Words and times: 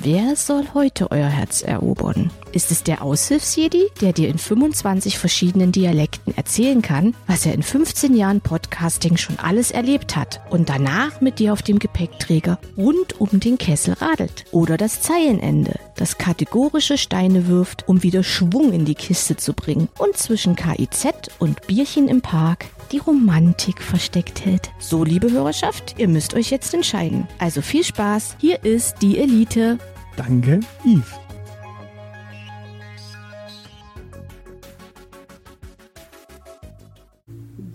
Wer 0.00 0.36
soll 0.36 0.64
heute 0.74 1.10
euer 1.10 1.26
Herz 1.26 1.60
erobern? 1.62 2.30
Ist 2.52 2.70
es 2.70 2.84
der 2.84 3.02
Aushilfsjedi, 3.02 3.88
der 4.00 4.12
dir 4.12 4.28
in 4.28 4.38
25 4.38 5.18
verschiedenen 5.18 5.72
Dialekten 5.72 6.36
erzählen 6.36 6.82
kann, 6.82 7.16
was 7.26 7.44
er 7.44 7.54
in 7.54 7.64
15 7.64 8.14
Jahren 8.14 8.40
Podcasting 8.40 9.16
schon 9.16 9.40
alles 9.40 9.72
erlebt 9.72 10.14
hat 10.14 10.40
und 10.50 10.68
danach 10.68 11.20
mit 11.20 11.40
dir 11.40 11.52
auf 11.52 11.62
dem 11.62 11.80
Gepäckträger 11.80 12.60
rund 12.76 13.20
um 13.20 13.40
den 13.40 13.58
Kessel 13.58 13.94
radelt? 13.94 14.44
Oder 14.52 14.76
das 14.76 15.02
Zeilenende, 15.02 15.80
das 15.96 16.16
kategorische 16.16 16.96
Steine 16.96 17.48
wirft, 17.48 17.88
um 17.88 18.04
wieder 18.04 18.22
Schwung 18.22 18.72
in 18.72 18.84
die 18.84 18.94
Kiste 18.94 19.36
zu 19.36 19.52
bringen 19.52 19.88
und 19.98 20.16
zwischen 20.16 20.54
KIZ 20.54 21.08
und 21.40 21.66
Bierchen 21.66 22.06
im 22.06 22.20
Park 22.20 22.66
die 22.88 22.98
Romantik 22.98 23.82
versteckt 23.82 24.44
hält. 24.44 24.70
So, 24.78 25.04
liebe 25.04 25.30
Hörerschaft, 25.30 25.94
ihr 25.98 26.08
müsst 26.08 26.34
euch 26.34 26.50
jetzt 26.50 26.74
entscheiden. 26.74 27.28
Also 27.38 27.62
viel 27.62 27.84
Spaß, 27.84 28.36
hier 28.40 28.64
ist 28.64 28.96
die 29.02 29.18
Elite. 29.18 29.78
Danke, 30.16 30.60
Yves. 30.84 31.18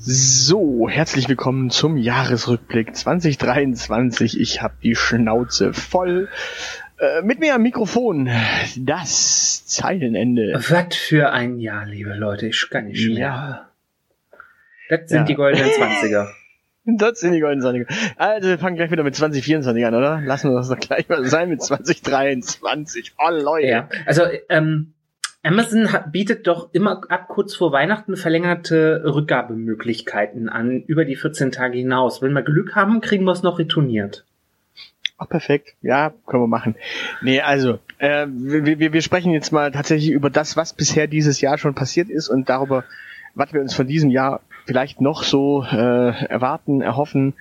So, 0.05 0.89
herzlich 0.89 1.30
willkommen 1.30 1.70
zum 1.70 1.95
Jahresrückblick 1.95 2.94
2023. 2.94 4.38
Ich 4.38 4.61
habe 4.61 4.73
die 4.84 4.95
Schnauze 4.95 5.73
voll. 5.73 6.27
Äh, 7.00 7.22
mit 7.22 7.39
mir 7.39 7.55
am 7.55 7.61
Mikrofon 7.61 8.30
das 8.77 9.66
Zeilenende. 9.66 10.55
Was 10.55 10.95
für 10.98 11.31
ein 11.31 11.59
Jahr, 11.59 11.86
liebe 11.86 12.14
Leute. 12.16 12.48
Ich 12.48 12.70
kann 12.70 12.88
nicht 12.88 13.08
mehr. 13.08 13.17
Ja, 13.17 13.70
Das 14.90 15.10
sind 15.10 15.20
Ja. 15.20 15.23
die 15.26 15.36
goldenen 15.36 15.72
Zwanziger. 15.78 16.32
das 16.86 17.20
sind 17.20 17.34
die 17.34 17.39
goldenen 17.39 17.62
20 17.86 17.88
Also 18.17 18.50
wir 18.50 18.59
fangen 18.59 18.76
gleich 18.76 18.92
wieder 18.92 19.03
mit 19.03 19.16
2024 19.16 19.86
an, 19.86 19.95
oder? 19.95 20.22
Lassen 20.22 20.52
wir 20.52 20.56
das 20.58 20.70
doch 20.70 20.80
gleich 20.80 21.08
mal 21.09 21.26
sein 21.26 21.50
mit 21.50 21.62
2023. 21.62 23.14
Oh 23.17 23.30
Leute. 23.31 23.67
Ja, 23.67 23.89
also 24.06 24.23
ähm, 24.50 24.94
Amazon 25.44 25.92
hat, 25.92 26.11
bietet 26.11 26.48
doch 26.48 26.70
immer 26.73 27.02
ab 27.09 27.28
kurz 27.28 27.56
vor 27.56 27.72
Weihnachten 27.72 28.16
verlängerte 28.16 29.04
Rückgabemöglichkeiten 29.06 30.50
an, 30.50 30.84
über 30.88 31.06
die 31.06 31.16
14 31.16 31.52
Tage 31.52 31.78
hinaus. 31.78 32.22
Wenn 32.22 32.34
wir 32.34 32.44
Glück 32.44 32.76
haben, 32.76 33.02
kriegen 33.02 33.26
wir 33.26 33.31
es 33.34 33.44
noch 33.44 33.59
retourniert. 33.59 34.26
Ach, 35.17 35.28
perfekt. 35.30 35.76
Ja, 35.81 36.14
können 36.26 36.44
wir 36.44 36.48
machen. 36.48 36.76
Nee, 37.22 37.39
also, 37.42 37.80
äh, 38.00 38.26
wir, 38.30 38.80
wir, 38.80 38.94
wir 38.94 39.02
sprechen 39.02 39.31
jetzt 39.31 39.52
mal 39.52 39.72
tatsächlich 39.72 40.11
über 40.11 40.30
das, 40.30 40.58
was 40.58 40.73
bisher 40.73 41.08
dieses 41.08 41.39
Jahr 41.39 41.58
schon 41.58 41.76
passiert 41.76 42.09
ist 42.09 42.30
und 42.30 42.50
darüber, 42.50 42.84
was 43.36 43.54
wir 43.54 43.61
uns 43.61 43.73
von 43.73 43.88
diesem 43.88 44.09
Jahr 44.09 44.42
vielleicht 44.66 45.02
noch 45.02 45.23
so 45.23 45.64
äh, 45.64 46.25
erwarten, 46.25 46.81
erhoffen 46.81 47.33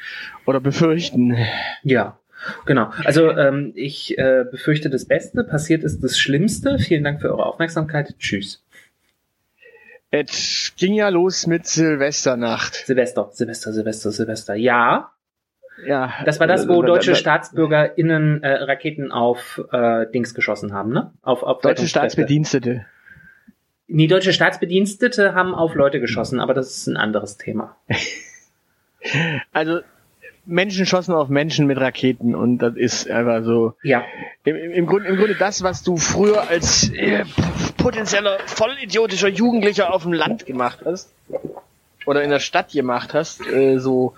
oder 0.46 0.60
befürchten. 0.60 1.36
Ja, 1.82 2.18
genau. 2.66 2.90
Also 3.04 3.30
ähm, 3.30 3.72
ich 3.74 4.18
äh, 4.18 4.44
befürchte 4.50 4.90
das 4.90 5.04
Beste, 5.06 5.44
passiert 5.44 5.84
ist 5.84 6.02
das 6.02 6.18
Schlimmste. 6.18 6.78
Vielen 6.78 7.04
Dank 7.04 7.20
für 7.20 7.30
eure 7.30 7.46
Aufmerksamkeit. 7.46 8.14
Tschüss. 8.18 8.62
Es 10.10 10.74
ging 10.76 10.92
ja 10.92 11.08
los 11.08 11.46
mit 11.46 11.66
Silvesternacht. 11.66 12.74
Silvester, 12.74 13.30
Silvester, 13.32 13.72
Silvester, 13.72 14.12
Silvester. 14.12 14.54
Ja, 14.54 15.12
Ja, 15.86 16.12
das 16.26 16.38
war 16.38 16.46
das, 16.46 16.68
wo 16.68 16.82
äh, 16.82 16.86
deutsche 16.86 17.12
äh, 17.12 17.14
StaatsbürgerInnen 17.14 18.42
äh, 18.42 18.52
Raketen 18.64 19.10
auf 19.10 19.62
äh, 19.72 20.06
Dings 20.12 20.34
geschossen 20.34 20.74
haben, 20.74 20.92
ne? 20.92 21.12
Auf, 21.22 21.42
auf 21.42 21.60
Deutsche. 21.60 21.86
Staatsbedienstete. 21.86 22.84
Die 23.94 24.06
deutsche 24.06 24.32
Staatsbedienstete 24.32 25.34
haben 25.34 25.54
auf 25.54 25.74
Leute 25.74 26.00
geschossen, 26.00 26.40
aber 26.40 26.54
das 26.54 26.78
ist 26.78 26.86
ein 26.86 26.96
anderes 26.96 27.36
Thema. 27.36 27.76
Also 29.52 29.80
Menschen 30.46 30.86
schossen 30.86 31.12
auf 31.12 31.28
Menschen 31.28 31.66
mit 31.66 31.76
Raketen 31.76 32.36
und 32.36 32.58
das 32.58 32.76
ist 32.76 33.10
einfach 33.10 33.42
so. 33.42 33.74
Ja, 33.82 34.04
im, 34.44 34.54
im, 34.54 34.70
im, 34.70 34.86
Grunde, 34.86 35.08
im 35.08 35.16
Grunde 35.16 35.34
das, 35.34 35.64
was 35.64 35.82
du 35.82 35.96
früher 35.96 36.48
als 36.48 36.88
äh, 36.90 37.24
potenzieller 37.78 38.38
vollidiotischer 38.46 39.26
Jugendlicher 39.26 39.92
auf 39.92 40.04
dem 40.04 40.12
Land 40.12 40.46
gemacht 40.46 40.78
hast 40.84 41.12
oder 42.06 42.22
in 42.22 42.30
der 42.30 42.38
Stadt 42.38 42.70
gemacht 42.70 43.12
hast, 43.12 43.44
äh, 43.44 43.78
so 43.78 44.14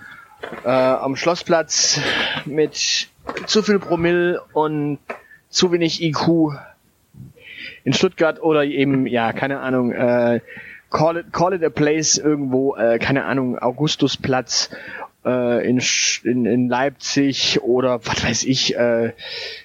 äh, 0.66 0.68
am 0.68 1.16
Schlossplatz 1.16 1.98
mit 2.44 3.08
zu 3.46 3.62
viel 3.62 3.78
Promille 3.78 4.42
und 4.52 4.98
zu 5.48 5.72
wenig 5.72 6.02
IQ 6.02 6.58
in 7.84 7.92
Stuttgart 7.92 8.42
oder 8.42 8.64
eben, 8.64 9.06
ja, 9.06 9.32
keine 9.32 9.60
Ahnung, 9.60 9.92
äh, 9.92 10.40
call, 10.90 11.18
it, 11.18 11.32
call 11.32 11.52
it 11.52 11.62
a 11.62 11.70
place 11.70 12.18
irgendwo, 12.18 12.76
äh, 12.76 12.98
keine 12.98 13.24
Ahnung, 13.24 13.58
Augustusplatz 13.58 14.70
äh, 15.24 15.68
in, 15.68 15.82
in, 16.24 16.46
in 16.46 16.68
Leipzig 16.68 17.60
oder 17.62 18.00
was 18.04 18.24
weiß 18.24 18.44
ich, 18.44 18.76
äh, 18.76 19.12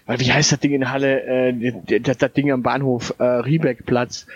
wie 0.08 0.32
heißt 0.32 0.52
das 0.52 0.60
Ding 0.60 0.74
in 0.74 0.92
Halle, 0.92 1.24
äh, 1.24 2.00
das, 2.02 2.18
das 2.18 2.34
Ding 2.34 2.52
am 2.52 2.64
Bahnhof, 2.64 3.16
äh, 3.20 3.24
Riebeckplatz 3.24 4.28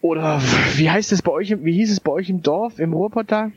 oder 0.00 0.40
wie 0.76 0.90
heißt 0.90 1.12
es 1.12 1.22
bei 1.22 1.32
euch, 1.32 1.54
wie 1.62 1.72
hieß 1.72 1.92
es 1.92 2.00
bei 2.00 2.12
euch 2.12 2.30
im 2.30 2.42
Dorf, 2.42 2.78
im 2.78 2.92
Ruhrpott 2.92 3.30
da? 3.30 3.52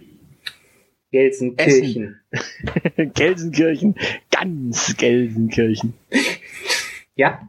Gelsenkirchen. 1.11 2.19
Gelsenkirchen, 3.13 3.95
ganz 4.31 4.97
Gelsenkirchen. 4.97 5.93
Ja. 7.15 7.41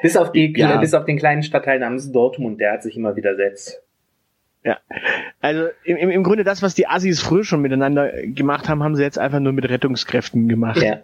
Bis 0.00 0.16
auf 0.16 0.32
die, 0.32 0.52
Ja. 0.56 0.78
bis 0.78 0.94
auf 0.94 1.04
den 1.04 1.18
kleinen 1.18 1.42
Stadtteil 1.42 1.78
namens 1.78 2.12
Dortmund, 2.12 2.60
der 2.60 2.72
hat 2.72 2.82
sich 2.82 2.96
immer 2.96 3.16
widersetzt. 3.16 3.82
Ja, 4.64 4.78
also 5.40 5.68
im, 5.82 5.96
im, 5.96 6.10
im 6.10 6.22
Grunde 6.22 6.44
das, 6.44 6.62
was 6.62 6.74
die 6.74 6.86
Assis 6.86 7.20
früher 7.20 7.42
schon 7.42 7.62
miteinander 7.62 8.12
gemacht 8.26 8.68
haben, 8.68 8.84
haben 8.84 8.94
sie 8.94 9.02
jetzt 9.02 9.18
einfach 9.18 9.40
nur 9.40 9.52
mit 9.52 9.68
Rettungskräften 9.68 10.48
gemacht. 10.48 10.80
Ja. 10.80 11.00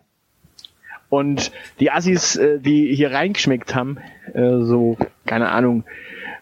Und 1.08 1.50
die 1.80 1.90
Assis, 1.90 2.36
äh, 2.36 2.60
die 2.60 2.94
hier 2.94 3.12
reingeschmeckt 3.12 3.74
haben, 3.74 3.98
äh, 4.32 4.60
so, 4.60 4.96
keine 5.26 5.48
Ahnung, 5.48 5.84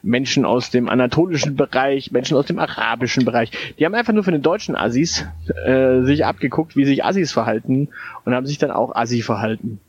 Menschen 0.03 0.45
aus 0.45 0.71
dem 0.71 0.89
anatolischen 0.89 1.57
Bereich, 1.57 2.13
Menschen 2.13 2.37
aus 2.37 2.47
dem 2.47 2.59
arabischen 2.59 3.25
Bereich, 3.25 3.51
die 3.79 3.87
haben 3.87 3.95
einfach 3.95 4.13
nur 4.13 4.25
von 4.25 4.35
den 4.35 4.43
deutschen 4.43 4.77
Assis 4.77 5.25
äh, 5.65 6.03
sich 6.03 6.25
abgeguckt, 6.27 6.77
wie 6.77 6.85
sich 6.85 7.03
Assis 7.05 7.33
verhalten 7.33 7.89
und 8.25 8.35
haben 8.35 8.47
sich 8.47 8.59
dann 8.59 8.71
auch 8.71 8.95
Assi 8.95 9.23
verhalten. 9.23 9.81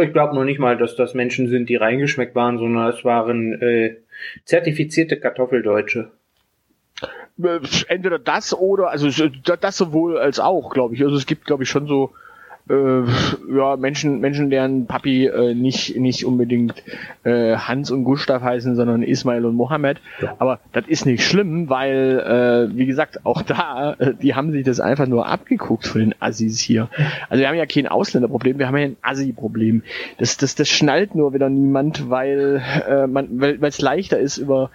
Ich 0.00 0.12
glaube 0.12 0.34
noch 0.34 0.44
nicht 0.44 0.58
mal, 0.58 0.76
dass 0.76 0.96
das 0.96 1.14
Menschen 1.14 1.48
sind, 1.48 1.68
die 1.68 1.76
reingeschmeckt 1.76 2.34
waren, 2.34 2.58
sondern 2.58 2.88
es 2.88 3.04
waren 3.04 3.60
äh, 3.60 3.96
zertifizierte 4.44 5.18
Kartoffeldeutsche. 5.18 6.10
Äh, 7.42 7.60
Entweder 7.88 8.18
das 8.18 8.54
oder, 8.54 8.90
also 8.90 9.08
das 9.60 9.76
sowohl 9.76 10.18
als 10.18 10.40
auch, 10.40 10.70
glaube 10.70 10.94
ich. 10.94 11.02
Also 11.02 11.16
es 11.16 11.26
gibt, 11.26 11.44
glaube 11.44 11.62
ich, 11.62 11.70
schon 11.70 11.86
so 11.86 12.12
äh, 12.70 13.02
ja, 13.54 13.76
Menschen, 13.76 14.20
Menschen, 14.20 14.50
deren 14.50 14.86
Papi 14.86 15.26
äh, 15.26 15.54
nicht, 15.54 15.96
nicht 15.96 16.24
unbedingt 16.24 16.82
äh, 17.24 17.56
Hans 17.56 17.90
und 17.90 18.04
Gustav 18.04 18.42
heißen, 18.42 18.76
sondern 18.76 19.02
Ismail 19.02 19.44
und 19.44 19.56
Mohammed. 19.56 19.98
Ja. 20.22 20.36
Aber 20.38 20.60
das 20.72 20.86
ist 20.86 21.04
nicht 21.04 21.24
schlimm, 21.24 21.68
weil, 21.68 22.70
äh, 22.72 22.76
wie 22.76 22.86
gesagt, 22.86 23.26
auch 23.26 23.42
da, 23.42 23.96
äh, 23.98 24.14
die 24.14 24.34
haben 24.34 24.52
sich 24.52 24.64
das 24.64 24.80
einfach 24.80 25.06
nur 25.06 25.26
abgeguckt 25.26 25.86
von 25.86 26.00
den 26.00 26.14
Assis 26.20 26.60
hier. 26.60 26.88
Also 27.28 27.40
wir 27.40 27.48
haben 27.48 27.56
ja 27.56 27.66
kein 27.66 27.88
Ausländerproblem, 27.88 28.58
wir 28.58 28.68
haben 28.68 28.76
ja 28.76 28.84
ein 28.84 28.96
Assi-Problem. 29.02 29.82
Das, 30.18 30.36
das, 30.36 30.54
das 30.54 30.68
schnallt 30.68 31.14
nur 31.14 31.34
wieder 31.34 31.48
niemand, 31.48 32.08
weil 32.08 32.62
äh, 32.88 33.06
man, 33.06 33.28
weil 33.40 33.62
es 33.62 33.80
leichter 33.80 34.18
ist, 34.18 34.38
über 34.38 34.70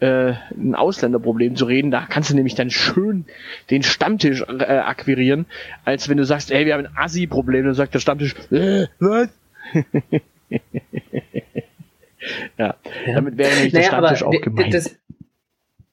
äh, 0.00 0.32
ein 0.50 0.74
Ausländerproblem 0.74 1.56
zu 1.56 1.66
reden. 1.66 1.90
Da 1.90 2.06
kannst 2.08 2.30
du 2.30 2.34
nämlich 2.34 2.54
dann 2.54 2.70
schön 2.70 3.24
den 3.70 3.82
Stammtisch 3.82 4.42
äh, 4.42 4.64
akquirieren, 4.64 5.46
als 5.84 6.08
wenn 6.08 6.16
du 6.16 6.24
sagst, 6.24 6.50
ey, 6.50 6.66
wir 6.66 6.74
haben 6.74 6.86
ein 6.86 6.96
Assi-Problem, 6.96 7.35
dann 7.42 7.74
sagt 7.74 7.94
der 7.94 8.00
Stammtisch, 8.00 8.34
äh, 8.50 8.86
was? 8.98 9.28
ja, 12.58 12.76
damit 13.06 13.36
wäre 13.38 13.54
nämlich 13.54 13.72
der 13.72 13.82
Stammtisch 13.82 14.22
auch 14.22 14.40
gemeint. 14.40 14.72
Das, 14.74 14.98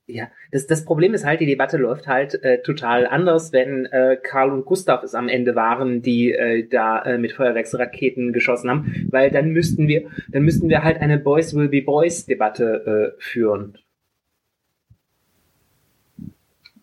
ja, 0.05 0.27
das, 0.51 0.67
das 0.67 0.83
Problem 0.83 1.13
ist 1.13 1.25
halt, 1.25 1.39
die 1.39 1.45
Debatte 1.45 1.77
läuft 1.77 2.07
halt 2.07 2.43
äh, 2.43 2.61
total 2.61 3.07
anders, 3.07 3.53
wenn 3.53 3.85
äh, 3.85 4.17
Karl 4.21 4.51
und 4.51 4.65
Gustav 4.65 5.01
es 5.03 5.15
am 5.15 5.29
Ende 5.29 5.55
waren, 5.55 6.01
die 6.01 6.33
äh, 6.33 6.67
da 6.67 7.01
äh, 7.03 7.17
mit 7.17 7.31
Feuerwerksraketen 7.31 8.33
geschossen 8.33 8.69
haben, 8.69 9.07
weil 9.09 9.31
dann 9.31 9.51
müssten 9.51 9.87
wir, 9.87 10.09
dann 10.29 10.43
müssten 10.43 10.67
wir 10.67 10.83
halt 10.83 10.99
eine 10.99 11.17
Boys 11.17 11.55
will 11.55 11.69
be 11.69 11.81
Boys 11.81 12.25
Debatte 12.25 13.15
äh, 13.17 13.21
führen. 13.21 13.77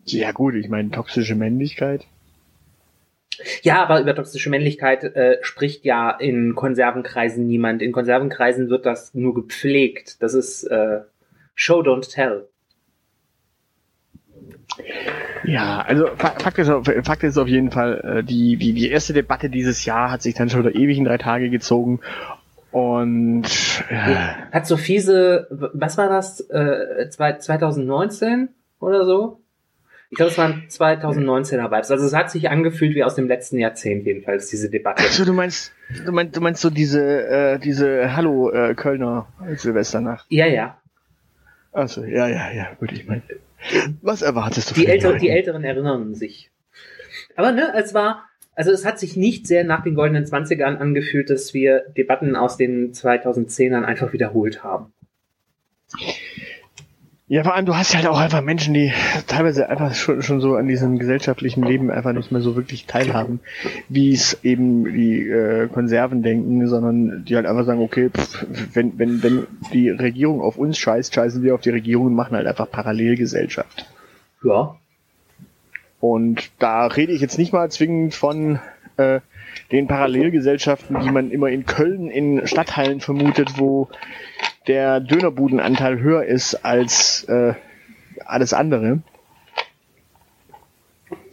ja 0.06 0.32
gut, 0.32 0.54
ich 0.54 0.68
meine, 0.68 0.90
toxische 0.90 1.34
Männlichkeit. 1.34 2.06
Ja, 3.62 3.82
aber 3.82 4.00
über 4.00 4.14
toxische 4.14 4.50
Männlichkeit 4.50 5.04
äh, 5.04 5.38
spricht 5.42 5.84
ja 5.84 6.10
in 6.10 6.54
Konservenkreisen 6.54 7.46
niemand. 7.46 7.82
In 7.82 7.92
Konservenkreisen 7.92 8.68
wird 8.70 8.86
das 8.86 9.14
nur 9.14 9.34
gepflegt. 9.34 10.22
Das 10.22 10.34
ist 10.34 10.64
äh, 10.64 11.00
Show 11.54 11.80
don't 11.80 12.10
tell. 12.12 12.46
Ja, 15.44 15.80
also 15.80 16.06
Fa- 16.16 16.34
Fakt 16.38 16.58
ist, 16.58 16.68
auf- 16.70 16.86
Fakt 17.02 17.22
ist 17.24 17.38
auf 17.38 17.48
jeden 17.48 17.70
Fall, 17.70 18.18
äh, 18.18 18.24
die, 18.24 18.56
die, 18.56 18.72
die 18.72 18.90
erste 18.90 19.12
Debatte 19.12 19.50
dieses 19.50 19.84
Jahr 19.84 20.10
hat 20.10 20.22
sich 20.22 20.34
dann 20.34 20.48
schon 20.50 20.60
wieder 20.64 20.74
ewig 20.74 20.98
in 20.98 21.04
drei 21.04 21.18
Tage 21.18 21.50
gezogen. 21.50 22.00
Und 22.72 23.44
äh, 23.88 24.14
Hat 24.52 24.66
so 24.66 24.76
fiese, 24.76 25.48
was 25.50 25.98
war 25.98 26.08
das, 26.08 26.40
äh, 26.50 27.08
zwei- 27.10 27.32
2019 27.38 28.48
oder 28.78 29.04
so? 29.04 29.40
Ich 30.10 30.16
glaube, 30.16 30.32
es 30.32 30.38
waren 30.38 30.64
2019er 30.68 31.70
Vibes. 31.70 31.90
Also 31.92 32.04
es 32.04 32.14
hat 32.14 32.32
sich 32.32 32.50
angefühlt 32.50 32.96
wie 32.96 33.04
aus 33.04 33.14
dem 33.14 33.28
letzten 33.28 33.58
Jahrzehnt 33.58 34.04
jedenfalls, 34.04 34.48
diese 34.48 34.68
Debatte. 34.68 35.04
Also 35.04 35.24
du 35.24 35.32
meinst, 35.32 35.72
du 36.04 36.10
meinst, 36.10 36.36
du 36.36 36.40
meinst 36.40 36.60
so 36.60 36.68
diese, 36.68 37.28
äh, 37.28 37.58
diese 37.60 38.16
Hallo 38.16 38.50
äh, 38.50 38.74
Kölner 38.74 39.28
Silvesternacht. 39.54 40.26
Ja, 40.28 40.46
ja. 40.46 40.80
Also 41.70 42.02
ja, 42.04 42.26
ja, 42.26 42.50
ja, 42.50 42.74
gut, 42.80 42.90
ich 42.90 43.06
meine. 43.06 43.22
Was 44.02 44.22
erwartest 44.22 44.70
du 44.70 44.74
Die, 44.74 44.88
Älter, 44.88 45.14
die 45.14 45.28
Älteren 45.28 45.62
erinnern 45.62 46.16
sich. 46.16 46.50
Aber 47.36 47.52
ne, 47.52 47.72
es 47.76 47.94
war, 47.94 48.24
also 48.56 48.72
es 48.72 48.84
hat 48.84 48.98
sich 48.98 49.16
nicht 49.16 49.46
sehr 49.46 49.62
nach 49.62 49.84
den 49.84 49.94
goldenen 49.94 50.26
Zwanzigern 50.26 50.76
angefühlt, 50.76 51.30
dass 51.30 51.54
wir 51.54 51.84
Debatten 51.96 52.34
aus 52.34 52.56
den 52.56 52.92
2010ern 52.92 53.84
einfach 53.84 54.12
wiederholt 54.12 54.64
haben. 54.64 54.92
Ja, 57.30 57.44
vor 57.44 57.54
allem, 57.54 57.64
du 57.64 57.76
hast 57.76 57.92
ja 57.92 58.00
halt 58.00 58.08
auch 58.08 58.18
einfach 58.18 58.42
Menschen, 58.42 58.74
die 58.74 58.92
teilweise 59.28 59.68
einfach 59.68 59.94
schon, 59.94 60.20
schon 60.20 60.40
so 60.40 60.56
an 60.56 60.66
diesem 60.66 60.98
gesellschaftlichen 60.98 61.62
Leben 61.62 61.88
einfach 61.88 62.12
nicht 62.12 62.32
mehr 62.32 62.40
so 62.40 62.56
wirklich 62.56 62.86
teilhaben, 62.86 63.38
wie 63.88 64.12
es 64.12 64.42
eben 64.42 64.92
die 64.92 65.28
äh, 65.28 65.68
Konserven 65.68 66.24
denken, 66.24 66.66
sondern 66.66 67.24
die 67.24 67.36
halt 67.36 67.46
einfach 67.46 67.64
sagen, 67.64 67.82
okay, 67.82 68.10
pff, 68.10 68.44
wenn, 68.74 68.98
wenn, 68.98 69.22
wenn 69.22 69.46
die 69.72 69.90
Regierung 69.90 70.40
auf 70.40 70.56
uns 70.56 70.76
scheißt, 70.76 71.14
scheißen 71.14 71.44
wir 71.44 71.54
auf 71.54 71.60
die 71.60 71.70
Regierung 71.70 72.06
und 72.06 72.14
machen 72.16 72.34
halt 72.36 72.48
einfach 72.48 72.68
Parallelgesellschaft. 72.68 73.86
Ja. 74.42 74.74
Und 76.00 76.50
da 76.58 76.86
rede 76.88 77.12
ich 77.12 77.20
jetzt 77.20 77.38
nicht 77.38 77.52
mal 77.52 77.70
zwingend 77.70 78.16
von 78.16 78.58
äh, 78.96 79.20
den 79.70 79.86
Parallelgesellschaften, 79.86 80.98
die 80.98 81.12
man 81.12 81.30
immer 81.30 81.46
in 81.46 81.64
Köln 81.64 82.10
in 82.10 82.44
Stadtteilen 82.48 82.98
vermutet, 82.98 83.52
wo 83.56 83.88
der 84.66 85.00
Dönerbudenanteil 85.00 86.00
höher 86.00 86.24
ist 86.24 86.64
als 86.64 87.24
äh, 87.24 87.54
alles 88.24 88.52
andere. 88.52 89.00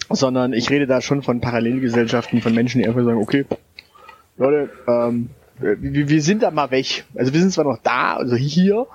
Sondern 0.10 0.54
ich 0.54 0.70
rede 0.70 0.88
da 0.88 1.02
schon 1.02 1.22
von 1.22 1.42
Parallelgesellschaften, 1.42 2.42
von 2.42 2.54
Menschen, 2.54 2.82
die 2.82 2.88
einfach 2.88 3.04
sagen, 3.04 3.22
okay, 3.22 3.46
Leute, 4.38 4.70
ähm, 4.88 5.30
wir, 5.60 6.10
wir 6.10 6.22
sind 6.22 6.44
da 6.44 6.52
mal 6.52 6.72
weg. 6.72 7.06
Also 7.16 7.34
wir 7.34 7.42
sind 7.42 7.52
zwar 7.52 7.66
noch 7.66 7.80
da, 7.84 8.16
also 8.16 8.36
hier, 8.36 8.88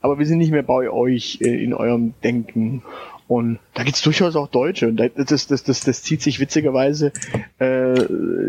aber 0.00 0.18
wir 0.18 0.26
sind 0.26 0.38
nicht 0.38 0.50
mehr 0.50 0.62
bei 0.62 0.90
euch 0.90 1.38
äh, 1.40 1.62
in 1.62 1.72
eurem 1.72 2.14
Denken. 2.22 2.82
Und 3.28 3.58
da 3.74 3.82
gibt's 3.82 4.02
durchaus 4.02 4.36
auch 4.36 4.48
Deutsche. 4.48 4.88
Und 4.88 4.96
das, 4.96 5.46
das, 5.46 5.62
das, 5.62 5.80
das, 5.80 6.02
zieht 6.02 6.22
sich 6.22 6.40
witzigerweise 6.40 7.12
äh, 7.58 8.06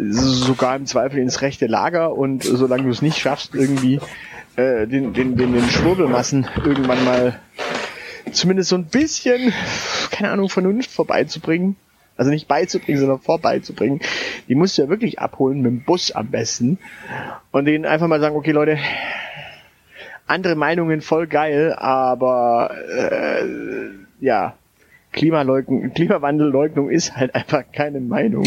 sogar 0.09 0.77
im 0.77 0.86
Zweifel 0.86 1.19
ins 1.19 1.41
rechte 1.41 1.68
Lager. 1.68 2.13
Und 2.15 2.44
solange 2.44 2.83
du 2.83 2.89
es 2.89 3.01
nicht 3.01 3.18
schaffst, 3.18 3.56
irgendwie 3.56 4.00
äh, 4.59 4.88
den, 4.88 5.13
den, 5.13 5.38
den, 5.38 5.53
den 5.53 5.69
Schwurbelmassen 5.69 6.45
irgendwann 6.65 7.06
mal 7.06 7.39
zumindest 8.31 8.69
so 8.69 8.75
ein 8.75 8.85
bisschen, 8.85 9.53
keine 10.11 10.31
Ahnung, 10.31 10.50
Vernunft 10.50 10.91
vorbeizubringen. 10.91 11.77
Also 12.17 12.31
nicht 12.31 12.50
beizubringen, 12.50 13.00
sondern 13.00 13.19
vorbeizubringen. 13.19 14.01
Die 14.50 14.56
musst 14.56 14.77
du 14.77 14.81
ja 14.81 14.89
wirklich 14.89 15.19
abholen, 15.19 15.61
mit 15.61 15.71
dem 15.71 15.83
Bus 15.85 16.11
am 16.11 16.27
besten. 16.27 16.77
Und 17.51 17.63
denen 17.63 17.85
einfach 17.85 18.07
mal 18.07 18.19
sagen, 18.19 18.35
okay 18.35 18.51
Leute, 18.51 18.77
andere 20.27 20.56
Meinungen 20.56 21.00
voll 21.00 21.27
geil, 21.27 21.73
aber 21.73 22.75
äh, 22.94 23.45
ja, 24.19 24.55
Klimaleugnung, 25.11 25.94
Klimawandelleugnung 25.94 26.89
ist 26.89 27.15
halt 27.15 27.33
einfach 27.35 27.63
keine 27.71 28.00
Meinung. 28.00 28.45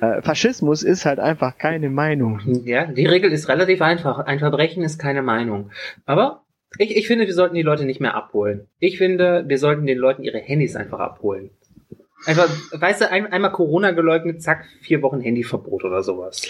Äh, 0.00 0.22
Faschismus 0.22 0.82
ist 0.82 1.04
halt 1.04 1.18
einfach 1.18 1.58
keine 1.58 1.90
Meinung. 1.90 2.40
Ja, 2.64 2.86
die 2.86 3.06
Regel 3.06 3.30
ist 3.32 3.48
relativ 3.48 3.82
einfach. 3.82 4.18
Ein 4.20 4.38
Verbrechen 4.38 4.82
ist 4.82 4.98
keine 4.98 5.22
Meinung. 5.22 5.70
Aber 6.06 6.42
ich, 6.78 6.96
ich 6.96 7.06
finde, 7.06 7.26
wir 7.26 7.34
sollten 7.34 7.54
die 7.54 7.62
Leute 7.62 7.84
nicht 7.84 8.00
mehr 8.00 8.14
abholen. 8.14 8.66
Ich 8.78 8.98
finde, 8.98 9.44
wir 9.46 9.58
sollten 9.58 9.86
den 9.86 9.98
Leuten 9.98 10.22
ihre 10.22 10.38
Handys 10.38 10.76
einfach 10.76 11.00
abholen. 11.00 11.50
Einfach, 12.24 12.48
weißt 12.72 13.02
du, 13.02 13.10
ein, 13.10 13.26
einmal 13.26 13.52
Corona 13.52 13.90
geleugnet, 13.90 14.42
zack, 14.42 14.64
vier 14.80 15.02
Wochen 15.02 15.20
Handyverbot 15.20 15.84
oder 15.84 16.02
sowas. 16.02 16.42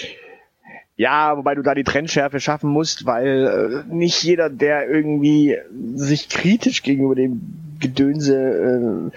Ja, 0.96 1.36
wobei 1.36 1.54
du 1.54 1.62
da 1.62 1.74
die 1.74 1.84
Trendschärfe 1.84 2.38
schaffen 2.38 2.70
musst, 2.70 3.06
weil 3.06 3.84
äh, 3.88 3.94
nicht 3.94 4.22
jeder, 4.22 4.50
der 4.50 4.88
irgendwie 4.88 5.56
sich 5.94 6.28
kritisch 6.28 6.82
gegenüber 6.82 7.14
dem 7.14 7.40
Gedönse 7.82 9.10
äh, 9.12 9.16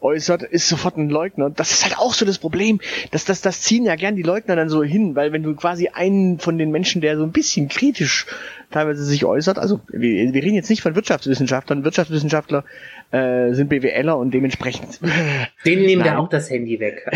äußert, 0.00 0.42
ist 0.42 0.68
sofort 0.68 0.96
ein 0.96 1.10
Leugner. 1.10 1.50
Das 1.50 1.72
ist 1.72 1.84
halt 1.84 1.98
auch 1.98 2.14
so 2.14 2.24
das 2.24 2.38
Problem. 2.38 2.80
dass 3.10 3.24
das, 3.24 3.42
das 3.42 3.60
ziehen 3.60 3.84
ja 3.84 3.96
gern 3.96 4.16
die 4.16 4.22
Leugner 4.22 4.56
dann 4.56 4.68
so 4.68 4.82
hin, 4.82 5.14
weil 5.14 5.32
wenn 5.32 5.42
du 5.42 5.54
quasi 5.54 5.88
einen 5.88 6.38
von 6.38 6.58
den 6.58 6.70
Menschen, 6.70 7.00
der 7.00 7.16
so 7.16 7.24
ein 7.24 7.32
bisschen 7.32 7.68
kritisch 7.68 8.26
teilweise 8.70 9.04
sich 9.04 9.24
äußert, 9.24 9.58
also 9.58 9.80
wir, 9.88 10.32
wir 10.32 10.42
reden 10.42 10.54
jetzt 10.54 10.70
nicht 10.70 10.82
von 10.82 10.94
Wirtschaftswissenschaftlern, 10.94 11.84
Wirtschaftswissenschaftler 11.84 12.64
äh, 13.10 13.52
sind 13.52 13.68
BWLer 13.68 14.16
und 14.16 14.32
dementsprechend 14.32 15.00
Denen 15.66 15.82
nehmen 15.82 16.04
wir 16.04 16.18
auch 16.18 16.28
das 16.28 16.50
Handy 16.50 16.80
weg. 16.80 17.06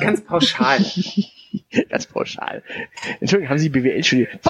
Ganz 0.00 0.22
pauschal. 0.22 0.78
Ganz 1.90 2.06
pauschal. 2.06 2.62
Entschuldigung, 3.20 3.50
haben 3.50 3.58
Sie 3.58 3.68
BWL 3.68 4.04
studiert? 4.04 4.40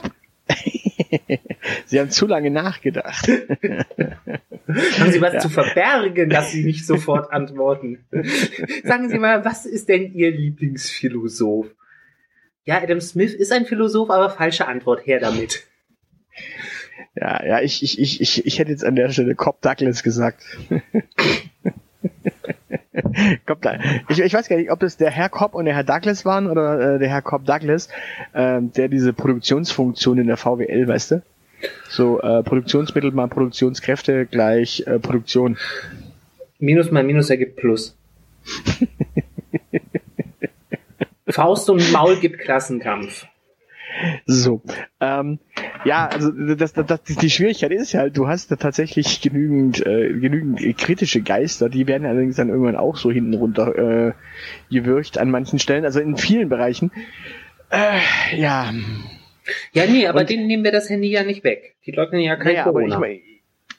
Sie 1.86 2.00
haben 2.00 2.10
zu 2.10 2.26
lange 2.26 2.50
nachgedacht. 2.50 3.28
Haben 3.28 5.12
Sie 5.12 5.20
was 5.20 5.42
zu 5.42 5.48
verbergen, 5.48 6.30
dass 6.30 6.52
Sie 6.52 6.64
nicht 6.64 6.86
sofort 6.86 7.32
antworten? 7.32 8.04
Sagen 8.84 9.08
Sie 9.08 9.18
mal, 9.18 9.44
was 9.44 9.66
ist 9.66 9.88
denn 9.88 10.12
Ihr 10.12 10.30
Lieblingsphilosoph? 10.30 11.66
Ja, 12.64 12.82
Adam 12.82 13.00
Smith 13.00 13.34
ist 13.34 13.52
ein 13.52 13.66
Philosoph, 13.66 14.10
aber 14.10 14.30
falsche 14.30 14.68
Antwort. 14.68 15.06
Her 15.06 15.20
damit. 15.20 15.66
Ja, 17.14 17.44
ja, 17.44 17.60
ich, 17.60 17.82
ich, 17.82 17.98
ich, 17.98 18.20
ich, 18.20 18.46
ich 18.46 18.58
hätte 18.58 18.70
jetzt 18.70 18.84
an 18.84 18.96
der 18.96 19.10
Stelle 19.10 19.34
Cobb 19.34 19.60
Douglas 19.62 20.02
gesagt. 20.02 20.42
Cobb 23.46 23.62
Doug- 23.62 23.78
ich, 24.08 24.20
ich 24.20 24.34
weiß 24.34 24.48
gar 24.48 24.56
nicht, 24.56 24.70
ob 24.70 24.80
das 24.80 24.96
der 24.96 25.10
Herr 25.10 25.28
Cobb 25.28 25.54
und 25.54 25.64
der 25.64 25.74
Herr 25.74 25.84
Douglas 25.84 26.24
waren 26.24 26.48
oder 26.48 26.96
äh, 26.96 26.98
der 26.98 27.08
Herr 27.08 27.22
Cobb 27.22 27.44
Douglas, 27.44 27.88
ähm, 28.34 28.72
der 28.72 28.88
diese 28.88 29.12
Produktionsfunktion 29.12 30.18
in 30.18 30.26
der 30.26 30.36
VWL, 30.36 30.88
weißt 30.88 31.10
du? 31.12 31.22
So 31.88 32.20
äh, 32.20 32.42
Produktionsmittel 32.42 33.12
mal 33.12 33.28
Produktionskräfte 33.28 34.26
gleich 34.26 34.84
äh, 34.86 34.98
Produktion. 34.98 35.56
Minus 36.58 36.90
mal 36.90 37.04
Minus 37.04 37.30
ergibt 37.30 37.56
Plus. 37.56 37.96
Faust 41.28 41.70
und 41.70 41.92
Maul 41.92 42.16
gibt 42.16 42.40
Klassenkampf. 42.40 43.26
So. 44.26 44.62
Ähm, 45.00 45.38
ja, 45.84 46.06
also 46.06 46.30
das, 46.30 46.72
das, 46.72 46.86
das, 46.86 47.02
die 47.02 47.30
Schwierigkeit 47.30 47.72
ist 47.72 47.92
ja 47.92 48.00
halt, 48.00 48.16
du 48.16 48.28
hast 48.28 48.50
da 48.50 48.56
tatsächlich 48.56 49.20
genügend, 49.20 49.84
äh, 49.84 50.12
genügend 50.18 50.60
kritische 50.78 51.22
Geister, 51.22 51.68
die 51.68 51.86
werden 51.86 52.06
allerdings 52.06 52.36
dann 52.36 52.48
irgendwann 52.48 52.76
auch 52.76 52.96
so 52.96 53.10
hinten 53.10 53.34
runter 53.34 53.76
äh, 54.08 54.12
gewürgt 54.70 55.18
an 55.18 55.30
manchen 55.30 55.58
Stellen, 55.58 55.84
also 55.84 56.00
in 56.00 56.16
vielen 56.16 56.48
Bereichen. 56.48 56.90
Äh, 57.70 58.36
ja, 58.36 58.72
Ja, 59.72 59.86
nee, 59.86 60.06
aber 60.06 60.20
Und- 60.20 60.30
denen 60.30 60.46
nehmen 60.46 60.64
wir 60.64 60.72
das 60.72 60.88
Handy 60.90 61.08
ja 61.10 61.24
nicht 61.24 61.42
weg. 61.44 61.74
Die 61.86 61.92
leugnen 61.92 62.20
ja 62.20 62.36
kein 62.36 62.46
naja, 62.52 62.66
aber 62.66 62.80
ich, 62.82 62.88
Corona. 62.90 62.98
mein, 63.00 63.20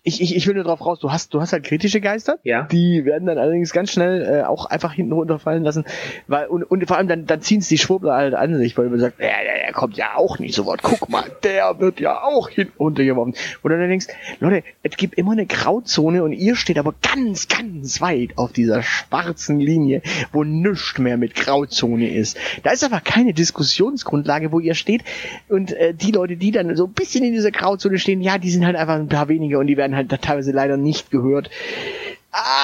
ich, 0.03 0.19
ich, 0.19 0.35
ich 0.35 0.47
will 0.47 0.55
nur 0.55 0.63
drauf 0.63 0.83
raus, 0.83 0.99
du 0.99 1.11
hast, 1.11 1.33
du 1.33 1.41
hast 1.41 1.53
halt 1.53 1.63
kritische 1.63 2.01
Geister, 2.01 2.39
ja. 2.43 2.63
die 2.63 3.05
werden 3.05 3.27
dann 3.27 3.37
allerdings 3.37 3.71
ganz 3.71 3.91
schnell 3.91 4.41
äh, 4.41 4.43
auch 4.43 4.65
einfach 4.65 4.93
hinten 4.93 5.13
runterfallen 5.13 5.63
lassen, 5.63 5.85
weil 6.27 6.47
und, 6.47 6.63
und 6.63 6.87
vor 6.87 6.97
allem 6.97 7.07
dann, 7.07 7.27
dann 7.27 7.41
ziehen 7.41 7.59
es 7.59 7.67
die 7.67 7.77
Schwurbler 7.77 8.15
halt 8.15 8.33
an 8.33 8.55
sich, 8.57 8.75
weil 8.77 8.89
man 8.89 8.99
sagt, 8.99 9.19
ja, 9.19 9.27
der, 9.27 9.65
der 9.65 9.73
kommt 9.73 9.97
ja 9.97 10.15
auch 10.15 10.39
nicht 10.39 10.55
sofort, 10.55 10.81
guck 10.81 11.07
mal, 11.09 11.25
der 11.43 11.79
wird 11.79 11.99
ja 11.99 12.23
auch 12.23 12.49
hinten 12.49 12.73
runtergeworfen. 12.79 13.35
Und 13.61 13.71
dann 13.71 13.79
denkst, 13.87 14.07
Leute, 14.39 14.63
es 14.81 14.97
gibt 14.97 15.15
immer 15.15 15.33
eine 15.33 15.45
Grauzone 15.45 16.23
und 16.23 16.33
ihr 16.33 16.55
steht 16.55 16.79
aber 16.79 16.95
ganz, 17.01 17.47
ganz 17.47 18.01
weit 18.01 18.37
auf 18.37 18.53
dieser 18.53 18.81
schwarzen 18.81 19.59
Linie, 19.59 20.01
wo 20.31 20.43
nichts 20.43 20.97
mehr 20.97 21.17
mit 21.17 21.35
Grauzone 21.35 22.09
ist. 22.09 22.37
Da 22.63 22.71
ist 22.71 22.83
einfach 22.83 23.03
keine 23.03 23.33
Diskussionsgrundlage, 23.33 24.51
wo 24.51 24.59
ihr 24.59 24.73
steht 24.73 25.03
und 25.47 25.73
äh, 25.73 25.93
die 25.93 26.11
Leute, 26.11 26.37
die 26.37 26.51
dann 26.51 26.75
so 26.75 26.85
ein 26.85 26.93
bisschen 26.93 27.23
in 27.23 27.33
dieser 27.33 27.51
Grauzone 27.51 27.99
stehen, 27.99 28.21
ja, 28.21 28.39
die 28.39 28.49
sind 28.49 28.65
halt 28.65 28.75
einfach 28.75 28.95
ein 28.95 29.07
paar 29.07 29.29
wenige 29.29 29.59
und 29.59 29.67
die 29.67 29.77
werden 29.77 29.90
halt 29.95 30.11
da 30.11 30.17
teilweise 30.17 30.51
leider 30.51 30.77
nicht 30.77 31.11
gehört. 31.11 31.49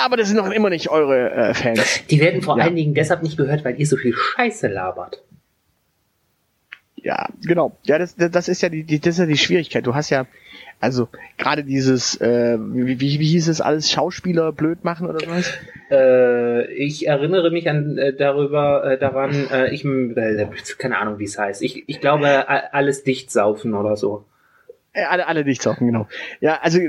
Aber 0.04 0.16
das 0.16 0.30
sind 0.30 0.38
noch 0.38 0.50
immer 0.50 0.70
nicht 0.70 0.90
eure 0.90 1.32
äh, 1.32 1.54
Fans. 1.54 2.06
Die 2.10 2.20
werden 2.22 2.42
vor 2.42 2.58
Ja. 2.58 2.64
allen 2.66 2.76
Dingen 2.76 2.94
deshalb 2.94 3.22
nicht 3.24 3.38
gehört, 3.38 3.66
weil 3.66 3.80
ihr 3.80 3.86
so 3.86 3.98
viel 3.98 4.14
Scheiße 4.14 4.68
labert. 4.68 5.22
Ja, 6.96 7.28
genau. 7.46 7.78
Ja, 7.84 8.00
das, 8.00 8.16
das 8.16 8.48
ist 8.48 8.62
ja 8.62 8.70
die, 8.70 8.84
die, 8.84 9.00
das 9.00 9.16
ist 9.16 9.20
ja 9.20 9.26
die 9.26 9.38
Schwierigkeit. 9.38 9.86
Du 9.86 9.94
hast 9.94 10.10
ja, 10.10 10.26
also 10.80 11.08
gerade 11.38 11.64
dieses, 11.64 12.20
äh, 12.20 12.58
wie, 12.60 13.00
wie, 13.00 13.20
wie 13.20 13.28
hieß 13.28 13.48
es 13.50 13.62
alles, 13.62 13.92
Schauspieler 13.92 14.52
blöd 14.52 14.84
machen 14.84 15.08
oder 15.08 15.20
sowas? 15.20 15.52
Äh, 15.92 16.66
ich 16.74 17.08
erinnere 17.08 17.52
mich 17.52 17.70
an 17.70 17.98
äh, 17.98 18.14
darüber 18.14 18.84
äh, 18.92 18.98
daran, 18.98 19.48
äh, 19.52 19.74
ich 19.74 19.86
äh, 19.86 20.48
keine 20.78 20.98
Ahnung, 20.98 21.20
wie 21.20 21.26
es 21.26 21.38
heißt. 21.38 21.62
Ich, 21.62 21.88
ich 21.88 22.02
glaube, 22.02 22.50
alles 22.50 23.04
dicht 23.04 23.32
saufen 23.32 23.74
oder 23.74 23.96
so. 23.96 24.26
Äh, 24.94 25.04
alle, 25.04 25.28
alle 25.28 25.44
nicht 25.44 25.62
zocken, 25.62 25.88
genau. 25.88 26.08
Ja, 26.42 26.60
also 26.62 26.80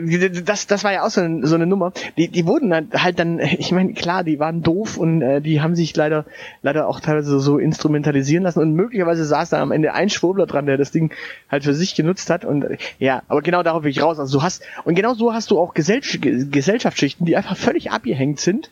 das, 0.44 0.66
das 0.66 0.84
war 0.84 0.92
ja 0.92 1.04
auch 1.04 1.10
so 1.10 1.20
eine, 1.20 1.46
so 1.46 1.54
eine 1.54 1.66
Nummer. 1.66 1.92
Die, 2.16 2.28
die 2.28 2.46
wurden 2.46 2.72
halt 2.72 3.18
dann, 3.18 3.38
ich 3.58 3.72
meine, 3.72 3.92
klar, 3.92 4.24
die 4.24 4.38
waren 4.38 4.62
doof 4.62 4.96
und 4.96 5.20
äh, 5.20 5.40
die 5.40 5.60
haben 5.60 5.76
sich 5.76 5.94
leider, 5.94 6.24
leider 6.62 6.88
auch 6.88 7.00
teilweise 7.00 7.38
so 7.38 7.58
instrumentalisieren 7.58 8.44
lassen 8.44 8.60
und 8.60 8.72
möglicherweise 8.72 9.24
saß 9.24 9.50
da 9.50 9.60
am 9.60 9.72
Ende 9.72 9.92
ein 9.92 10.08
Schwurbler 10.08 10.46
dran, 10.46 10.66
der 10.66 10.76
das 10.76 10.90
Ding 10.90 11.12
halt 11.50 11.64
für 11.64 11.74
sich 11.74 11.94
genutzt 11.94 12.30
hat 12.30 12.44
und 12.44 12.62
äh, 12.64 12.78
ja, 12.98 13.22
aber 13.28 13.42
genau 13.42 13.62
darauf 13.62 13.82
will 13.82 13.90
ich 13.90 14.02
raus. 14.02 14.18
Also 14.18 14.38
du 14.38 14.42
hast 14.42 14.62
und 14.84 14.94
genau 14.94 15.14
so 15.14 15.34
hast 15.34 15.50
du 15.50 15.58
auch 15.58 15.74
Gesell 15.74 16.00
Gesellschaftsschichten, 16.00 17.26
die 17.26 17.36
einfach 17.36 17.56
völlig 17.56 17.90
abgehängt 17.90 18.40
sind 18.40 18.70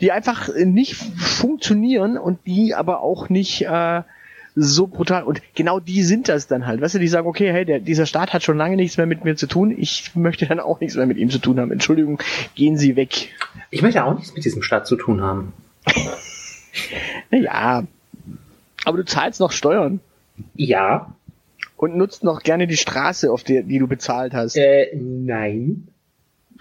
die 0.00 0.10
einfach 0.12 0.48
nicht 0.56 0.96
funktionieren 0.96 2.18
und 2.18 2.38
die 2.46 2.74
aber 2.74 3.00
auch 3.00 3.28
nicht 3.28 3.62
äh, 3.62 4.02
so 4.54 4.86
brutal. 4.86 5.24
Und 5.24 5.42
genau 5.54 5.80
die 5.80 6.02
sind 6.02 6.28
das 6.28 6.46
dann 6.46 6.66
halt. 6.66 6.80
Weißt 6.80 6.94
du, 6.94 6.98
die 6.98 7.08
sagen, 7.08 7.26
okay, 7.26 7.52
hey, 7.52 7.64
der, 7.64 7.80
dieser 7.80 8.06
Staat 8.06 8.32
hat 8.32 8.42
schon 8.42 8.56
lange 8.56 8.76
nichts 8.76 8.96
mehr 8.96 9.06
mit 9.06 9.24
mir 9.24 9.36
zu 9.36 9.46
tun. 9.46 9.74
Ich 9.76 10.14
möchte 10.14 10.46
dann 10.46 10.60
auch 10.60 10.80
nichts 10.80 10.96
mehr 10.96 11.06
mit 11.06 11.16
ihm 11.16 11.30
zu 11.30 11.38
tun 11.38 11.58
haben. 11.58 11.72
Entschuldigung, 11.72 12.20
gehen 12.54 12.76
Sie 12.76 12.96
weg. 12.96 13.30
Ich 13.70 13.82
möchte 13.82 14.04
auch 14.04 14.14
nichts 14.14 14.34
mit 14.34 14.44
diesem 14.44 14.62
Staat 14.62 14.86
zu 14.86 14.96
tun 14.96 15.22
haben. 15.22 15.52
naja. 17.30 17.84
Aber 18.84 18.96
du 18.98 19.04
zahlst 19.04 19.40
noch 19.40 19.52
Steuern. 19.52 20.00
Ja. 20.54 21.14
Und 21.76 21.96
nutzt 21.96 22.22
noch 22.22 22.42
gerne 22.42 22.66
die 22.66 22.76
Straße, 22.76 23.30
auf 23.32 23.42
der, 23.42 23.62
die 23.62 23.78
du 23.78 23.88
bezahlt 23.88 24.34
hast. 24.34 24.56
Äh, 24.56 24.94
nein. 24.94 25.88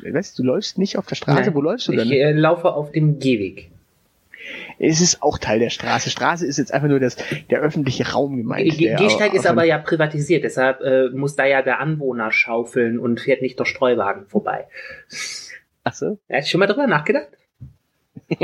Weißt 0.02 0.38
du, 0.38 0.44
du 0.44 0.48
läufst 0.48 0.78
nicht 0.78 0.98
auf 0.98 1.06
der 1.06 1.16
Straße. 1.16 1.42
Nein. 1.42 1.54
Wo 1.54 1.62
läufst 1.62 1.88
du 1.88 1.92
denn? 1.92 2.08
Ich 2.08 2.14
äh, 2.14 2.32
laufe 2.32 2.74
auf 2.74 2.92
dem 2.92 3.20
Gehweg. 3.20 3.70
Es 4.80 5.01
ist 5.01 5.22
auch 5.22 5.38
Teil 5.38 5.60
der 5.60 5.70
Straße. 5.70 6.10
Straße 6.10 6.46
ist 6.46 6.58
jetzt 6.58 6.74
einfach 6.74 6.88
nur 6.88 7.00
das, 7.00 7.18
der 7.50 7.60
öffentliche 7.60 8.12
Raum 8.12 8.38
gemeint. 8.38 8.77
Ge 8.77 8.89
der 8.89 8.98
Gehsteig 8.98 9.34
ist 9.34 9.48
aber 9.48 9.63
ja 9.63 9.77
privatisiert, 9.77 10.44
deshalb 10.44 10.82
äh, 10.82 11.10
muss 11.10 11.36
da 11.36 11.46
ja 11.46 11.62
der 11.62 11.80
Anwohner 11.80 12.32
schaufeln 12.32 13.00
und 13.00 13.20
fährt 13.20 13.42
nicht 13.42 13.60
der 13.60 13.65
Streuwagen 13.65 14.27
vorbei. 14.27 14.68
Ach 15.84 15.94
so. 15.94 16.18
Hast 16.32 16.48
du 16.48 16.51
schon 16.51 16.60
mal 16.60 16.68
drüber 16.68 16.88
nachgedacht? 16.88 17.30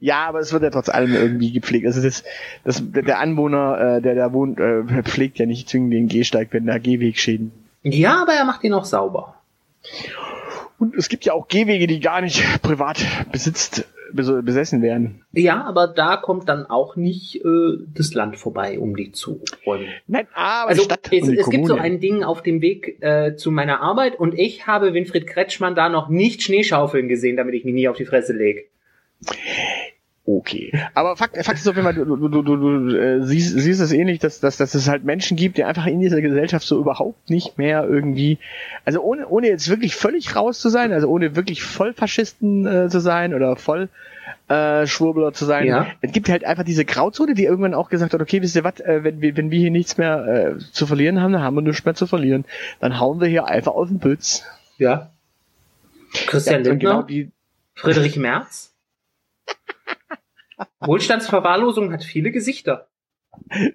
Ja, 0.00 0.26
aber 0.26 0.40
es 0.40 0.52
wird 0.52 0.62
ja 0.62 0.70
trotz 0.70 0.88
allem 0.88 1.14
irgendwie 1.14 1.52
gepflegt. 1.52 1.86
Also 1.86 2.02
das, 2.02 2.24
das, 2.64 2.82
der 2.90 3.20
Anwohner, 3.20 3.98
äh, 3.98 4.02
der 4.02 4.14
da 4.14 4.32
wohnt, 4.32 4.58
äh, 4.58 5.02
pflegt 5.04 5.38
ja 5.38 5.46
nicht 5.46 5.68
zwingend 5.68 5.92
den 5.92 6.08
Gehsteig, 6.08 6.48
wenn 6.50 6.66
da 6.66 6.78
Gehwegschäden. 6.78 7.52
Ja, 7.82 8.22
aber 8.22 8.32
er 8.32 8.44
macht 8.44 8.64
ihn 8.64 8.72
auch 8.72 8.84
sauber. 8.84 9.36
Und 10.82 10.96
es 10.96 11.08
gibt 11.08 11.24
ja 11.24 11.32
auch 11.32 11.46
Gehwege, 11.46 11.86
die 11.86 12.00
gar 12.00 12.20
nicht 12.20 12.42
privat 12.62 12.98
besitzt, 13.30 13.86
bes- 14.12 14.42
besessen 14.42 14.82
werden. 14.82 15.22
Ja, 15.32 15.62
aber 15.62 15.86
da 15.86 16.16
kommt 16.16 16.48
dann 16.48 16.66
auch 16.66 16.96
nicht 16.96 17.36
äh, 17.44 17.76
das 17.94 18.14
Land 18.14 18.36
vorbei, 18.36 18.80
um 18.80 18.96
die 18.96 19.12
zu 19.12 19.40
räumen. 19.64 19.86
Nein, 20.08 20.26
aber 20.34 20.70
Also 20.70 20.82
Stadt 20.82 21.08
es, 21.12 21.28
es 21.28 21.48
gibt 21.50 21.66
so 21.68 21.76
ein 21.76 22.00
Ding 22.00 22.24
auf 22.24 22.42
dem 22.42 22.60
Weg 22.62 23.00
äh, 23.00 23.36
zu 23.36 23.52
meiner 23.52 23.80
Arbeit 23.80 24.18
und 24.18 24.36
ich 24.36 24.66
habe 24.66 24.92
Winfried 24.92 25.28
Kretschmann 25.28 25.76
da 25.76 25.88
noch 25.88 26.08
nicht 26.08 26.42
Schneeschaufeln 26.42 27.06
gesehen, 27.08 27.36
damit 27.36 27.54
ich 27.54 27.64
mich 27.64 27.74
nie 27.74 27.86
auf 27.86 27.96
die 27.96 28.04
Fresse 28.04 28.32
leg. 28.32 28.68
Okay. 30.24 30.72
Aber 30.94 31.16
Fakt, 31.16 31.36
Fakt 31.44 31.58
ist 31.58 31.66
auf 31.66 31.74
jeden 31.74 31.84
Fall, 31.84 31.94
du, 31.94 32.04
du, 32.04 32.28
du, 32.28 32.42
du, 32.42 32.56
du 32.56 32.96
äh, 32.96 33.24
siehst, 33.24 33.58
siehst 33.58 33.80
es 33.80 33.92
ähnlich, 33.92 34.20
dass, 34.20 34.38
dass, 34.38 34.56
dass 34.56 34.74
es 34.74 34.88
halt 34.88 35.02
Menschen 35.02 35.36
gibt, 35.36 35.56
die 35.56 35.64
einfach 35.64 35.86
in 35.86 35.98
dieser 35.98 36.20
Gesellschaft 36.20 36.64
so 36.64 36.78
überhaupt 36.78 37.28
nicht 37.28 37.58
mehr 37.58 37.84
irgendwie, 37.88 38.38
also 38.84 39.02
ohne, 39.02 39.26
ohne 39.26 39.48
jetzt 39.48 39.68
wirklich 39.68 39.96
völlig 39.96 40.36
raus 40.36 40.60
zu 40.60 40.68
sein, 40.68 40.92
also 40.92 41.08
ohne 41.08 41.34
wirklich 41.34 41.64
Vollfaschisten 41.64 42.66
äh, 42.66 42.88
zu 42.88 43.00
sein 43.00 43.34
oder 43.34 43.56
voll 43.56 43.88
äh, 44.46 44.86
Schwurbler 44.86 45.32
zu 45.32 45.44
sein. 45.44 45.66
Ja. 45.66 45.88
Es 46.02 46.12
gibt 46.12 46.28
halt 46.28 46.44
einfach 46.44 46.64
diese 46.64 46.84
Grauzone, 46.84 47.34
die 47.34 47.44
irgendwann 47.44 47.74
auch 47.74 47.88
gesagt 47.88 48.14
hat, 48.14 48.20
okay, 48.20 48.42
wisst 48.42 48.54
ihr 48.54 48.62
was, 48.62 48.78
äh, 48.78 49.02
wenn, 49.02 49.20
wir, 49.20 49.36
wenn 49.36 49.50
wir 49.50 49.58
hier 49.58 49.72
nichts 49.72 49.98
mehr 49.98 50.54
äh, 50.56 50.58
zu 50.72 50.86
verlieren 50.86 51.20
haben, 51.20 51.32
dann 51.32 51.42
haben 51.42 51.56
wir 51.56 51.62
nichts 51.62 51.84
mehr 51.84 51.94
zu 51.94 52.06
verlieren. 52.06 52.44
Dann 52.78 53.00
hauen 53.00 53.20
wir 53.20 53.26
hier 53.26 53.46
einfach 53.46 53.72
auf 53.72 53.88
den 53.88 53.98
Pütz. 53.98 54.44
Ja. 54.78 55.10
Christian 56.26 56.58
und 56.58 56.64
Lindner, 56.64 56.90
genau 56.90 57.02
die, 57.02 57.32
Friedrich 57.74 58.16
Merz. 58.16 58.72
Wohlstandsverwahrlosung 60.80 61.92
hat 61.92 62.04
viele 62.04 62.30
Gesichter. 62.30 62.88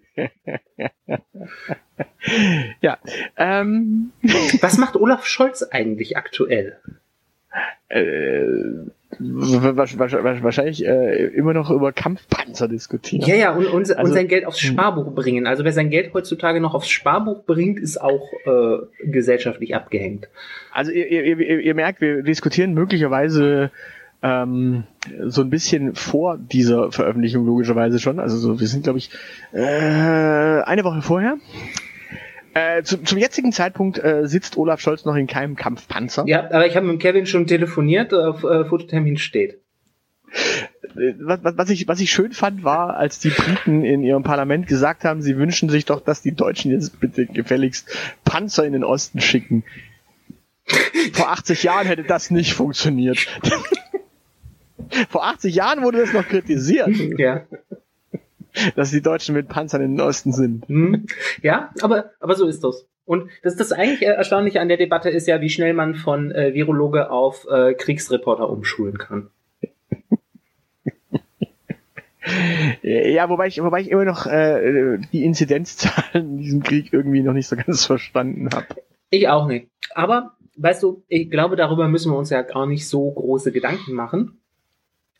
ja. 2.82 2.98
Ähm, 3.38 4.12
Was 4.62 4.78
macht 4.78 4.96
Olaf 4.96 5.26
Scholz 5.26 5.64
eigentlich 5.64 6.18
aktuell? 6.18 6.78
äh, 7.90 8.44
wa- 9.20 9.76
wa- 9.78 9.88
wa- 10.24 10.44
wahrscheinlich 10.44 10.86
äh, 10.86 11.28
immer 11.28 11.54
noch 11.54 11.72
über 11.72 11.92
Kampfpanzer 11.94 12.68
diskutieren. 12.68 13.26
Ja, 13.28 13.36
ja, 13.36 13.54
und, 13.56 13.66
und, 13.68 13.90
und 13.90 13.98
Also- 13.98 14.14
sein 14.14 14.28
Geld 14.28 14.46
aufs 14.46 14.60
Sparbuch 14.60 15.16
bringen. 15.16 15.48
Also 15.48 15.64
wer 15.64 15.72
sein 15.72 15.90
Geld 15.90 16.14
heutzutage 16.14 16.60
noch 16.60 16.74
aufs 16.76 16.90
Sparbuch 16.90 17.46
bringt, 17.46 17.80
ist 17.80 18.00
auch 18.00 18.30
äh, 18.46 18.78
gesellschaftlich 19.10 19.74
abgehängt. 19.76 20.28
Also 20.74 20.92
ihr, 20.92 21.08
ihr, 21.10 21.40
ihr, 21.40 21.60
ihr 21.62 21.74
merkt, 21.74 22.02
wir 22.02 22.22
diskutieren 22.24 22.74
möglicherweise 22.74 23.72
ähm, 24.22 24.84
so 25.26 25.42
ein 25.42 25.50
bisschen 25.50 25.96
vor 25.96 26.38
dieser 26.38 26.92
Veröffentlichung 26.92 27.46
logischerweise 27.46 28.00
schon. 28.00 28.20
Also 28.20 28.38
so, 28.38 28.60
wir 28.60 28.68
sind, 28.68 28.84
glaube 28.84 29.00
ich, 29.00 29.12
äh, 29.54 29.60
eine 29.60 30.84
Woche 30.84 31.02
vorher. 31.02 31.38
Äh, 32.54 32.82
zu, 32.84 33.04
zum 33.04 33.20
jetzigen 33.20 33.52
Zeitpunkt 33.52 34.04
äh, 34.04 34.28
sitzt 34.28 34.58
Olaf 34.58 34.82
Scholz 34.82 35.06
noch 35.06 35.16
in 35.16 35.28
keinem 35.28 35.56
Kampfpanzer. 35.56 36.24
Ja, 36.28 36.46
aber 36.46 36.66
ich 36.66 36.76
habe 36.76 36.88
mit 36.88 37.00
Kevin 37.00 37.28
schon 37.28 37.46
telefoniert, 37.46 38.14
auf 38.14 38.44
äh, 38.44 38.66
Fototermin 38.66 39.18
steht. 39.18 39.60
Äh, 40.96 41.14
Was, 41.20 41.44
was, 41.44 41.58
was, 41.58 41.70
ich, 41.70 41.88
was 41.88 42.00
ich 42.00 42.10
schön 42.10 42.32
fand, 42.32 42.64
war, 42.64 42.98
als 42.98 43.20
die 43.20 43.30
Briten 43.30 43.84
in 43.86 44.02
ihrem 44.02 44.24
Parlament 44.24 44.66
gesagt 44.66 45.04
haben, 45.04 45.22
sie 45.22 45.38
wünschen 45.38 45.70
sich 45.70 45.86
doch, 45.86 46.02
dass 46.02 46.24
die 46.24 46.34
Deutschen 46.34 46.72
jetzt 46.72 47.00
bitte 47.00 47.28
gefälligst 47.28 47.96
Panzer 48.26 48.66
in 48.66 48.74
den 48.74 48.84
Osten 48.84 49.22
schicken. 49.22 49.64
Vor 51.14 51.30
80 51.30 51.64
Jahren 51.64 51.88
hätte 51.88 52.04
das 52.04 52.32
nicht 52.32 52.54
funktioniert. 52.54 53.20
Vor 55.10 55.26
80 55.26 55.56
Jahren 55.56 55.84
wurde 55.84 56.00
das 56.00 56.14
noch 56.14 56.28
kritisiert, 56.28 56.90
Ja. 57.18 57.44
dass 58.76 58.92
die 58.92 59.02
Deutschen 59.02 59.36
mit 59.36 59.48
Panzern 59.48 59.82
in 59.82 59.96
den 59.96 60.02
Osten 60.02 60.34
sind. 60.34 60.68
Hm. 60.68 61.06
Ja, 61.42 61.72
aber, 61.82 62.12
aber 62.20 62.36
so 62.36 62.48
ist 62.48 62.64
das. 62.64 62.86
Und 63.06 63.30
das, 63.42 63.56
das 63.56 63.72
eigentlich 63.72 64.02
Erstaunliche 64.02 64.60
an 64.60 64.68
der 64.68 64.78
Debatte 64.78 65.10
ist 65.10 65.28
ja, 65.28 65.40
wie 65.40 65.50
schnell 65.50 65.74
man 65.74 65.96
von 65.96 66.32
äh, 66.32 66.54
Virologe 66.54 67.10
auf 67.10 67.48
äh, 67.50 67.74
Kriegsreporter 67.74 68.50
umschulen 68.50 68.98
kann. 68.98 69.30
Ja, 72.82 73.30
wobei 73.30 73.48
ich, 73.48 73.62
wobei 73.64 73.82
ich 73.82 73.90
immer 73.90 74.04
noch 74.04 74.26
äh, 74.26 74.98
die 75.14 75.24
Inzidenzzahlen 75.24 76.32
in 76.32 76.38
diesem 76.38 76.64
Krieg 76.64 76.92
irgendwie 76.92 77.22
noch 77.22 77.34
nicht 77.34 77.48
so 77.48 77.56
ganz 77.56 77.86
verstanden 77.86 78.50
habe. 78.54 78.66
Ich 79.10 79.30
auch 79.30 79.48
nicht. 79.48 79.70
Aber, 79.96 80.34
weißt 80.58 80.84
du, 80.84 81.04
ich 81.08 81.30
glaube, 81.30 81.56
darüber 81.56 81.88
müssen 81.88 82.12
wir 82.12 82.18
uns 82.18 82.30
ja 82.30 82.42
gar 82.42 82.66
nicht 82.66 82.88
so 82.88 83.10
große 83.12 83.52
Gedanken 83.54 83.94
machen, 83.94 84.37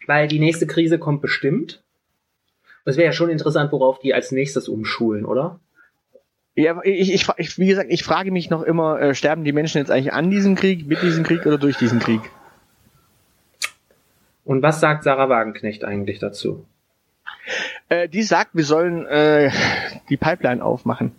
weil 0.08 0.28
die 0.28 0.40
nächste 0.40 0.66
Krise 0.66 0.98
kommt 0.98 1.22
bestimmt. 1.22 1.84
Es 2.86 2.98
wäre 2.98 3.08
ja 3.08 3.12
schon 3.12 3.30
interessant, 3.30 3.72
worauf 3.72 4.00
die 4.00 4.14
als 4.14 4.32
nächstes 4.32 4.68
umschulen, 4.70 5.26
oder? 5.26 5.60
Ja, 6.56 6.82
ich, 6.84 7.14
ich, 7.14 7.28
ich, 7.38 7.60
wie 7.60 7.68
gesagt, 7.68 7.92
ich 7.92 8.04
frage 8.04 8.32
mich 8.32 8.50
noch 8.50 8.64
immer, 8.64 9.00
äh, 9.00 9.14
sterben 9.14 9.44
die 9.44 9.52
Menschen 9.52 9.78
jetzt 9.78 9.92
eigentlich 9.92 10.14
an 10.14 10.32
diesem 10.32 10.56
Krieg, 10.56 10.88
mit 10.88 11.02
diesem 11.04 11.24
Krieg 11.24 11.46
oder 11.46 11.60
durch 11.60 11.78
diesen 11.78 12.00
Krieg? 12.00 12.22
Und 14.44 14.64
was 14.64 14.80
sagt 14.80 15.04
Sarah 15.04 15.30
Wagenknecht 15.30 15.84
eigentlich 15.84 16.20
dazu? 16.20 16.66
Äh, 17.90 18.10
die 18.10 18.24
sagt, 18.24 18.52
wir 18.54 18.64
sollen 18.64 19.06
äh, 19.06 19.52
die 20.10 20.18
Pipeline 20.18 20.64
aufmachen. 20.64 21.12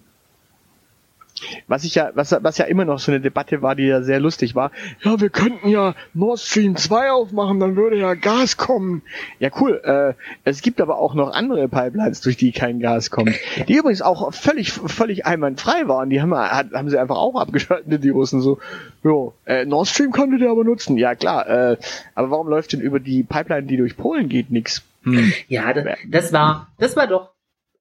Was 1.66 1.85
ich 1.85 1.95
ja, 1.95 2.11
was, 2.14 2.37
was 2.40 2.59
ja 2.59 2.64
immer 2.66 2.85
noch 2.85 2.99
so 2.99 3.12
eine 3.12 3.21
Debatte 3.21 3.62
war, 3.62 3.75
die 3.75 3.85
ja 3.85 4.02
sehr 4.02 4.21
lustig 4.21 4.54
war. 4.54 4.71
Ja, 5.02 5.21
wir 5.21 5.30
könnten 5.30 5.68
ja 5.68 5.95
Nord 6.14 6.40
Stream 6.40 6.76
2 6.76 7.11
aufmachen, 7.11 7.61
dann 7.61 7.76
würde 7.76 7.99
ja 7.99 8.14
Gas 8.14 8.57
kommen. 8.57 9.02
Ja, 9.38 9.50
cool. 9.61 9.80
Äh, 9.85 10.14
es 10.45 10.62
gibt 10.62 10.80
aber 10.80 10.99
auch 10.99 11.14
noch 11.14 11.33
andere 11.33 11.68
Pipelines, 11.68 12.21
durch 12.21 12.37
die 12.37 12.52
kein 12.52 12.80
Gas 12.80 13.11
kommt. 13.11 13.35
Die 13.68 13.75
übrigens 13.75 14.02
auch 14.02 14.33
völlig, 14.33 14.73
völlig 14.73 15.26
einwandfrei 15.26 15.88
waren. 15.88 16.11
Die 16.11 16.21
haben, 16.21 16.35
haben 16.35 16.90
sie 16.90 16.99
einfach 16.99 17.16
auch 17.16 17.35
abgeschaltet, 17.40 18.02
die 18.02 18.11
Russen. 18.11 18.40
So, 18.40 18.59
jo, 19.02 19.35
äh, 19.47 19.64
Nord 19.64 19.88
Stream 19.88 20.12
konntet 20.12 20.40
ihr 20.40 20.50
aber 20.50 20.64
nutzen. 20.64 20.97
Ja, 20.97 21.14
klar. 21.14 21.49
Äh, 21.49 21.76
aber 22.14 22.30
warum 22.30 22.49
läuft 22.49 22.73
denn 22.73 22.80
über 22.80 23.00
die 23.00 23.23
Pipeline, 23.23 23.66
die 23.66 23.76
durch 23.76 23.97
Polen 23.97 24.28
geht, 24.28 24.50
nix? 24.50 24.83
Hm. 25.04 25.33
Ja, 25.49 25.73
das, 25.73 25.85
das 26.09 26.33
war, 26.33 26.68
das 26.78 26.97
war 26.97 27.07
doch 27.07 27.30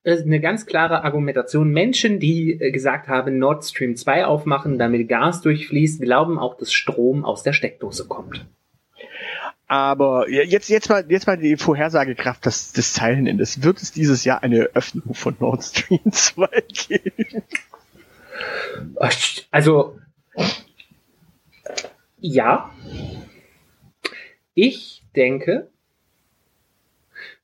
eine 0.07 0.39
ganz 0.39 0.65
klare 0.65 1.03
Argumentation. 1.03 1.71
Menschen, 1.71 2.19
die 2.19 2.53
äh, 2.53 2.71
gesagt 2.71 3.07
haben, 3.07 3.37
Nord 3.37 3.65
Stream 3.65 3.95
2 3.95 4.25
aufmachen, 4.25 4.79
damit 4.79 5.09
Gas 5.09 5.41
durchfließt, 5.41 6.01
glauben 6.01 6.39
auch, 6.39 6.57
dass 6.57 6.71
Strom 6.71 7.25
aus 7.25 7.43
der 7.43 7.53
Steckdose 7.53 8.07
kommt. 8.07 8.45
Aber 9.67 10.29
jetzt, 10.29 10.69
jetzt 10.69 10.89
mal, 10.89 11.05
jetzt 11.09 11.27
mal 11.27 11.37
die 11.37 11.57
Vorhersagekraft 11.57 12.45
des, 12.45 12.71
des 12.71 12.93
Zeilenendes. 12.93 13.63
Wird 13.63 13.81
es 13.81 13.91
dieses 13.91 14.23
Jahr 14.23 14.41
eine 14.41 14.69
Öffnung 14.73 15.13
von 15.13 15.35
Nord 15.39 15.61
Stream 15.63 15.99
2 16.11 16.47
geben? 16.87 17.43
Also, 19.51 19.99
ja. 22.19 22.71
Ich 24.53 25.03
denke, 25.15 25.69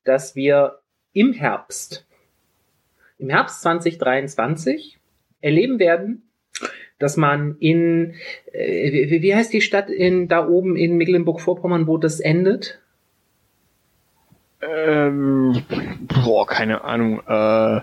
dass 0.05 0.35
wir 0.35 0.79
im 1.11 1.33
Herbst, 1.33 2.05
im 3.23 3.29
Herbst 3.29 3.61
2023 3.61 4.99
erleben 5.39 5.79
werden, 5.79 6.29
dass 6.99 7.15
man 7.15 7.55
in, 7.59 8.15
äh, 8.51 9.09
wie, 9.09 9.21
wie 9.21 9.35
heißt 9.35 9.53
die 9.53 9.61
Stadt 9.61 9.89
in, 9.89 10.27
da 10.27 10.45
oben 10.45 10.75
in 10.75 10.97
Mecklenburg-Vorpommern, 10.97 11.87
wo 11.87 11.97
das 11.97 12.19
endet? 12.19 12.79
Ähm, 14.61 15.63
boah, 16.23 16.45
keine 16.45 16.83
Ahnung. 16.83 17.21
Äh, 17.25 17.81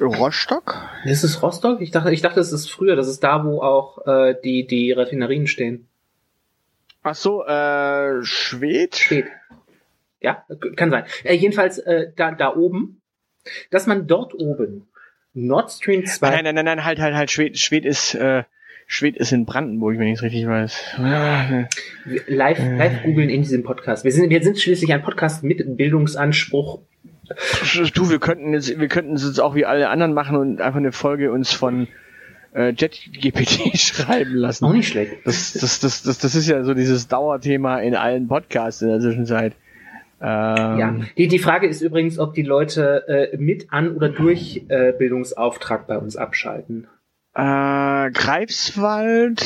Rostock? 0.00 0.88
Ist 1.04 1.24
es 1.24 1.42
Rostock? 1.42 1.80
Ich 1.80 1.90
dachte, 1.90 2.12
ich 2.12 2.22
dachte, 2.22 2.40
es 2.40 2.52
ist 2.52 2.70
früher. 2.70 2.96
Das 2.96 3.08
ist 3.08 3.22
da, 3.22 3.44
wo 3.44 3.60
auch 3.60 4.06
äh, 4.06 4.34
die, 4.42 4.66
die 4.66 4.92
Raffinerien 4.92 5.46
stehen. 5.46 5.88
Ach 7.02 7.14
so, 7.14 7.44
äh, 7.44 8.22
Schwed? 8.22 8.96
Schwed. 8.96 9.26
Ja, 10.20 10.44
kann 10.76 10.90
sein. 10.90 11.04
Äh, 11.24 11.34
jedenfalls 11.34 11.78
äh, 11.78 12.12
da, 12.16 12.32
da 12.32 12.54
oben, 12.54 13.00
dass 13.70 13.86
man 13.86 14.06
dort 14.06 14.34
oben 14.34 14.88
Nord 15.34 15.70
Stream 15.70 16.04
2. 16.04 16.30
Nein, 16.30 16.44
nein, 16.44 16.54
nein, 16.54 16.64
nein, 16.64 16.84
halt, 16.84 16.98
halt, 16.98 17.14
halt, 17.14 17.30
Schwed, 17.30 17.58
Schwed 17.58 17.84
ist, 17.84 18.14
äh, 18.14 18.44
Schwed 18.86 19.16
ist 19.16 19.32
in 19.32 19.44
Brandenburg, 19.44 19.98
wenn 19.98 20.08
ich 20.08 20.14
es 20.14 20.22
richtig 20.22 20.46
weiß. 20.46 20.96
Live, 22.26 22.58
live 22.58 23.02
googeln 23.02 23.28
in 23.28 23.42
diesem 23.42 23.62
Podcast. 23.62 24.04
Wir 24.04 24.12
sind, 24.12 24.30
wir 24.30 24.42
sind 24.42 24.58
schließlich 24.58 24.92
ein 24.92 25.02
Podcast 25.02 25.44
mit 25.44 25.76
Bildungsanspruch. 25.76 26.80
Du, 27.94 28.10
wir 28.10 28.18
könnten 28.18 28.54
jetzt, 28.54 28.80
wir 28.80 28.88
könnten 28.88 29.14
es 29.14 29.24
jetzt 29.24 29.40
auch 29.40 29.54
wie 29.54 29.66
alle 29.66 29.90
anderen 29.90 30.14
machen 30.14 30.36
und 30.36 30.62
einfach 30.62 30.78
eine 30.78 30.92
Folge 30.92 31.30
uns 31.30 31.52
von 31.52 31.88
äh, 32.54 32.70
JetGPT 32.70 33.78
schreiben 33.78 34.34
lassen. 34.34 34.64
Auch 34.64 34.72
nicht 34.72 34.88
schlecht. 34.88 35.12
Das, 35.24 35.52
das, 35.52 35.80
das, 35.80 36.02
das, 36.02 36.18
das 36.18 36.34
ist 36.34 36.48
ja 36.48 36.64
so 36.64 36.72
dieses 36.72 37.08
Dauerthema 37.08 37.80
in 37.80 37.94
allen 37.94 38.28
Podcasts 38.28 38.80
in 38.80 38.88
der 38.88 39.00
Zwischenzeit. 39.00 39.54
Ähm, 40.20 40.78
ja, 40.78 40.96
die, 41.16 41.28
die 41.28 41.38
Frage 41.38 41.68
ist 41.68 41.80
übrigens, 41.80 42.18
ob 42.18 42.34
die 42.34 42.42
Leute 42.42 43.06
äh, 43.32 43.36
mit 43.36 43.72
an 43.72 43.94
oder 43.94 44.08
durch 44.08 44.64
äh, 44.68 44.92
Bildungsauftrag 44.92 45.86
bei 45.86 45.96
uns 45.96 46.16
abschalten. 46.16 46.88
Äh, 47.34 48.10
Greifswald. 48.10 49.40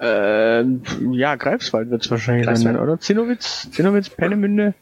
Äh, 0.00 0.64
ja, 1.12 1.34
Greifswald 1.34 1.90
wird 1.90 2.04
es 2.04 2.10
wahrscheinlich 2.10 2.46
Greifswald. 2.46 2.76
sein, 2.76 2.82
oder? 2.82 3.00
Zinnowitz, 3.00 3.68
Zinnowitz, 3.72 4.08
Pennemünde, 4.08 4.74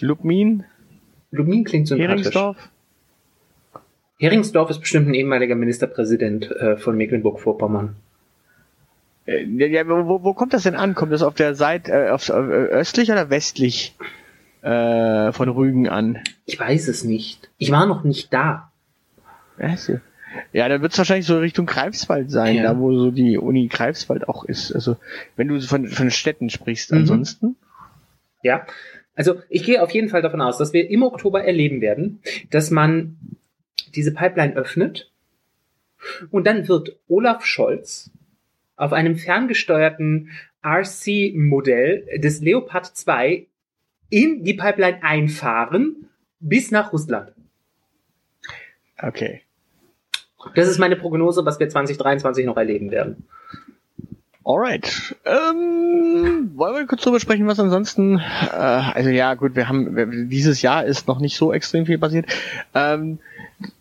Lubmin. 0.00 0.64
Lubmin 1.30 1.64
klingt 1.64 1.88
so 1.88 1.96
Heringsdorf. 1.96 2.56
Heringsdorf 4.18 4.70
ist 4.70 4.80
bestimmt 4.80 5.08
ein 5.08 5.14
ehemaliger 5.14 5.54
Ministerpräsident 5.54 6.50
äh, 6.50 6.78
von 6.78 6.96
Mecklenburg-Vorpommern. 6.96 7.96
Äh, 9.26 9.44
ja, 9.44 9.86
wo, 9.88 10.22
wo 10.22 10.34
kommt 10.34 10.52
das 10.52 10.64
denn 10.64 10.74
an? 10.74 10.94
Kommt 10.94 11.12
das 11.12 11.22
auf 11.22 11.34
der 11.34 11.54
Seite 11.54 11.92
äh, 11.92 12.10
auf, 12.10 12.28
äh, 12.28 12.32
östlich 12.32 13.10
oder 13.10 13.30
westlich 13.30 13.94
äh, 14.62 15.32
von 15.32 15.48
Rügen 15.48 15.88
an? 15.88 16.20
Ich 16.44 16.58
weiß 16.58 16.88
es 16.88 17.04
nicht. 17.04 17.50
Ich 17.58 17.70
war 17.70 17.86
noch 17.86 18.04
nicht 18.04 18.32
da. 18.32 18.70
Ja, 20.52 20.68
dann 20.68 20.82
wird 20.82 20.92
es 20.92 20.98
wahrscheinlich 20.98 21.26
so 21.26 21.38
Richtung 21.38 21.66
Greifswald 21.66 22.30
sein, 22.30 22.56
ja. 22.56 22.62
da 22.64 22.78
wo 22.78 22.92
so 22.92 23.10
die 23.10 23.38
Uni 23.38 23.68
Greifswald 23.68 24.28
auch 24.28 24.44
ist. 24.44 24.72
Also 24.72 24.96
wenn 25.36 25.48
du 25.48 25.60
von, 25.60 25.86
von 25.86 26.10
Städten 26.10 26.50
sprichst, 26.50 26.90
mhm. 26.90 26.98
ansonsten. 26.98 27.56
Ja, 28.42 28.66
also 29.14 29.36
ich 29.48 29.64
gehe 29.64 29.82
auf 29.82 29.92
jeden 29.92 30.08
Fall 30.08 30.22
davon 30.22 30.40
aus, 30.40 30.58
dass 30.58 30.72
wir 30.72 30.90
im 30.90 31.02
Oktober 31.02 31.44
erleben 31.44 31.80
werden, 31.80 32.20
dass 32.50 32.70
man 32.70 33.16
diese 33.94 34.12
Pipeline 34.12 34.54
öffnet 34.54 35.10
und 36.30 36.46
dann 36.46 36.68
wird 36.68 36.96
Olaf 37.08 37.44
Scholz 37.44 38.10
auf 38.76 38.92
einem 38.92 39.16
ferngesteuerten 39.16 40.30
RC-Modell 40.64 42.06
des 42.18 42.40
Leopard 42.40 42.86
2 42.86 43.46
in 44.10 44.44
die 44.44 44.54
Pipeline 44.54 45.02
einfahren 45.02 46.08
bis 46.40 46.70
nach 46.70 46.92
Russland. 46.92 47.32
Okay. 49.00 49.42
Das 50.54 50.68
ist 50.68 50.78
meine 50.78 50.96
Prognose, 50.96 51.44
was 51.44 51.58
wir 51.58 51.68
2023 51.68 52.44
noch 52.46 52.56
erleben 52.56 52.90
werden. 52.90 53.26
Alright. 54.44 55.16
Ähm, 55.24 56.50
wollen 56.54 56.74
wir 56.74 56.86
kurz 56.86 57.02
drüber 57.02 57.18
sprechen, 57.18 57.46
was 57.46 57.58
ansonsten, 57.58 58.18
äh, 58.18 58.52
also 58.52 59.08
ja, 59.08 59.34
gut, 59.34 59.56
wir 59.56 59.68
haben, 59.68 60.28
dieses 60.28 60.60
Jahr 60.60 60.84
ist 60.84 61.08
noch 61.08 61.18
nicht 61.18 61.36
so 61.36 61.52
extrem 61.52 61.86
viel 61.86 61.96
passiert. 61.96 62.26
Ähm, 62.74 63.20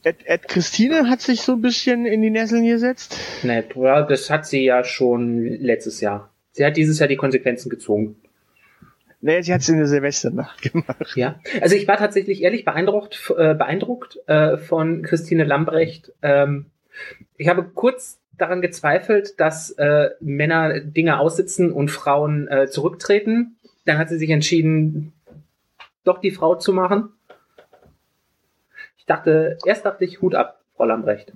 Ed, 0.04 0.18
Ed 0.26 0.48
Christine 0.48 1.10
hat 1.10 1.22
sich 1.22 1.42
so 1.42 1.54
ein 1.54 1.62
bisschen 1.62 2.06
in 2.06 2.22
die 2.22 2.30
Nesseln 2.30 2.66
gesetzt. 2.66 3.18
Nee, 3.44 3.64
das 3.74 4.30
hat 4.30 4.46
sie 4.46 4.64
ja 4.64 4.84
schon 4.84 5.44
letztes 5.46 6.02
Jahr. 6.02 6.30
Sie 6.52 6.66
hat 6.66 6.78
dieses 6.78 7.00
Jahr 7.00 7.08
die 7.08 7.16
Konsequenzen 7.16 7.70
gezogen. 7.70 8.16
Nee, 9.22 9.42
sie 9.42 9.54
hat 9.54 9.62
es 9.62 9.70
in 9.70 9.78
der 9.78 9.88
Silvesternacht 9.88 10.62
gemacht. 10.62 11.14
Ja, 11.16 11.40
also 11.62 11.76
ich 11.76 11.88
war 11.88 11.98
tatsächlich 11.98 12.44
ehrlich 12.44 12.66
beeindruckt, 12.66 13.34
äh, 13.38 13.56
beeindruckt 13.56 14.20
äh, 14.28 14.58
von 14.58 15.02
Christine 15.02 15.46
Lambrecht. 15.46 16.12
Ähm, 16.22 16.66
ich 17.38 17.48
habe 17.48 17.64
kurz 17.64 18.20
daran 18.38 18.62
gezweifelt, 18.62 19.40
dass 19.40 19.72
äh, 19.72 20.10
Männer 20.20 20.82
Dinge 20.82 21.20
aussitzen 21.20 21.72
und 21.72 21.90
Frauen 21.90 22.48
äh, 22.50 22.68
zurücktreten. 22.68 23.56
Dann 23.86 23.98
hat 23.98 24.10
sie 24.10 24.18
sich 24.18 24.30
entschieden, 24.30 25.14
doch 26.04 26.20
die 26.20 26.32
Frau 26.32 26.56
zu 26.56 26.74
machen. 26.74 27.10
Ich 29.04 29.08
dachte, 29.08 29.58
erst 29.66 29.86
dachte 29.86 30.06
ich, 30.06 30.22
Hut 30.22 30.34
ab, 30.34 30.62
Frau 30.78 30.86
Lambrecht. 30.86 31.34